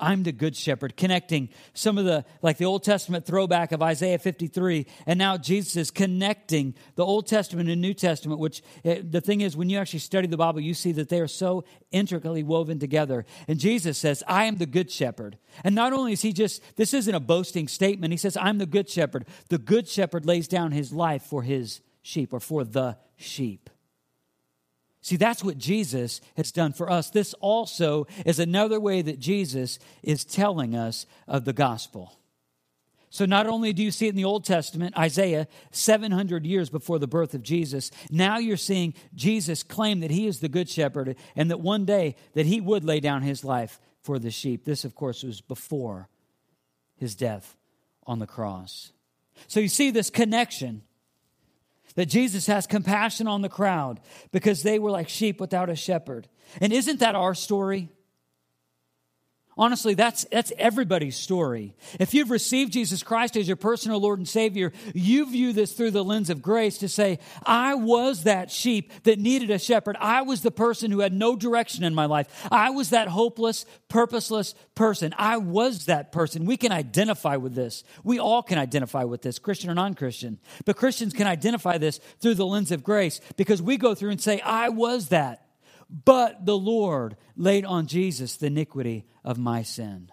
I'm 0.00 0.22
the 0.22 0.32
good 0.32 0.56
shepherd, 0.56 0.96
connecting 0.96 1.50
some 1.74 1.98
of 1.98 2.04
the, 2.04 2.24
like 2.42 2.56
the 2.56 2.64
Old 2.64 2.82
Testament 2.82 3.26
throwback 3.26 3.72
of 3.72 3.82
Isaiah 3.82 4.18
53. 4.18 4.86
And 5.06 5.18
now 5.18 5.36
Jesus 5.36 5.76
is 5.76 5.90
connecting 5.90 6.74
the 6.96 7.04
Old 7.04 7.26
Testament 7.26 7.68
and 7.68 7.80
New 7.80 7.94
Testament, 7.94 8.40
which 8.40 8.62
eh, 8.84 9.02
the 9.08 9.20
thing 9.20 9.40
is, 9.40 9.56
when 9.56 9.68
you 9.68 9.78
actually 9.78 10.00
study 10.00 10.26
the 10.26 10.36
Bible, 10.36 10.60
you 10.60 10.74
see 10.74 10.92
that 10.92 11.08
they 11.08 11.20
are 11.20 11.28
so 11.28 11.64
intricately 11.90 12.42
woven 12.42 12.78
together. 12.78 13.24
And 13.46 13.58
Jesus 13.58 13.98
says, 13.98 14.22
I 14.26 14.44
am 14.44 14.56
the 14.56 14.66
good 14.66 14.90
shepherd. 14.90 15.38
And 15.64 15.74
not 15.74 15.92
only 15.92 16.12
is 16.12 16.22
he 16.22 16.32
just, 16.32 16.62
this 16.76 16.94
isn't 16.94 17.14
a 17.14 17.20
boasting 17.20 17.68
statement, 17.68 18.12
he 18.12 18.16
says, 18.16 18.36
I'm 18.36 18.58
the 18.58 18.66
good 18.66 18.88
shepherd. 18.88 19.26
The 19.48 19.58
good 19.58 19.88
shepherd 19.88 20.24
lays 20.26 20.48
down 20.48 20.72
his 20.72 20.92
life 20.92 21.22
for 21.22 21.42
his 21.42 21.80
sheep 22.02 22.32
or 22.32 22.40
for 22.40 22.64
the 22.64 22.96
sheep. 23.16 23.70
See, 25.02 25.16
that's 25.16 25.42
what 25.42 25.56
Jesus 25.56 26.20
has 26.36 26.52
done 26.52 26.72
for 26.72 26.90
us. 26.90 27.10
This 27.10 27.32
also 27.34 28.06
is 28.26 28.38
another 28.38 28.78
way 28.78 29.00
that 29.00 29.18
Jesus 29.18 29.78
is 30.02 30.24
telling 30.24 30.76
us 30.76 31.06
of 31.26 31.44
the 31.44 31.54
gospel. 31.54 32.20
So, 33.12 33.24
not 33.24 33.48
only 33.48 33.72
do 33.72 33.82
you 33.82 33.90
see 33.90 34.06
it 34.06 34.10
in 34.10 34.16
the 34.16 34.24
Old 34.24 34.44
Testament, 34.44 34.96
Isaiah, 34.96 35.48
700 35.72 36.46
years 36.46 36.70
before 36.70 37.00
the 37.00 37.08
birth 37.08 37.34
of 37.34 37.42
Jesus, 37.42 37.90
now 38.08 38.38
you're 38.38 38.56
seeing 38.56 38.94
Jesus 39.14 39.64
claim 39.64 40.00
that 40.00 40.12
he 40.12 40.28
is 40.28 40.38
the 40.38 40.48
good 40.48 40.68
shepherd 40.68 41.16
and 41.34 41.50
that 41.50 41.60
one 41.60 41.84
day 41.84 42.14
that 42.34 42.46
he 42.46 42.60
would 42.60 42.84
lay 42.84 43.00
down 43.00 43.22
his 43.22 43.44
life 43.44 43.80
for 44.00 44.20
the 44.20 44.30
sheep. 44.30 44.64
This, 44.64 44.84
of 44.84 44.94
course, 44.94 45.24
was 45.24 45.40
before 45.40 46.08
his 46.94 47.16
death 47.16 47.56
on 48.06 48.20
the 48.20 48.28
cross. 48.28 48.92
So, 49.48 49.58
you 49.58 49.68
see 49.68 49.90
this 49.90 50.10
connection 50.10 50.82
that 51.94 52.06
Jesus 52.06 52.46
has 52.46 52.66
compassion 52.66 53.26
on 53.26 53.42
the 53.42 53.48
crowd 53.48 54.00
because 54.32 54.62
they 54.62 54.78
were 54.78 54.90
like 54.90 55.08
sheep 55.08 55.40
without 55.40 55.70
a 55.70 55.76
shepherd. 55.76 56.28
And 56.60 56.72
isn't 56.72 57.00
that 57.00 57.14
our 57.14 57.34
story? 57.34 57.88
Honestly, 59.58 59.94
that's, 59.94 60.24
that's 60.30 60.52
everybody's 60.58 61.16
story. 61.16 61.74
If 61.98 62.14
you've 62.14 62.30
received 62.30 62.72
Jesus 62.72 63.02
Christ 63.02 63.36
as 63.36 63.48
your 63.48 63.56
personal 63.56 64.00
Lord 64.00 64.18
and 64.18 64.28
Savior, 64.28 64.72
you 64.94 65.28
view 65.28 65.52
this 65.52 65.72
through 65.72 65.90
the 65.90 66.04
lens 66.04 66.30
of 66.30 66.40
grace 66.40 66.78
to 66.78 66.88
say, 66.88 67.18
I 67.44 67.74
was 67.74 68.22
that 68.22 68.52
sheep 68.52 68.92
that 69.02 69.18
needed 69.18 69.50
a 69.50 69.58
shepherd. 69.58 69.96
I 69.98 70.22
was 70.22 70.42
the 70.42 70.52
person 70.52 70.92
who 70.92 71.00
had 71.00 71.12
no 71.12 71.34
direction 71.34 71.82
in 71.82 71.94
my 71.94 72.06
life. 72.06 72.48
I 72.50 72.70
was 72.70 72.90
that 72.90 73.08
hopeless, 73.08 73.66
purposeless 73.88 74.54
person. 74.76 75.12
I 75.18 75.36
was 75.38 75.86
that 75.86 76.12
person. 76.12 76.44
We 76.46 76.56
can 76.56 76.70
identify 76.70 77.36
with 77.36 77.54
this. 77.54 77.82
We 78.04 78.20
all 78.20 78.44
can 78.44 78.56
identify 78.56 79.02
with 79.02 79.22
this, 79.22 79.40
Christian 79.40 79.68
or 79.68 79.74
non 79.74 79.94
Christian. 79.94 80.38
But 80.64 80.76
Christians 80.76 81.12
can 81.12 81.26
identify 81.26 81.76
this 81.76 81.98
through 82.20 82.36
the 82.36 82.46
lens 82.46 82.70
of 82.70 82.84
grace 82.84 83.20
because 83.36 83.60
we 83.60 83.76
go 83.76 83.96
through 83.96 84.10
and 84.10 84.20
say, 84.20 84.40
I 84.40 84.68
was 84.68 85.08
that. 85.08 85.49
But 85.90 86.46
the 86.46 86.56
Lord 86.56 87.16
laid 87.36 87.64
on 87.64 87.86
Jesus 87.86 88.36
the 88.36 88.46
iniquity 88.46 89.06
of 89.24 89.38
my 89.38 89.62
sin. 89.62 90.10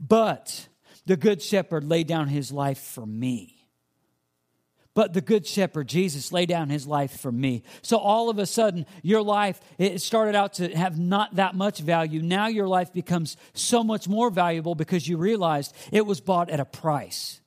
But 0.00 0.68
the 1.06 1.16
Good 1.16 1.40
Shepherd 1.40 1.84
laid 1.84 2.08
down 2.08 2.28
his 2.28 2.50
life 2.50 2.78
for 2.80 3.06
me. 3.06 3.62
But 4.94 5.14
the 5.14 5.20
Good 5.20 5.46
Shepherd, 5.46 5.88
Jesus, 5.88 6.32
laid 6.32 6.48
down 6.48 6.68
his 6.68 6.86
life 6.86 7.20
for 7.20 7.32
me. 7.32 7.62
So 7.80 7.96
all 7.96 8.28
of 8.28 8.38
a 8.38 8.44
sudden, 8.44 8.84
your 9.02 9.22
life, 9.22 9.58
it 9.78 10.02
started 10.02 10.34
out 10.34 10.54
to 10.54 10.68
have 10.76 10.98
not 10.98 11.36
that 11.36 11.54
much 11.54 11.78
value. 11.78 12.20
Now 12.20 12.48
your 12.48 12.68
life 12.68 12.92
becomes 12.92 13.36
so 13.54 13.82
much 13.82 14.06
more 14.06 14.30
valuable 14.30 14.74
because 14.74 15.08
you 15.08 15.16
realized 15.16 15.74
it 15.92 16.04
was 16.04 16.20
bought 16.20 16.50
at 16.50 16.60
a 16.60 16.64
price. 16.64 17.40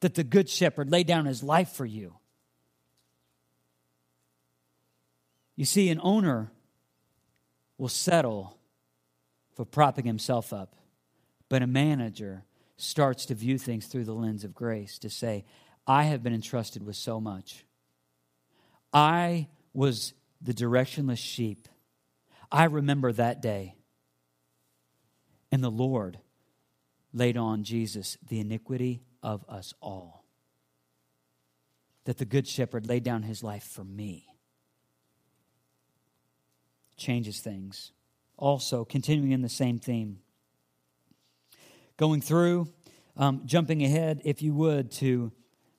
That 0.00 0.14
the 0.14 0.24
Good 0.24 0.48
Shepherd 0.48 0.90
laid 0.90 1.06
down 1.06 1.26
his 1.26 1.42
life 1.42 1.70
for 1.70 1.86
you. 1.86 2.14
You 5.56 5.64
see, 5.64 5.88
an 5.90 6.00
owner 6.02 6.50
will 7.78 7.88
settle 7.88 8.58
for 9.54 9.64
propping 9.64 10.04
himself 10.04 10.52
up, 10.52 10.74
but 11.48 11.62
a 11.62 11.66
manager 11.66 12.44
starts 12.76 13.26
to 13.26 13.34
view 13.34 13.58
things 13.58 13.86
through 13.86 14.04
the 14.04 14.14
lens 14.14 14.44
of 14.44 14.54
grace 14.54 14.98
to 14.98 15.10
say, 15.10 15.44
I 15.86 16.04
have 16.04 16.22
been 16.22 16.34
entrusted 16.34 16.84
with 16.84 16.96
so 16.96 17.20
much. 17.20 17.64
I 18.92 19.48
was 19.72 20.14
the 20.40 20.54
directionless 20.54 21.18
sheep. 21.18 21.68
I 22.50 22.64
remember 22.64 23.12
that 23.12 23.42
day. 23.42 23.74
And 25.52 25.62
the 25.62 25.70
Lord 25.70 26.18
laid 27.12 27.36
on 27.36 27.64
Jesus 27.64 28.18
the 28.28 28.40
iniquity 28.40 29.02
of 29.22 29.44
us 29.48 29.72
all. 29.80 30.24
That 32.04 32.18
the 32.18 32.24
Good 32.24 32.46
Shepherd 32.46 32.86
laid 32.86 33.04
down 33.04 33.22
his 33.22 33.42
life 33.42 33.64
for 33.64 33.84
me 33.84 34.33
changes 36.96 37.40
things. 37.40 37.92
Also, 38.36 38.84
continuing 38.84 39.32
in 39.32 39.42
the 39.42 39.48
same 39.48 39.78
theme. 39.78 40.18
Going 41.96 42.20
through, 42.20 42.68
um, 43.16 43.42
jumping 43.46 43.84
ahead, 43.84 44.20
if 44.24 44.42
you 44.42 44.52
would, 44.54 44.90
to 44.92 45.32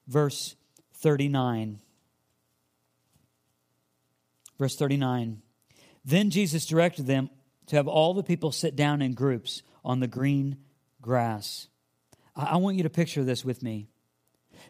verse 0.07 0.55
39. 0.95 1.79
Verse 4.57 4.75
39. 4.75 5.41
Then 6.05 6.29
Jesus 6.29 6.65
directed 6.65 7.07
them 7.07 7.29
to 7.67 7.75
have 7.75 7.87
all 7.87 8.13
the 8.13 8.23
people 8.23 8.51
sit 8.51 8.75
down 8.75 9.01
in 9.01 9.13
groups 9.13 9.63
on 9.83 9.99
the 9.99 10.07
green 10.07 10.57
grass. 11.01 11.67
I 12.35 12.57
want 12.57 12.77
you 12.77 12.83
to 12.83 12.89
picture 12.89 13.23
this 13.23 13.43
with 13.43 13.63
me 13.63 13.87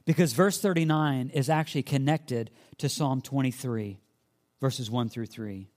because 0.06 0.34
verse 0.34 0.60
39 0.60 1.32
is 1.34 1.50
actually 1.50 1.84
connected 1.84 2.52
to 2.78 2.90
Psalm 2.90 3.22
23, 3.22 4.00
verses 4.62 4.90
1 4.90 5.10
through 5.10 5.26
3. 5.26 5.68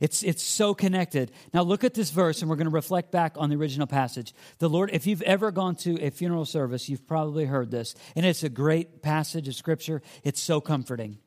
It's, 0.00 0.22
it's 0.22 0.42
so 0.42 0.74
connected. 0.74 1.32
Now, 1.52 1.62
look 1.62 1.84
at 1.84 1.94
this 1.94 2.10
verse, 2.10 2.40
and 2.40 2.50
we're 2.50 2.56
going 2.56 2.68
to 2.68 2.74
reflect 2.74 3.10
back 3.10 3.34
on 3.36 3.50
the 3.50 3.56
original 3.56 3.86
passage. 3.86 4.34
The 4.58 4.68
Lord, 4.68 4.90
if 4.92 5.06
you've 5.06 5.22
ever 5.22 5.50
gone 5.50 5.76
to 5.76 6.00
a 6.02 6.10
funeral 6.10 6.44
service, 6.44 6.88
you've 6.88 7.06
probably 7.06 7.44
heard 7.44 7.70
this, 7.70 7.94
and 8.14 8.26
it's 8.26 8.42
a 8.42 8.48
great 8.48 9.02
passage 9.02 9.48
of 9.48 9.54
Scripture. 9.54 10.02
It's 10.24 10.40
so 10.40 10.60
comforting. 10.60 11.18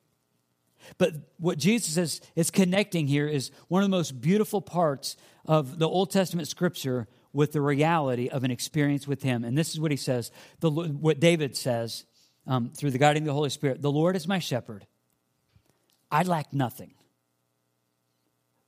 But 0.98 1.14
what 1.38 1.58
Jesus 1.58 1.98
is, 1.98 2.22
is 2.36 2.52
connecting 2.52 3.08
here 3.08 3.28
is 3.28 3.52
one 3.68 3.84
of 3.84 3.90
the 3.90 3.96
most 3.96 4.22
beautiful 4.22 4.62
parts 4.62 5.18
of 5.46 5.80
the 5.80 5.88
Old 5.88 6.12
Testament 6.12 6.48
Scripture 6.48 7.08
with 7.34 7.52
the 7.52 7.62
reality 7.62 8.28
of 8.28 8.44
an 8.44 8.52
experience 8.52 9.08
with 9.08 9.22
Him. 9.22 9.44
And 9.44 9.58
this 9.58 9.70
is 9.70 9.80
what 9.80 9.92
He 9.92 9.98
says, 9.98 10.32
the, 10.60 10.72
what 10.72 11.20
David 11.20 11.56
says 11.56 12.06
um, 12.48 12.72
through 12.76 12.92
the 12.92 12.98
guiding 12.98 13.24
of 13.24 13.28
the 13.28 13.34
Holy 13.34 13.50
Spirit 13.50 13.82
The 13.82 13.92
Lord 13.92 14.16
is 14.16 14.28
my 14.28 14.40
shepherd, 14.40 14.86
I 16.12 16.24
lack 16.24 16.54
nothing. 16.54 16.94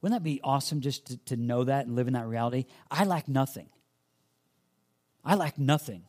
Wouldn't 0.01 0.19
that 0.19 0.23
be 0.23 0.41
awesome 0.43 0.81
just 0.81 1.05
to, 1.07 1.17
to 1.25 1.35
know 1.35 1.63
that 1.63 1.85
and 1.85 1.95
live 1.95 2.07
in 2.07 2.13
that 2.13 2.27
reality? 2.27 2.65
I 2.89 3.05
lack 3.05 3.27
nothing. 3.27 3.69
I 5.23 5.35
lack 5.35 5.59
nothing. 5.59 6.03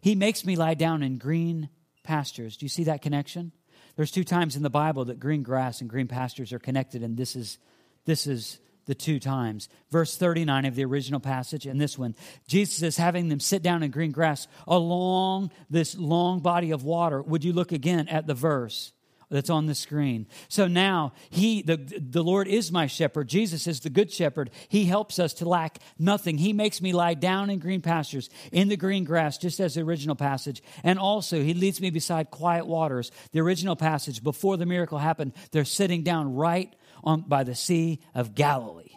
He 0.00 0.14
makes 0.14 0.46
me 0.46 0.56
lie 0.56 0.74
down 0.74 1.02
in 1.02 1.18
green 1.18 1.68
pastures. 2.02 2.56
Do 2.56 2.64
you 2.64 2.70
see 2.70 2.84
that 2.84 3.02
connection? 3.02 3.52
There's 3.96 4.10
two 4.10 4.24
times 4.24 4.56
in 4.56 4.62
the 4.62 4.70
Bible 4.70 5.06
that 5.06 5.20
green 5.20 5.42
grass 5.42 5.82
and 5.82 5.90
green 5.90 6.08
pastures 6.08 6.52
are 6.52 6.58
connected, 6.58 7.02
and 7.02 7.16
this 7.16 7.36
is 7.36 7.58
this 8.06 8.26
is 8.26 8.58
the 8.86 8.94
two 8.94 9.20
times. 9.20 9.68
Verse 9.90 10.16
39 10.16 10.64
of 10.64 10.74
the 10.74 10.84
original 10.84 11.20
passage 11.20 11.66
and 11.66 11.80
this 11.80 11.98
one. 11.98 12.16
Jesus 12.48 12.82
is 12.82 12.96
having 12.96 13.28
them 13.28 13.38
sit 13.38 13.62
down 13.62 13.82
in 13.82 13.90
green 13.90 14.10
grass 14.10 14.48
along 14.66 15.50
this 15.68 15.96
long 15.96 16.40
body 16.40 16.70
of 16.70 16.82
water. 16.82 17.22
Would 17.22 17.44
you 17.44 17.52
look 17.52 17.72
again 17.72 18.08
at 18.08 18.26
the 18.26 18.34
verse? 18.34 18.92
That's 19.30 19.50
on 19.50 19.66
the 19.66 19.74
screen. 19.74 20.26
So 20.48 20.66
now 20.66 21.12
he 21.30 21.62
the 21.62 21.76
the 21.76 22.22
Lord 22.22 22.48
is 22.48 22.72
my 22.72 22.86
shepherd. 22.86 23.28
Jesus 23.28 23.66
is 23.66 23.80
the 23.80 23.90
good 23.90 24.12
shepherd. 24.12 24.50
He 24.68 24.84
helps 24.84 25.18
us 25.18 25.32
to 25.34 25.48
lack 25.48 25.78
nothing. 25.98 26.38
He 26.38 26.52
makes 26.52 26.82
me 26.82 26.92
lie 26.92 27.14
down 27.14 27.48
in 27.48 27.58
green 27.60 27.80
pastures, 27.80 28.28
in 28.52 28.68
the 28.68 28.76
green 28.76 29.04
grass, 29.04 29.38
just 29.38 29.60
as 29.60 29.74
the 29.74 29.82
original 29.82 30.16
passage. 30.16 30.62
And 30.82 30.98
also 30.98 31.40
he 31.40 31.54
leads 31.54 31.80
me 31.80 31.90
beside 31.90 32.30
quiet 32.30 32.66
waters. 32.66 33.12
The 33.32 33.40
original 33.40 33.76
passage 33.76 34.22
before 34.22 34.56
the 34.56 34.66
miracle 34.66 34.98
happened, 34.98 35.32
they're 35.52 35.64
sitting 35.64 36.02
down 36.02 36.34
right 36.34 36.74
on 37.04 37.22
by 37.22 37.44
the 37.44 37.54
sea 37.54 38.00
of 38.14 38.34
Galilee. 38.34 38.96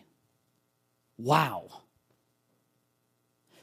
Wow. 1.17 1.67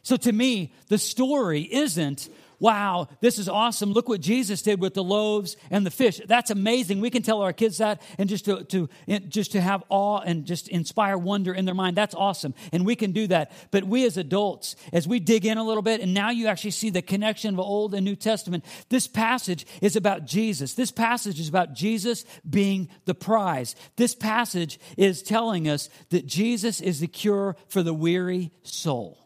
So 0.02 0.16
to 0.16 0.32
me, 0.32 0.72
the 0.88 0.98
story 0.98 1.62
isn't 1.62 2.28
wow, 2.60 3.08
this 3.20 3.38
is 3.38 3.48
awesome. 3.48 3.92
Look 3.92 4.08
what 4.08 4.20
Jesus 4.20 4.62
did 4.62 4.80
with 4.80 4.94
the 4.94 5.02
loaves 5.02 5.56
and 5.70 5.84
the 5.84 5.90
fish. 5.90 6.20
That's 6.26 6.50
amazing. 6.50 7.00
We 7.00 7.10
can 7.10 7.22
tell 7.22 7.40
our 7.40 7.54
kids 7.54 7.78
that 7.78 8.02
and 8.18 8.28
just 8.28 8.44
to, 8.44 8.64
to 8.64 8.88
just 9.28 9.52
to 9.52 9.60
have 9.60 9.82
awe 9.88 10.20
and 10.20 10.44
just 10.44 10.68
inspire 10.68 11.16
wonder 11.16 11.52
in 11.54 11.64
their 11.64 11.74
mind. 11.74 11.96
That's 11.96 12.14
awesome. 12.14 12.54
And 12.72 12.84
we 12.84 12.94
can 12.94 13.12
do 13.12 13.26
that. 13.28 13.50
But 13.70 13.84
we 13.84 14.04
as 14.04 14.18
adults, 14.18 14.76
as 14.92 15.08
we 15.08 15.18
dig 15.18 15.46
in 15.46 15.58
a 15.58 15.64
little 15.64 15.82
bit, 15.82 16.00
and 16.00 16.12
now 16.12 16.30
you 16.30 16.46
actually 16.46 16.72
see 16.72 16.90
the 16.90 17.02
connection 17.02 17.54
of 17.54 17.60
Old 17.60 17.94
and 17.94 18.04
New 18.04 18.16
Testament, 18.16 18.64
this 18.90 19.08
passage 19.08 19.66
is 19.80 19.96
about 19.96 20.26
Jesus. 20.26 20.74
This 20.74 20.90
passage 20.90 21.40
is 21.40 21.48
about 21.48 21.72
Jesus 21.72 22.24
being 22.48 22.88
the 23.06 23.14
prize. 23.14 23.74
This 23.96 24.14
passage 24.14 24.78
is 24.98 25.22
telling 25.22 25.68
us 25.68 25.88
that 26.10 26.26
Jesus 26.26 26.80
is 26.80 27.00
the 27.00 27.06
cure 27.06 27.56
for 27.68 27.82
the 27.82 27.94
weary 27.94 28.52
soul. 28.62 29.18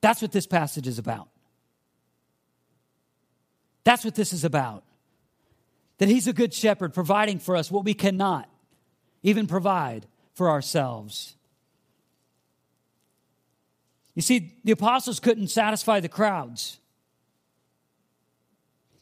That's 0.00 0.22
what 0.22 0.32
this 0.32 0.46
passage 0.46 0.86
is 0.86 0.98
about. 0.98 1.28
That's 3.84 4.04
what 4.04 4.14
this 4.14 4.32
is 4.32 4.44
about. 4.44 4.84
That 5.98 6.08
He's 6.08 6.26
a 6.26 6.32
good 6.32 6.54
shepherd, 6.54 6.94
providing 6.94 7.38
for 7.38 7.56
us 7.56 7.70
what 7.70 7.84
we 7.84 7.94
cannot 7.94 8.48
even 9.22 9.46
provide 9.46 10.06
for 10.34 10.50
ourselves. 10.50 11.36
You 14.14 14.22
see, 14.22 14.56
the 14.64 14.72
apostles 14.72 15.20
couldn't 15.20 15.48
satisfy 15.48 16.00
the 16.00 16.08
crowds. 16.08 16.78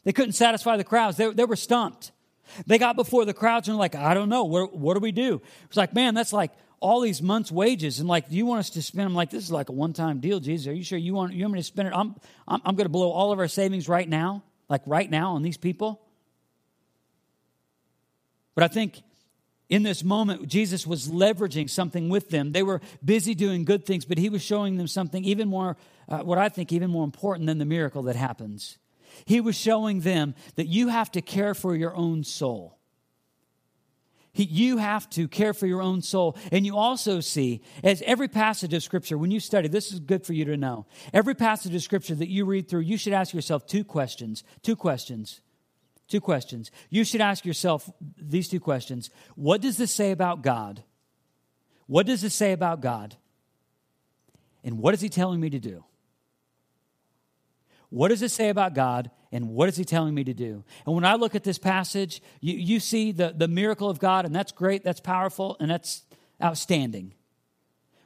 They 0.03 0.13
couldn't 0.13 0.33
satisfy 0.33 0.77
the 0.77 0.83
crowds. 0.83 1.17
They, 1.17 1.31
they 1.31 1.45
were 1.45 1.55
stumped. 1.55 2.11
They 2.65 2.77
got 2.77 2.95
before 2.95 3.25
the 3.25 3.33
crowds 3.33 3.67
and 3.67 3.77
were 3.77 3.81
like, 3.81 3.95
I 3.95 4.13
don't 4.13 4.29
know, 4.29 4.45
what, 4.45 4.75
what 4.75 4.93
do 4.95 4.99
we 4.99 5.11
do? 5.11 5.41
It's 5.65 5.77
like, 5.77 5.93
man, 5.93 6.13
that's 6.13 6.33
like 6.33 6.51
all 6.79 7.01
these 7.01 7.21
months' 7.21 7.51
wages. 7.51 7.99
And 7.99 8.09
like, 8.09 8.29
do 8.29 8.35
you 8.35 8.45
want 8.45 8.59
us 8.59 8.69
to 8.71 8.81
spend 8.81 9.05
them? 9.05 9.13
Like, 9.13 9.29
this 9.29 9.43
is 9.43 9.51
like 9.51 9.69
a 9.69 9.73
one 9.73 9.93
time 9.93 10.19
deal, 10.19 10.39
Jesus. 10.39 10.67
Are 10.67 10.73
you 10.73 10.83
sure 10.83 10.97
you 10.97 11.13
want, 11.13 11.33
you 11.33 11.43
want 11.43 11.53
me 11.53 11.59
to 11.59 11.63
spend 11.63 11.89
it? 11.89 11.93
I'm, 11.95 12.15
I'm, 12.47 12.61
I'm 12.65 12.75
going 12.75 12.85
to 12.85 12.89
blow 12.89 13.11
all 13.11 13.31
of 13.31 13.39
our 13.39 13.47
savings 13.47 13.87
right 13.87 14.07
now 14.07 14.43
like 14.71 14.81
right 14.85 15.11
now 15.11 15.35
on 15.35 15.43
these 15.43 15.57
people? 15.57 16.01
But 18.55 18.63
I 18.63 18.67
think 18.67 19.03
in 19.69 19.83
this 19.83 20.03
moment, 20.03 20.47
Jesus 20.47 20.87
was 20.87 21.07
leveraging 21.07 21.69
something 21.69 22.09
with 22.09 22.29
them. 22.29 22.53
They 22.53 22.63
were 22.63 22.81
busy 23.03 23.35
doing 23.35 23.65
good 23.65 23.85
things, 23.85 24.05
but 24.05 24.17
he 24.17 24.29
was 24.29 24.41
showing 24.41 24.77
them 24.77 24.87
something 24.87 25.23
even 25.23 25.47
more, 25.47 25.77
uh, 26.09 26.19
what 26.19 26.37
I 26.37 26.49
think, 26.49 26.71
even 26.71 26.89
more 26.89 27.03
important 27.03 27.47
than 27.47 27.57
the 27.57 27.65
miracle 27.65 28.03
that 28.03 28.15
happens. 28.15 28.77
He 29.25 29.41
was 29.41 29.57
showing 29.57 30.01
them 30.01 30.35
that 30.55 30.67
you 30.67 30.87
have 30.87 31.11
to 31.11 31.21
care 31.21 31.53
for 31.53 31.75
your 31.75 31.95
own 31.95 32.23
soul. 32.23 32.77
He, 34.33 34.43
you 34.43 34.77
have 34.77 35.09
to 35.11 35.27
care 35.27 35.53
for 35.53 35.67
your 35.67 35.81
own 35.81 36.01
soul. 36.01 36.37
And 36.51 36.65
you 36.65 36.77
also 36.77 37.19
see, 37.19 37.61
as 37.83 38.01
every 38.03 38.27
passage 38.27 38.73
of 38.73 38.81
Scripture, 38.81 39.17
when 39.17 39.31
you 39.31 39.39
study, 39.39 39.67
this 39.67 39.91
is 39.91 39.99
good 39.99 40.25
for 40.25 40.33
you 40.33 40.45
to 40.45 40.57
know. 40.57 40.85
Every 41.13 41.35
passage 41.35 41.75
of 41.75 41.81
Scripture 41.81 42.15
that 42.15 42.29
you 42.29 42.45
read 42.45 42.69
through, 42.69 42.81
you 42.81 42.97
should 42.97 43.13
ask 43.13 43.33
yourself 43.33 43.67
two 43.67 43.83
questions. 43.83 44.43
Two 44.61 44.75
questions. 44.75 45.41
Two 46.07 46.21
questions. 46.21 46.71
You 46.89 47.03
should 47.03 47.21
ask 47.21 47.45
yourself 47.45 47.89
these 48.17 48.47
two 48.47 48.59
questions 48.59 49.09
What 49.35 49.61
does 49.61 49.77
this 49.77 49.91
say 49.91 50.11
about 50.11 50.41
God? 50.41 50.83
What 51.87 52.05
does 52.05 52.21
this 52.21 52.33
say 52.33 52.53
about 52.53 52.81
God? 52.81 53.17
And 54.63 54.77
what 54.77 54.93
is 54.93 55.01
He 55.01 55.09
telling 55.09 55.41
me 55.41 55.49
to 55.49 55.59
do? 55.59 55.83
What 57.91 58.07
does 58.07 58.23
it 58.23 58.31
say 58.31 58.49
about 58.49 58.73
God? 58.73 59.11
and 59.31 59.49
what 59.49 59.69
is 59.69 59.77
he 59.77 59.85
telling 59.85 60.13
me 60.13 60.23
to 60.25 60.33
do? 60.33 60.63
And 60.85 60.93
when 60.93 61.05
I 61.05 61.15
look 61.15 61.35
at 61.35 61.43
this 61.43 61.57
passage, 61.57 62.21
you, 62.41 62.55
you 62.55 62.79
see 62.79 63.11
the, 63.11 63.33
the 63.35 63.47
miracle 63.47 63.89
of 63.89 63.99
God, 63.99 64.25
and 64.25 64.35
that's 64.35 64.51
great, 64.51 64.83
that's 64.83 64.99
powerful, 64.99 65.55
and 65.59 65.71
that's 65.71 66.03
outstanding. 66.43 67.13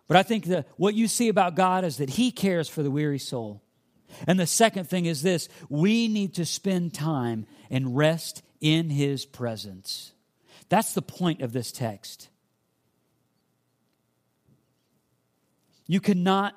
But 0.07 0.17
I 0.17 0.23
think 0.23 0.45
that 0.45 0.67
what 0.77 0.93
you 0.93 1.07
see 1.07 1.29
about 1.29 1.55
God 1.55 1.83
is 1.83 1.97
that 1.97 2.11
he 2.11 2.31
cares 2.31 2.69
for 2.69 2.83
the 2.83 2.91
weary 2.91 3.17
soul. 3.17 3.63
And 4.27 4.39
the 4.39 4.45
second 4.45 4.87
thing 4.87 5.05
is 5.05 5.23
this 5.23 5.49
we 5.67 6.07
need 6.07 6.35
to 6.35 6.45
spend 6.45 6.93
time 6.93 7.47
and 7.71 7.97
rest 7.97 8.43
in 8.61 8.91
his 8.91 9.25
presence. 9.25 10.13
That's 10.69 10.93
the 10.93 11.01
point 11.01 11.41
of 11.41 11.53
this 11.53 11.71
text. 11.71 12.29
You 15.87 15.99
cannot 15.99 16.55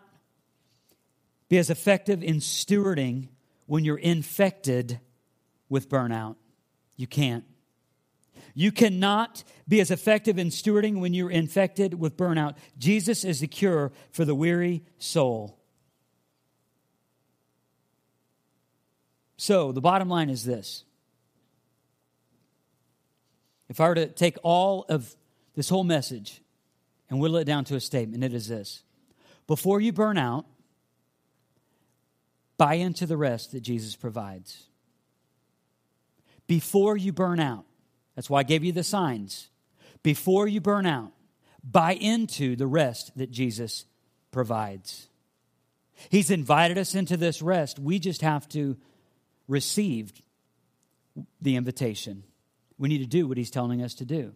be 1.48 1.58
as 1.58 1.70
effective 1.70 2.22
in 2.22 2.36
stewarding 2.36 3.28
when 3.66 3.84
you're 3.84 3.98
infected 3.98 5.00
with 5.68 5.88
burnout. 5.88 6.36
You 6.96 7.06
can't. 7.06 7.44
You 8.54 8.72
cannot 8.72 9.44
be 9.68 9.80
as 9.80 9.90
effective 9.90 10.38
in 10.38 10.48
stewarding 10.48 11.00
when 11.00 11.14
you're 11.14 11.30
infected 11.30 11.94
with 11.94 12.16
burnout. 12.16 12.56
Jesus 12.76 13.24
is 13.24 13.40
the 13.40 13.46
cure 13.46 13.92
for 14.10 14.24
the 14.24 14.34
weary 14.34 14.82
soul. 14.98 15.58
So, 19.36 19.70
the 19.70 19.80
bottom 19.80 20.08
line 20.08 20.30
is 20.30 20.44
this. 20.44 20.84
If 23.68 23.80
I 23.80 23.88
were 23.88 23.94
to 23.94 24.06
take 24.06 24.36
all 24.42 24.86
of 24.88 25.14
this 25.54 25.68
whole 25.68 25.84
message 25.84 26.42
and 27.08 27.20
whittle 27.20 27.36
it 27.36 27.44
down 27.44 27.64
to 27.66 27.76
a 27.76 27.80
statement, 27.80 28.24
it 28.24 28.34
is 28.34 28.48
this 28.48 28.82
Before 29.46 29.80
you 29.80 29.92
burn 29.92 30.18
out, 30.18 30.46
Buy 32.58 32.74
into 32.74 33.06
the 33.06 33.16
rest 33.16 33.52
that 33.52 33.60
Jesus 33.60 33.96
provides. 33.96 34.66
Before 36.46 36.96
you 36.96 37.12
burn 37.12 37.40
out, 37.40 37.64
that's 38.14 38.28
why 38.28 38.40
I 38.40 38.42
gave 38.42 38.64
you 38.64 38.72
the 38.72 38.82
signs. 38.82 39.48
Before 40.02 40.48
you 40.48 40.60
burn 40.60 40.84
out, 40.84 41.12
buy 41.62 41.94
into 41.94 42.56
the 42.56 42.66
rest 42.66 43.16
that 43.16 43.30
Jesus 43.30 43.86
provides. 44.32 45.08
He's 46.10 46.30
invited 46.30 46.78
us 46.78 46.94
into 46.94 47.16
this 47.16 47.42
rest. 47.42 47.78
We 47.78 47.98
just 47.98 48.22
have 48.22 48.48
to 48.50 48.76
receive 49.46 50.12
the 51.40 51.56
invitation. 51.56 52.24
We 52.76 52.88
need 52.88 52.98
to 52.98 53.06
do 53.06 53.26
what 53.26 53.36
He's 53.36 53.50
telling 53.50 53.82
us 53.82 53.94
to 53.94 54.04
do. 54.04 54.32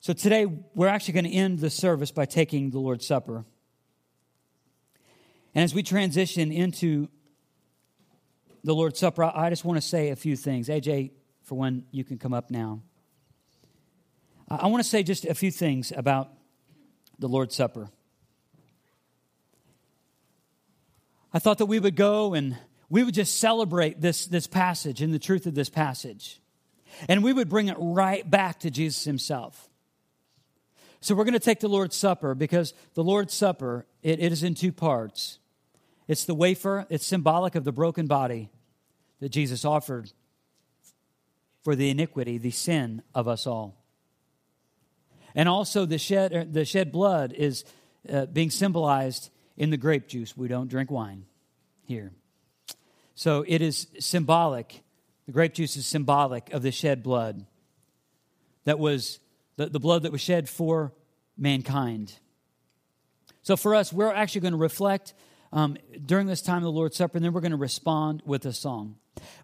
So 0.00 0.12
today, 0.12 0.46
we're 0.74 0.88
actually 0.88 1.14
going 1.14 1.24
to 1.24 1.32
end 1.32 1.58
the 1.58 1.68
service 1.68 2.10
by 2.10 2.24
taking 2.24 2.70
the 2.70 2.78
Lord's 2.78 3.06
Supper. 3.06 3.44
And 5.54 5.64
as 5.64 5.74
we 5.74 5.82
transition 5.82 6.52
into 6.52 7.08
the 8.62 8.74
Lord's 8.74 8.98
Supper, 8.98 9.24
I 9.24 9.50
just 9.50 9.64
want 9.64 9.80
to 9.80 9.86
say 9.86 10.10
a 10.10 10.16
few 10.16 10.36
things. 10.36 10.68
AJ, 10.68 11.12
for 11.42 11.56
when 11.56 11.84
you 11.90 12.04
can 12.04 12.18
come 12.18 12.32
up 12.32 12.50
now. 12.50 12.82
I 14.48 14.66
want 14.66 14.82
to 14.82 14.88
say 14.88 15.02
just 15.02 15.24
a 15.24 15.34
few 15.34 15.50
things 15.50 15.92
about 15.96 16.30
the 17.18 17.28
Lord's 17.28 17.54
Supper. 17.54 17.88
I 21.32 21.38
thought 21.38 21.58
that 21.58 21.66
we 21.66 21.78
would 21.78 21.94
go 21.94 22.34
and 22.34 22.56
we 22.88 23.04
would 23.04 23.14
just 23.14 23.38
celebrate 23.38 24.00
this, 24.00 24.26
this 24.26 24.48
passage 24.48 25.00
and 25.00 25.14
the 25.14 25.18
truth 25.20 25.46
of 25.46 25.54
this 25.54 25.68
passage. 25.68 26.40
And 27.08 27.22
we 27.22 27.32
would 27.32 27.48
bring 27.48 27.68
it 27.68 27.76
right 27.78 28.28
back 28.28 28.60
to 28.60 28.70
Jesus 28.70 29.04
himself. 29.04 29.69
So 31.00 31.14
we're 31.14 31.24
going 31.24 31.32
to 31.32 31.40
take 31.40 31.60
the 31.60 31.68
Lord's 31.68 31.96
Supper 31.96 32.34
because 32.34 32.74
the 32.94 33.02
Lord's 33.04 33.32
Supper, 33.32 33.86
it, 34.02 34.20
it 34.20 34.32
is 34.32 34.42
in 34.42 34.54
two 34.54 34.72
parts. 34.72 35.38
It's 36.06 36.24
the 36.24 36.34
wafer, 36.34 36.86
it's 36.90 37.06
symbolic 37.06 37.54
of 37.54 37.64
the 37.64 37.72
broken 37.72 38.06
body 38.06 38.50
that 39.20 39.30
Jesus 39.30 39.64
offered 39.64 40.12
for 41.62 41.74
the 41.74 41.90
iniquity, 41.90 42.36
the 42.36 42.50
sin 42.50 43.02
of 43.14 43.28
us 43.28 43.46
all. 43.46 43.76
And 45.34 45.48
also 45.48 45.86
the 45.86 45.98
shed, 45.98 46.32
er, 46.32 46.44
the 46.44 46.64
shed 46.64 46.92
blood 46.92 47.32
is 47.32 47.64
uh, 48.10 48.26
being 48.26 48.50
symbolized 48.50 49.30
in 49.56 49.70
the 49.70 49.76
grape 49.76 50.08
juice. 50.08 50.36
We 50.36 50.48
don't 50.48 50.68
drink 50.68 50.90
wine 50.90 51.26
here. 51.86 52.12
So 53.14 53.44
it 53.46 53.62
is 53.62 53.86
symbolic. 53.98 54.82
The 55.26 55.32
grape 55.32 55.54
juice 55.54 55.76
is 55.76 55.86
symbolic 55.86 56.52
of 56.52 56.62
the 56.62 56.72
shed 56.72 57.02
blood 57.02 57.46
that 58.64 58.78
was 58.78 59.20
the, 59.60 59.66
the 59.66 59.78
blood 59.78 60.04
that 60.04 60.12
was 60.12 60.22
shed 60.22 60.48
for 60.48 60.94
mankind. 61.36 62.14
So 63.42 63.58
for 63.58 63.74
us, 63.74 63.92
we're 63.92 64.10
actually 64.10 64.40
going 64.40 64.52
to 64.52 64.58
reflect 64.58 65.12
um, 65.52 65.76
during 66.06 66.26
this 66.26 66.40
time 66.40 66.58
of 66.58 66.62
the 66.62 66.72
Lord's 66.72 66.96
Supper, 66.96 67.18
and 67.18 67.24
then 67.24 67.34
we're 67.34 67.42
going 67.42 67.50
to 67.50 67.58
respond 67.58 68.22
with 68.24 68.46
a 68.46 68.54
song. 68.54 68.96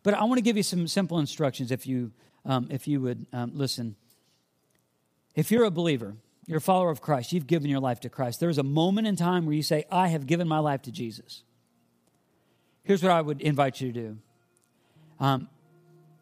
But 0.02 0.14
I 0.14 0.24
want 0.24 0.38
to 0.38 0.42
give 0.42 0.56
you 0.56 0.62
some 0.62 0.88
simple 0.88 1.18
instructions 1.18 1.70
if 1.70 1.86
you, 1.86 2.12
um, 2.46 2.68
if 2.70 2.88
you 2.88 3.02
would 3.02 3.26
um, 3.34 3.50
listen. 3.52 3.94
If 5.34 5.50
you're 5.50 5.64
a 5.64 5.70
believer, 5.70 6.16
you're 6.46 6.58
a 6.58 6.62
follower 6.62 6.90
of 6.90 7.02
Christ, 7.02 7.34
you've 7.34 7.46
given 7.46 7.68
your 7.68 7.80
life 7.80 8.00
to 8.00 8.08
Christ, 8.08 8.40
there's 8.40 8.56
a 8.56 8.62
moment 8.62 9.06
in 9.06 9.16
time 9.16 9.44
where 9.44 9.54
you 9.54 9.62
say, 9.62 9.84
I 9.90 10.08
have 10.08 10.26
given 10.26 10.48
my 10.48 10.60
life 10.60 10.80
to 10.82 10.92
Jesus. 10.92 11.42
Here's 12.84 13.02
what 13.02 13.12
I 13.12 13.20
would 13.20 13.42
invite 13.42 13.82
you 13.82 13.92
to 13.92 14.00
do. 14.00 14.18
Um, 15.20 15.48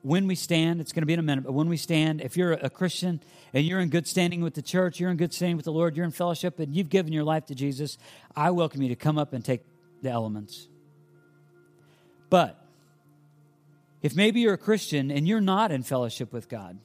when 0.05 0.27
we 0.27 0.35
stand, 0.35 0.83
it's 0.83 0.93
going 0.93 1.01
to 1.01 1.07
be 1.07 1.15
in 1.15 1.19
a 1.19 1.23
minute, 1.23 1.45
but 1.45 1.55
when 1.55 1.67
we 1.67 1.79
stand, 1.79 2.21
if 2.21 2.37
you're 2.37 2.53
a 2.53 2.69
Christian 2.69 3.23
and 3.55 3.65
you're 3.65 3.81
in 3.81 3.89
good 3.89 4.07
standing 4.07 4.43
with 4.43 4.53
the 4.53 4.61
church, 4.61 5.01
you're 5.01 5.11
in 5.11 5.17
good 5.17 5.33
standing 5.33 5.57
with 5.57 5.65
the 5.65 5.73
Lord, 5.73 5.97
you're 5.97 6.05
in 6.05 6.11
fellowship, 6.11 6.61
and 6.61 6.77
you've 6.77 6.91
given 6.91 7.11
your 7.11 7.25
life 7.25 7.47
to 7.47 7.55
Jesus, 7.55 7.97
I 8.37 8.51
welcome 8.51 8.83
you 8.83 8.91
to 8.91 8.97
come 8.97 9.17
up 9.17 9.33
and 9.33 9.43
take 9.43 9.63
the 10.03 10.11
elements. 10.11 10.69
But 12.29 12.63
if 14.03 14.15
maybe 14.15 14.41
you're 14.41 14.53
a 14.53 14.59
Christian 14.59 15.11
and 15.11 15.27
you're 15.27 15.41
not 15.41 15.73
in 15.73 15.83
fellowship 15.83 16.35
with 16.35 16.51
God, 16.51 16.79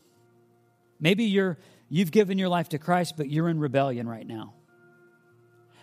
maybe 0.98 1.26
you're 1.26 1.58
you've 1.90 2.12
given 2.12 2.38
your 2.38 2.48
life 2.48 2.70
to 2.70 2.78
Christ, 2.78 3.16
but 3.18 3.30
you're 3.30 3.50
in 3.50 3.60
rebellion 3.60 4.08
right 4.08 4.26
now. 4.26 4.54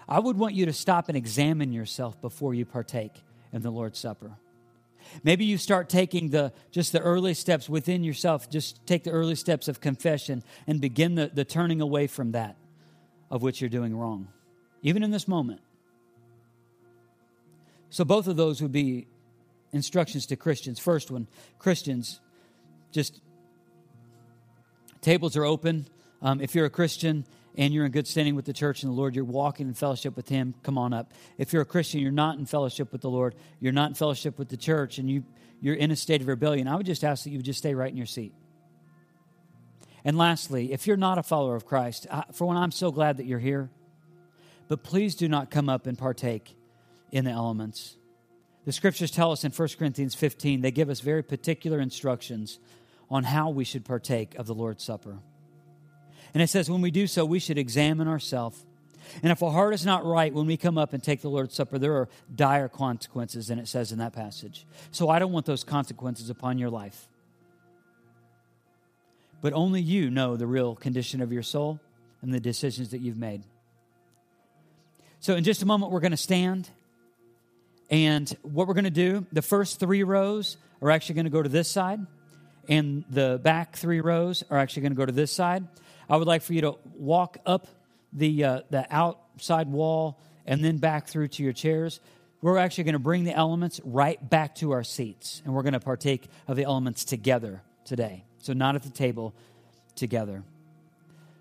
I 0.09 0.21
would 0.21 0.39
want 0.39 0.55
you 0.55 0.65
to 0.65 0.73
stop 0.73 1.09
and 1.09 1.19
examine 1.19 1.75
yourself 1.75 2.19
before 2.23 2.55
you 2.55 2.65
partake 2.65 3.13
in 3.53 3.61
the 3.61 3.71
Lord's 3.71 3.99
Supper. 3.99 4.39
Maybe 5.23 5.45
you 5.45 5.59
start 5.59 5.89
taking 5.89 6.31
the 6.31 6.53
just 6.71 6.93
the 6.93 7.01
early 7.01 7.35
steps 7.35 7.69
within 7.69 8.05
yourself. 8.05 8.51
Just 8.51 8.85
take 8.87 9.05
the 9.05 9.11
early 9.11 9.35
steps 9.35 9.69
of 9.69 9.81
confession 9.81 10.43
and 10.67 10.81
begin 10.81 11.15
the, 11.15 11.31
the 11.33 11.45
turning 11.45 11.81
away 11.81 12.07
from 12.07 12.33
that 12.33 12.57
of 13.31 13.43
which 13.43 13.61
you're 13.61 13.71
doing 13.71 13.97
wrong, 13.97 14.29
even 14.83 15.03
in 15.03 15.11
this 15.11 15.27
moment. 15.27 15.61
So 17.91 18.05
both 18.05 18.27
of 18.27 18.37
those 18.37 18.61
would 18.63 18.73
be 18.73 19.07
instructions 19.73 20.27
to 20.27 20.37
Christians. 20.37 20.79
First 20.79 21.11
one, 21.11 21.27
Christians, 21.59 22.21
just 22.93 23.21
tables 25.01 25.37
are 25.37 25.45
open. 25.45 25.87
Um, 26.23 26.41
if 26.41 26.55
you're 26.55 26.67
a 26.67 26.71
Christian, 26.71 27.27
and 27.57 27.73
you're 27.73 27.87
in 27.87 27.93
good 27.93 28.07
standing 28.07 28.35
with 28.35 28.45
the 28.45 28.53
church 28.53 28.83
and 28.83 28.93
the 28.93 28.97
Lord, 28.97 29.15
you're 29.15 29.25
walking 29.25 29.67
in 29.69 29.75
fellowship 29.75 30.17
with 30.17 30.29
Him, 30.29 30.55
come 30.63 30.77
on 30.77 30.93
up. 30.93 31.13
If 31.39 31.53
you're 31.53 31.63
a 31.63 31.67
Christian, 31.67 32.01
you're 32.01 32.11
not 32.11 32.39
in 32.39 32.47
fellowship 32.47 32.93
with 32.93 33.01
the 33.01 33.11
Lord, 33.11 33.35
you're 33.61 33.73
not 33.73 33.91
in 33.91 33.95
fellowship 33.95 34.39
with 34.39 34.49
the 34.49 34.57
church, 34.57 34.99
and 34.99 35.11
you, 35.11 35.25
you're 35.61 35.75
in 35.75 35.91
a 35.91 35.97
state 35.97 36.21
of 36.21 36.29
rebellion, 36.29 36.69
I 36.69 36.77
would 36.77 36.87
just 36.87 37.05
ask 37.05 37.25
that 37.25 37.31
you 37.31 37.39
would 37.39 37.47
just 37.47 37.59
stay 37.59 37.75
right 37.75 37.91
in 37.91 37.97
your 37.97 38.07
seat. 38.07 38.35
And 40.05 40.17
lastly, 40.17 40.73
if 40.73 40.87
you're 40.87 40.97
not 40.97 41.19
a 41.19 41.23
follower 41.23 41.57
of 41.57 41.67
Christ, 41.67 42.07
I, 42.11 42.25
for 42.33 42.47
one, 42.47 42.57
I'm 42.57 42.71
so 42.71 42.93
glad 42.93 43.17
that 43.17 43.27
you're 43.27 43.39
here, 43.39 43.71
but 44.69 44.83
please 44.83 45.15
do 45.15 45.29
not 45.29 45.51
come 45.51 45.69
up 45.69 45.87
and 45.87 45.99
partake 45.99 46.57
in 47.11 47.25
the 47.25 47.31
elements. 47.31 47.97
The 48.65 48.73
scriptures 48.73 49.11
tell 49.11 49.33
us 49.33 49.45
in 49.45 49.53
1 49.53 49.69
Corinthians 49.79 50.15
15, 50.15 50.61
they 50.61 50.71
give 50.71 50.91
us 50.91 51.01
very 51.01 51.23
particular 51.23 51.81
instructions 51.81 52.59
on 53.09 53.25
how 53.25 53.51
we 53.51 53.65
should 53.65 53.85
partake 53.85 54.35
of 54.35 54.47
the 54.47 54.55
Lord's 54.55 54.85
Supper. 54.85 55.19
And 56.35 56.43
it 56.43 56.49
says, 56.49 56.71
when 56.71 56.81
we 56.81 56.91
do 56.91 57.07
so, 57.07 57.25
we 57.25 57.39
should 57.39 57.59
examine 57.59 58.09
ourselves. 58.09 58.65
And 59.23 59.31
if 59.31 59.43
our 59.43 59.53
heart 59.53 59.75
is 59.75 59.87
not 59.87 60.05
right 60.05 60.33
when 60.33 60.47
we 60.47 60.57
come 60.57 60.77
up 60.79 60.93
and 60.93 61.03
take 61.03 61.21
the 61.23 61.29
Lord's 61.31 61.55
Supper, 61.55 61.79
there 61.79 61.95
are 61.95 62.09
dire 62.35 62.69
consequences, 62.69 63.51
and 63.51 63.61
it 63.61 63.69
says 63.69 63.93
in 63.93 63.99
that 63.99 64.13
passage. 64.13 64.67
So 64.91 65.09
I 65.09 65.19
don't 65.19 65.33
want 65.33 65.47
those 65.47 65.65
consequences 65.65 66.31
upon 66.31 66.59
your 66.59 66.71
life. 66.71 67.09
But 69.41 69.53
only 69.53 69.81
you 69.81 70.11
know 70.11 70.37
the 70.37 70.47
real 70.47 70.75
condition 70.75 71.21
of 71.21 71.33
your 71.33 71.43
soul 71.43 71.79
and 72.23 72.33
the 72.33 72.41
decisions 72.41 72.91
that 72.91 73.01
you've 73.01 73.19
made. 73.19 73.43
So 75.21 75.37
in 75.37 75.45
just 75.45 75.63
a 75.63 75.67
moment, 75.67 75.93
we're 75.93 76.01
going 76.01 76.11
to 76.11 76.17
stand. 76.17 76.69
And 77.89 78.29
what 78.43 78.67
we're 78.67 78.75
going 78.75 78.85
to 78.85 78.91
do, 78.91 79.27
the 79.33 79.43
first 79.43 79.79
three 79.79 80.03
rows 80.03 80.57
are 80.83 80.91
actually 80.91 81.15
going 81.15 81.27
to 81.27 81.31
go 81.31 81.43
to 81.43 81.49
this 81.49 81.71
side, 81.71 82.01
and 82.69 83.05
the 83.11 83.41
back 83.43 83.77
three 83.77 84.01
rows 84.01 84.43
are 84.51 84.59
actually 84.59 84.83
going 84.83 84.93
to 84.93 84.97
go 84.97 85.07
to 85.07 85.13
this 85.13 85.31
side. 85.31 85.67
I 86.09 86.17
would 86.17 86.29
like 86.29 86.43
for 86.43 86.53
you 86.53 86.61
to 86.63 86.77
walk 86.95 87.39
up 87.45 87.67
the, 88.13 88.45
uh, 88.45 88.61
the 88.71 88.87
outside 88.95 89.69
wall 89.69 90.19
and 90.47 90.65
then 90.65 90.79
back 90.79 91.09
through 91.09 91.29
to 91.29 91.43
your 91.43 91.53
chairs. 91.53 92.01
We're 92.41 92.59
actually 92.59 92.85
going 92.85 92.93
to 92.95 92.99
bring 92.99 93.25
the 93.25 93.35
elements 93.35 93.81
right 93.85 94.31
back 94.31 94.55
to 94.57 94.73
our 94.73 94.85
seats, 94.85 95.43
and 95.45 95.55
we're 95.55 95.63
going 95.63 95.73
to 95.73 95.81
partake 95.81 96.29
of 96.47 96.57
the 96.57 96.65
elements 96.65 97.05
together 97.05 97.63
today. 97.85 98.25
So, 98.39 98.53
not 98.53 98.77
at 98.77 98.83
the 98.83 98.91
table, 98.91 99.35
together. 99.97 100.45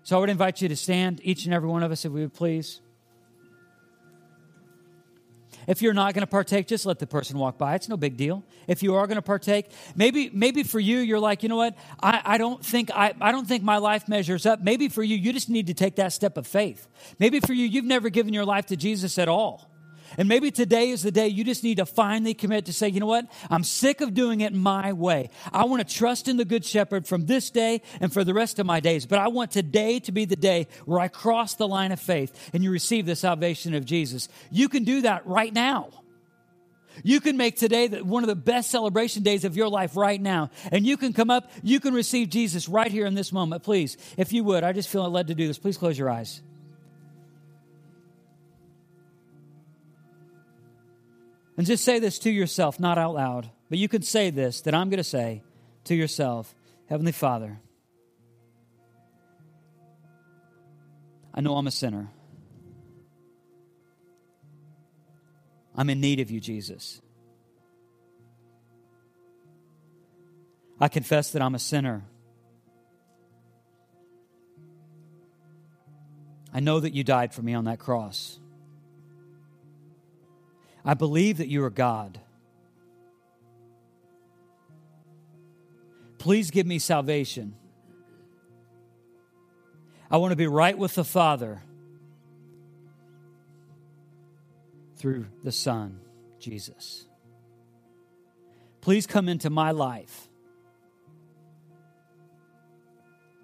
So, 0.02 0.16
I 0.16 0.20
would 0.20 0.30
invite 0.30 0.62
you 0.62 0.68
to 0.68 0.76
stand, 0.76 1.20
each 1.22 1.44
and 1.44 1.54
every 1.54 1.68
one 1.68 1.82
of 1.82 1.92
us, 1.92 2.04
if 2.04 2.10
we 2.10 2.22
would 2.22 2.34
please. 2.34 2.80
If 5.66 5.82
you're 5.82 5.94
not 5.94 6.14
going 6.14 6.22
to 6.22 6.26
partake, 6.26 6.66
just 6.66 6.86
let 6.86 6.98
the 6.98 7.06
person 7.06 7.38
walk 7.38 7.58
by. 7.58 7.74
It's 7.74 7.88
no 7.88 7.96
big 7.96 8.16
deal. 8.16 8.44
If 8.66 8.82
you 8.82 8.94
are 8.94 9.06
going 9.06 9.16
to 9.16 9.22
partake, 9.22 9.70
maybe 9.94 10.30
maybe 10.32 10.62
for 10.62 10.80
you, 10.80 10.98
you're 10.98 11.20
like, 11.20 11.42
you 11.42 11.48
know 11.48 11.56
what? 11.56 11.76
I, 12.00 12.22
I 12.24 12.38
don't 12.38 12.64
think 12.64 12.90
I, 12.90 13.14
I 13.20 13.32
don't 13.32 13.46
think 13.46 13.62
my 13.62 13.78
life 13.78 14.08
measures 14.08 14.46
up. 14.46 14.60
Maybe 14.60 14.88
for 14.88 15.02
you, 15.02 15.16
you 15.16 15.32
just 15.32 15.48
need 15.48 15.66
to 15.66 15.74
take 15.74 15.96
that 15.96 16.12
step 16.12 16.36
of 16.36 16.46
faith. 16.46 16.86
Maybe 17.18 17.40
for 17.40 17.52
you, 17.52 17.66
you've 17.66 17.84
never 17.84 18.08
given 18.10 18.32
your 18.32 18.44
life 18.44 18.66
to 18.66 18.76
Jesus 18.76 19.18
at 19.18 19.28
all. 19.28 19.70
And 20.16 20.28
maybe 20.28 20.50
today 20.50 20.90
is 20.90 21.02
the 21.02 21.10
day 21.10 21.28
you 21.28 21.44
just 21.44 21.62
need 21.62 21.76
to 21.76 21.86
finally 21.86 22.34
commit 22.34 22.66
to 22.66 22.72
say, 22.72 22.88
you 22.88 23.00
know 23.00 23.06
what? 23.06 23.26
I'm 23.50 23.64
sick 23.64 24.00
of 24.00 24.14
doing 24.14 24.40
it 24.40 24.52
my 24.52 24.92
way. 24.92 25.30
I 25.52 25.64
want 25.64 25.86
to 25.86 25.94
trust 25.94 26.28
in 26.28 26.36
the 26.36 26.44
Good 26.44 26.64
Shepherd 26.64 27.06
from 27.06 27.26
this 27.26 27.50
day 27.50 27.82
and 28.00 28.12
for 28.12 28.24
the 28.24 28.34
rest 28.34 28.58
of 28.58 28.66
my 28.66 28.80
days. 28.80 29.06
But 29.06 29.18
I 29.18 29.28
want 29.28 29.50
today 29.50 30.00
to 30.00 30.12
be 30.12 30.24
the 30.24 30.36
day 30.36 30.68
where 30.84 31.00
I 31.00 31.08
cross 31.08 31.54
the 31.54 31.68
line 31.68 31.92
of 31.92 32.00
faith 32.00 32.50
and 32.52 32.62
you 32.64 32.70
receive 32.70 33.06
the 33.06 33.16
salvation 33.16 33.74
of 33.74 33.84
Jesus. 33.84 34.28
You 34.50 34.68
can 34.68 34.84
do 34.84 35.02
that 35.02 35.26
right 35.26 35.52
now. 35.52 35.90
You 37.02 37.20
can 37.20 37.36
make 37.36 37.56
today 37.56 37.88
one 37.88 38.22
of 38.22 38.28
the 38.28 38.34
best 38.34 38.70
celebration 38.70 39.22
days 39.22 39.44
of 39.44 39.56
your 39.56 39.68
life 39.68 39.96
right 39.96 40.20
now. 40.20 40.50
And 40.72 40.86
you 40.86 40.96
can 40.96 41.12
come 41.12 41.30
up, 41.30 41.50
you 41.62 41.80
can 41.80 41.94
receive 41.94 42.30
Jesus 42.30 42.68
right 42.68 42.90
here 42.90 43.06
in 43.06 43.14
this 43.14 43.32
moment. 43.32 43.62
Please, 43.62 43.96
if 44.16 44.32
you 44.32 44.44
would, 44.44 44.64
I 44.64 44.72
just 44.72 44.88
feel 44.88 45.08
led 45.10 45.28
to 45.28 45.34
do 45.34 45.46
this. 45.46 45.58
Please 45.58 45.76
close 45.76 45.98
your 45.98 46.10
eyes. 46.10 46.40
And 51.56 51.66
just 51.66 51.84
say 51.84 51.98
this 51.98 52.18
to 52.20 52.30
yourself, 52.30 52.78
not 52.78 52.98
out 52.98 53.14
loud, 53.14 53.50
but 53.68 53.78
you 53.78 53.88
can 53.88 54.02
say 54.02 54.30
this 54.30 54.60
that 54.62 54.74
I'm 54.74 54.90
going 54.90 54.98
to 54.98 55.04
say 55.04 55.42
to 55.84 55.94
yourself 55.94 56.54
Heavenly 56.88 57.12
Father, 57.12 57.58
I 61.34 61.40
know 61.40 61.56
I'm 61.56 61.66
a 61.66 61.70
sinner. 61.70 62.08
I'm 65.74 65.90
in 65.90 66.00
need 66.00 66.20
of 66.20 66.30
you, 66.30 66.40
Jesus. 66.40 67.02
I 70.80 70.88
confess 70.88 71.32
that 71.32 71.42
I'm 71.42 71.54
a 71.54 71.58
sinner. 71.58 72.04
I 76.52 76.60
know 76.60 76.80
that 76.80 76.94
you 76.94 77.04
died 77.04 77.34
for 77.34 77.42
me 77.42 77.52
on 77.52 77.64
that 77.64 77.78
cross. 77.78 78.38
I 80.86 80.94
believe 80.94 81.38
that 81.38 81.48
you 81.48 81.64
are 81.64 81.70
God. 81.70 82.20
Please 86.18 86.52
give 86.52 86.64
me 86.64 86.78
salvation. 86.78 87.56
I 90.08 90.18
want 90.18 90.30
to 90.30 90.36
be 90.36 90.46
right 90.46 90.78
with 90.78 90.94
the 90.94 91.04
Father 91.04 91.60
through 94.96 95.26
the 95.42 95.50
Son, 95.50 95.98
Jesus. 96.38 97.06
Please 98.80 99.08
come 99.08 99.28
into 99.28 99.50
my 99.50 99.72
life 99.72 100.28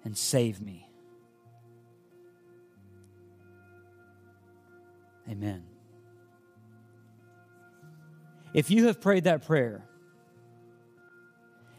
and 0.05 0.17
save 0.17 0.61
me. 0.61 0.89
Amen. 5.29 5.72
If 8.53 8.69
you 8.69 8.87
have 8.87 9.01
prayed 9.01 9.25
that 9.25 9.45
prayer, 9.45 9.83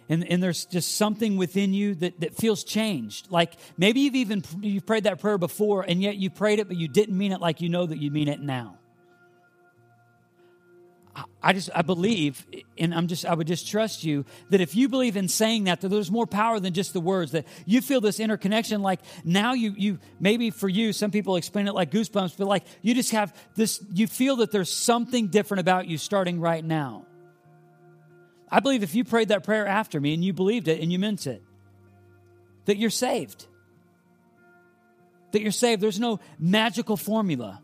and, 0.09 0.29
and 0.29 0.43
there's 0.43 0.67
just 0.67 0.97
something 0.97 1.37
within 1.37 1.73
you 1.73 1.95
that, 1.97 2.21
that 2.21 2.35
feels 2.35 2.63
changed. 2.65 3.31
Like 3.31 3.55
maybe 3.77 4.01
you've 4.01 4.17
even 4.17 4.45
you've 4.61 4.87
prayed 4.87 5.05
that 5.05 5.21
prayer 5.21 5.39
before, 5.39 5.83
and 5.83 6.03
yet 6.03 6.17
you 6.17 6.31
prayed 6.31 6.59
it, 6.59 6.69
but 6.69 6.77
you 6.77 6.89
didn't 6.89 7.17
mean 7.17 7.33
it 7.33 7.41
like 7.41 7.61
you 7.61 7.69
know 7.69 7.87
that 7.87 7.99
you 7.99 8.11
mean 8.11 8.29
it 8.29 8.41
now. 8.41 8.79
I 11.43 11.53
just 11.53 11.71
I 11.75 11.83
believe, 11.83 12.45
and 12.77 12.93
I'm 12.95 13.07
just 13.07 13.25
I 13.25 13.35
would 13.35 13.47
just 13.47 13.69
trust 13.69 14.03
you 14.03 14.25
that 14.51 14.61
if 14.61 14.75
you 14.75 14.89
believe 14.89 15.17
in 15.17 15.29
saying 15.29 15.65
that, 15.65 15.81
that 15.83 15.89
there's 15.89 16.11
more 16.11 16.27
power 16.27 16.59
than 16.59 16.75
just 16.75 16.93
the 16.93 17.01
words. 17.01 17.33
That 17.33 17.47
you 17.67 17.81
feel 17.81 18.01
this 18.01 18.19
interconnection. 18.19 18.83
Like 18.83 19.01
now 19.25 19.53
you 19.53 19.75
you 19.77 19.99
maybe 20.19 20.51
for 20.51 20.69
you, 20.69 20.93
some 20.93 21.13
people 21.13 21.37
explain 21.37 21.69
it 21.69 21.75
like 21.75 21.93
goosebumps, 21.93 22.37
but 22.37 22.49
like 22.49 22.65
you 22.83 22.95
just 22.95 23.13
have 23.13 23.37
this. 23.55 23.83
You 23.93 24.07
feel 24.07 24.37
that 24.37 24.51
there's 24.51 24.73
something 24.73 25.29
different 25.29 25.61
about 25.61 25.87
you 25.87 25.99
starting 25.99 26.41
right 26.41 26.65
now. 26.65 27.07
I 28.51 28.61
believe 28.61 28.83
if 28.83 28.95
you 28.95 29.05
prayed 29.05 29.29
that 29.29 29.45
prayer 29.45 29.67
after 29.67 30.01
me 30.01 30.15
and 30.15 30.25
you 30.25 30.33
believed 30.33 30.67
it 30.67 30.81
and 30.81 30.91
you 30.91 30.99
meant 30.99 31.27
it, 31.27 31.43
that 32.65 32.77
you're 32.77 32.91
saved. 32.91 33.47
That 35.33 35.43
you're 35.43 35.53
saved. 35.53 35.81
There's 35.81 36.01
no 36.01 36.21
magical 36.39 36.97
formula. 36.97 37.61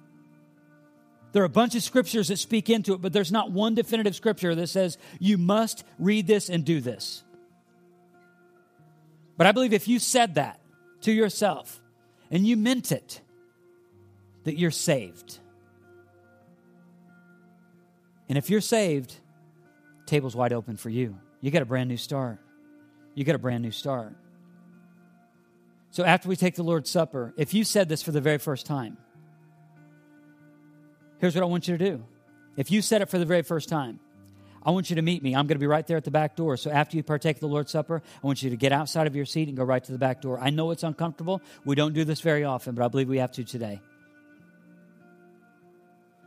There 1.33 1.43
are 1.43 1.47
a 1.47 1.49
bunch 1.49 1.75
of 1.75 1.83
scriptures 1.83 2.29
that 2.29 2.39
speak 2.39 2.69
into 2.69 2.93
it, 2.93 3.01
but 3.01 3.13
there's 3.13 3.31
not 3.31 3.53
one 3.53 3.75
definitive 3.75 4.17
scripture 4.17 4.55
that 4.55 4.67
says 4.69 4.99
you 5.19 5.39
must 5.39 5.85
read 5.99 6.27
this 6.27 6.49
and 6.49 6.65
do 6.65 6.81
this. 6.81 7.23
But 9.37 9.47
I 9.47 9.53
believe 9.53 9.73
if 9.73 9.89
you 9.89 9.99
said 9.99 10.35
that 10.35 10.61
to 11.03 11.13
yourself 11.13 11.81
and 12.31 12.47
you 12.47 12.57
meant 12.57 12.93
it, 12.93 13.21
that 14.45 14.59
you're 14.59 14.71
saved. 14.71 15.39
And 18.29 18.37
if 18.37 18.51
you're 18.51 18.61
saved, 18.61 19.17
table's 20.07 20.35
wide 20.35 20.53
open 20.53 20.77
for 20.77 20.91
you. 20.91 21.17
You 21.41 21.51
got 21.51 21.63
a 21.63 21.67
brand 21.67 21.89
new 21.89 21.97
start. 21.97 22.39
You 23.15 23.25
got 23.25 23.35
a 23.35 23.39
brand 23.39 23.63
new 23.63 23.71
start. 23.71 24.15
So 25.91 26.05
after 26.05 26.29
we 26.29 26.37
take 26.37 26.55
the 26.55 26.63
Lord's 26.63 26.91
Supper, 26.91 27.35
if 27.37 27.53
you 27.53 27.65
said 27.65 27.89
this 27.89 28.03
for 28.03 28.13
the 28.13 28.21
very 28.21 28.39
first 28.39 28.67
time, 28.67 28.97
Here's 31.21 31.35
what 31.35 31.43
I 31.43 31.47
want 31.47 31.69
you 31.69 31.77
to 31.77 31.91
do. 31.91 32.05
If 32.57 32.71
you 32.71 32.83
said 32.83 33.03
it 33.03 33.09
for 33.09 33.19
the 33.19 33.25
very 33.25 33.43
first 33.43 33.69
time, 33.69 34.01
I 34.63 34.73
want 34.73 34.91
you 34.91 34.97
to 34.97 35.03
meet 35.03 35.23
me. 35.23 35.35
I'm 35.35 35.47
going 35.47 35.57
to 35.57 35.61
be 35.61 35.67
right 35.67 35.87
there 35.87 35.97
at 35.97 36.05
the 36.05 36.11
back 36.11 36.37
door. 36.37 36.57
So 36.57 36.71
after 36.71 36.97
you 36.97 37.03
partake 37.03 37.37
of 37.37 37.41
the 37.41 37.49
Lord's 37.49 37.71
Supper, 37.71 38.03
I 38.23 38.27
want 38.27 38.43
you 38.43 38.51
to 38.51 38.57
get 38.57 38.73
outside 38.73 39.07
of 39.07 39.17
your 39.17 39.25
seat 39.25 39.49
and 39.49 39.57
go 39.57 39.65
right 39.65 39.83
to 39.83 39.93
the 39.93 39.99
back 39.99 40.21
door. 40.21 40.39
I 40.39 40.51
know 40.51 40.71
it's 40.71 40.83
uncomfortable. 40.83 41.41
We 41.65 41.77
don't 41.77 41.93
do 41.93 42.05
this 42.05 42.21
very 42.21 42.45
often, 42.45 42.75
but 42.75 42.85
I 42.85 42.89
believe 42.89 43.09
we 43.09 43.19
have 43.19 43.33
to 43.33 43.45
today. 43.45 43.81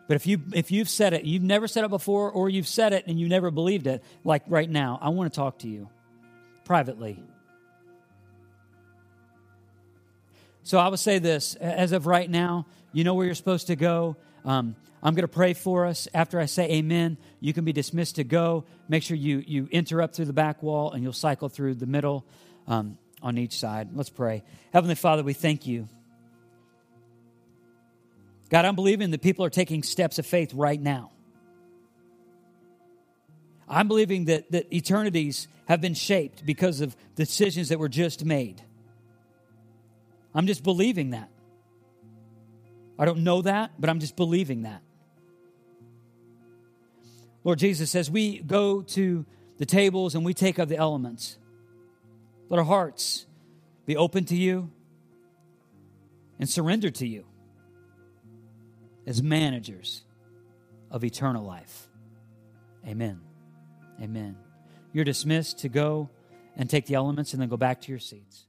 But 0.08 0.16
if 0.16 0.28
you 0.28 0.42
if 0.54 0.72
you've 0.72 0.90
said 0.90 1.14
it, 1.14 1.24
you've 1.24 1.44
never 1.44 1.68
said 1.68 1.86
it 1.86 1.90
before, 1.90 2.30
or 2.30 2.50
you've 2.50 2.68
said 2.68 2.92
it 2.94 3.08
and 3.08 3.20
you 3.20 3.30
never 3.30 3.52
believed 3.52 3.88
it, 3.88 4.04
like 4.24 4.44
right 4.48 4.70
now, 4.70 5.00
I 5.02 5.10
want 5.10 5.32
to 5.32 5.36
talk 5.36 5.60
to 5.60 5.68
you 5.68 5.90
privately. 6.66 7.24
So 10.64 10.78
I 10.78 10.88
would 10.88 11.00
say 11.00 11.20
this 11.20 11.56
as 11.56 11.94
of 11.94 12.06
right 12.06 12.30
now, 12.30 12.68
you 12.92 13.04
know 13.04 13.14
where 13.14 13.26
you're 13.26 13.36
supposed 13.36 13.68
to 13.68 13.76
go. 13.76 14.18
Um, 14.46 14.76
I'm 15.02 15.16
going 15.16 15.24
to 15.24 15.28
pray 15.28 15.54
for 15.54 15.86
us. 15.86 16.08
After 16.14 16.40
I 16.40 16.46
say 16.46 16.72
amen, 16.72 17.18
you 17.40 17.54
can 17.54 17.66
be 17.66 17.74
dismissed 17.74 18.16
to 18.16 18.24
go. 18.24 18.66
Make 18.88 19.04
sure 19.04 19.18
you, 19.18 19.44
you 19.46 19.68
enter 19.72 20.02
up 20.02 20.14
through 20.14 20.26
the 20.26 20.34
back 20.34 20.64
wall 20.64 20.92
and 20.92 21.04
you'll 21.04 21.14
cycle 21.14 21.50
through 21.50 21.76
the 21.76 21.86
middle 21.86 22.26
um, 22.68 22.98
on 23.22 23.38
each 23.38 23.60
side. 23.60 23.90
Let's 23.94 24.10
pray. 24.10 24.44
Heavenly 24.72 24.96
Father, 24.96 25.24
we 25.24 25.34
thank 25.34 25.68
you. 25.68 25.88
God, 28.50 28.66
I'm 28.66 28.76
believing 28.76 29.12
that 29.12 29.22
people 29.22 29.44
are 29.44 29.50
taking 29.50 29.84
steps 29.84 30.20
of 30.20 30.26
faith 30.26 30.54
right 30.54 30.80
now. 30.80 31.12
I'm 33.68 33.88
believing 33.88 34.26
that, 34.26 34.52
that 34.52 34.74
eternities 34.74 35.48
have 35.68 35.82
been 35.82 35.96
shaped 35.96 36.46
because 36.46 36.82
of 36.82 36.96
decisions 37.16 37.70
that 37.70 37.80
were 37.80 37.90
just 37.90 38.24
made. 38.24 38.62
I'm 40.36 40.48
just 40.48 40.64
believing 40.64 41.12
that. 41.12 41.30
I 42.98 43.06
don't 43.06 43.20
know 43.20 43.42
that, 43.42 43.72
but 43.80 43.90
I'm 43.90 44.00
just 44.00 44.16
believing 44.16 44.64
that. 44.64 44.82
Lord 47.44 47.60
Jesus, 47.60 47.92
says 47.92 48.10
we 48.10 48.40
go 48.40 48.82
to 48.82 49.26
the 49.58 49.66
tables 49.66 50.16
and 50.16 50.24
we 50.24 50.34
take 50.34 50.60
of 50.60 50.70
the 50.70 50.78
elements, 50.78 51.38
let 52.50 52.58
our 52.60 52.66
hearts 52.66 53.26
be 53.86 53.98
open 53.98 54.26
to 54.26 54.36
you 54.36 54.72
and 56.40 56.50
surrender 56.50 56.90
to 56.90 57.08
you 57.08 57.26
as 59.06 59.22
managers 59.22 60.04
of 60.90 61.04
eternal 61.04 61.44
life. 61.44 61.88
Amen. 62.88 63.20
Amen. 64.02 64.38
You're 64.94 65.06
dismissed 65.06 65.60
to 65.60 65.70
go 65.70 66.10
and 66.56 66.70
take 66.70 66.86
the 66.86 66.96
elements 66.96 67.34
and 67.34 67.42
then 67.42 67.50
go 67.50 67.58
back 67.58 67.82
to 67.82 67.92
your 67.92 68.00
seats. 68.00 68.46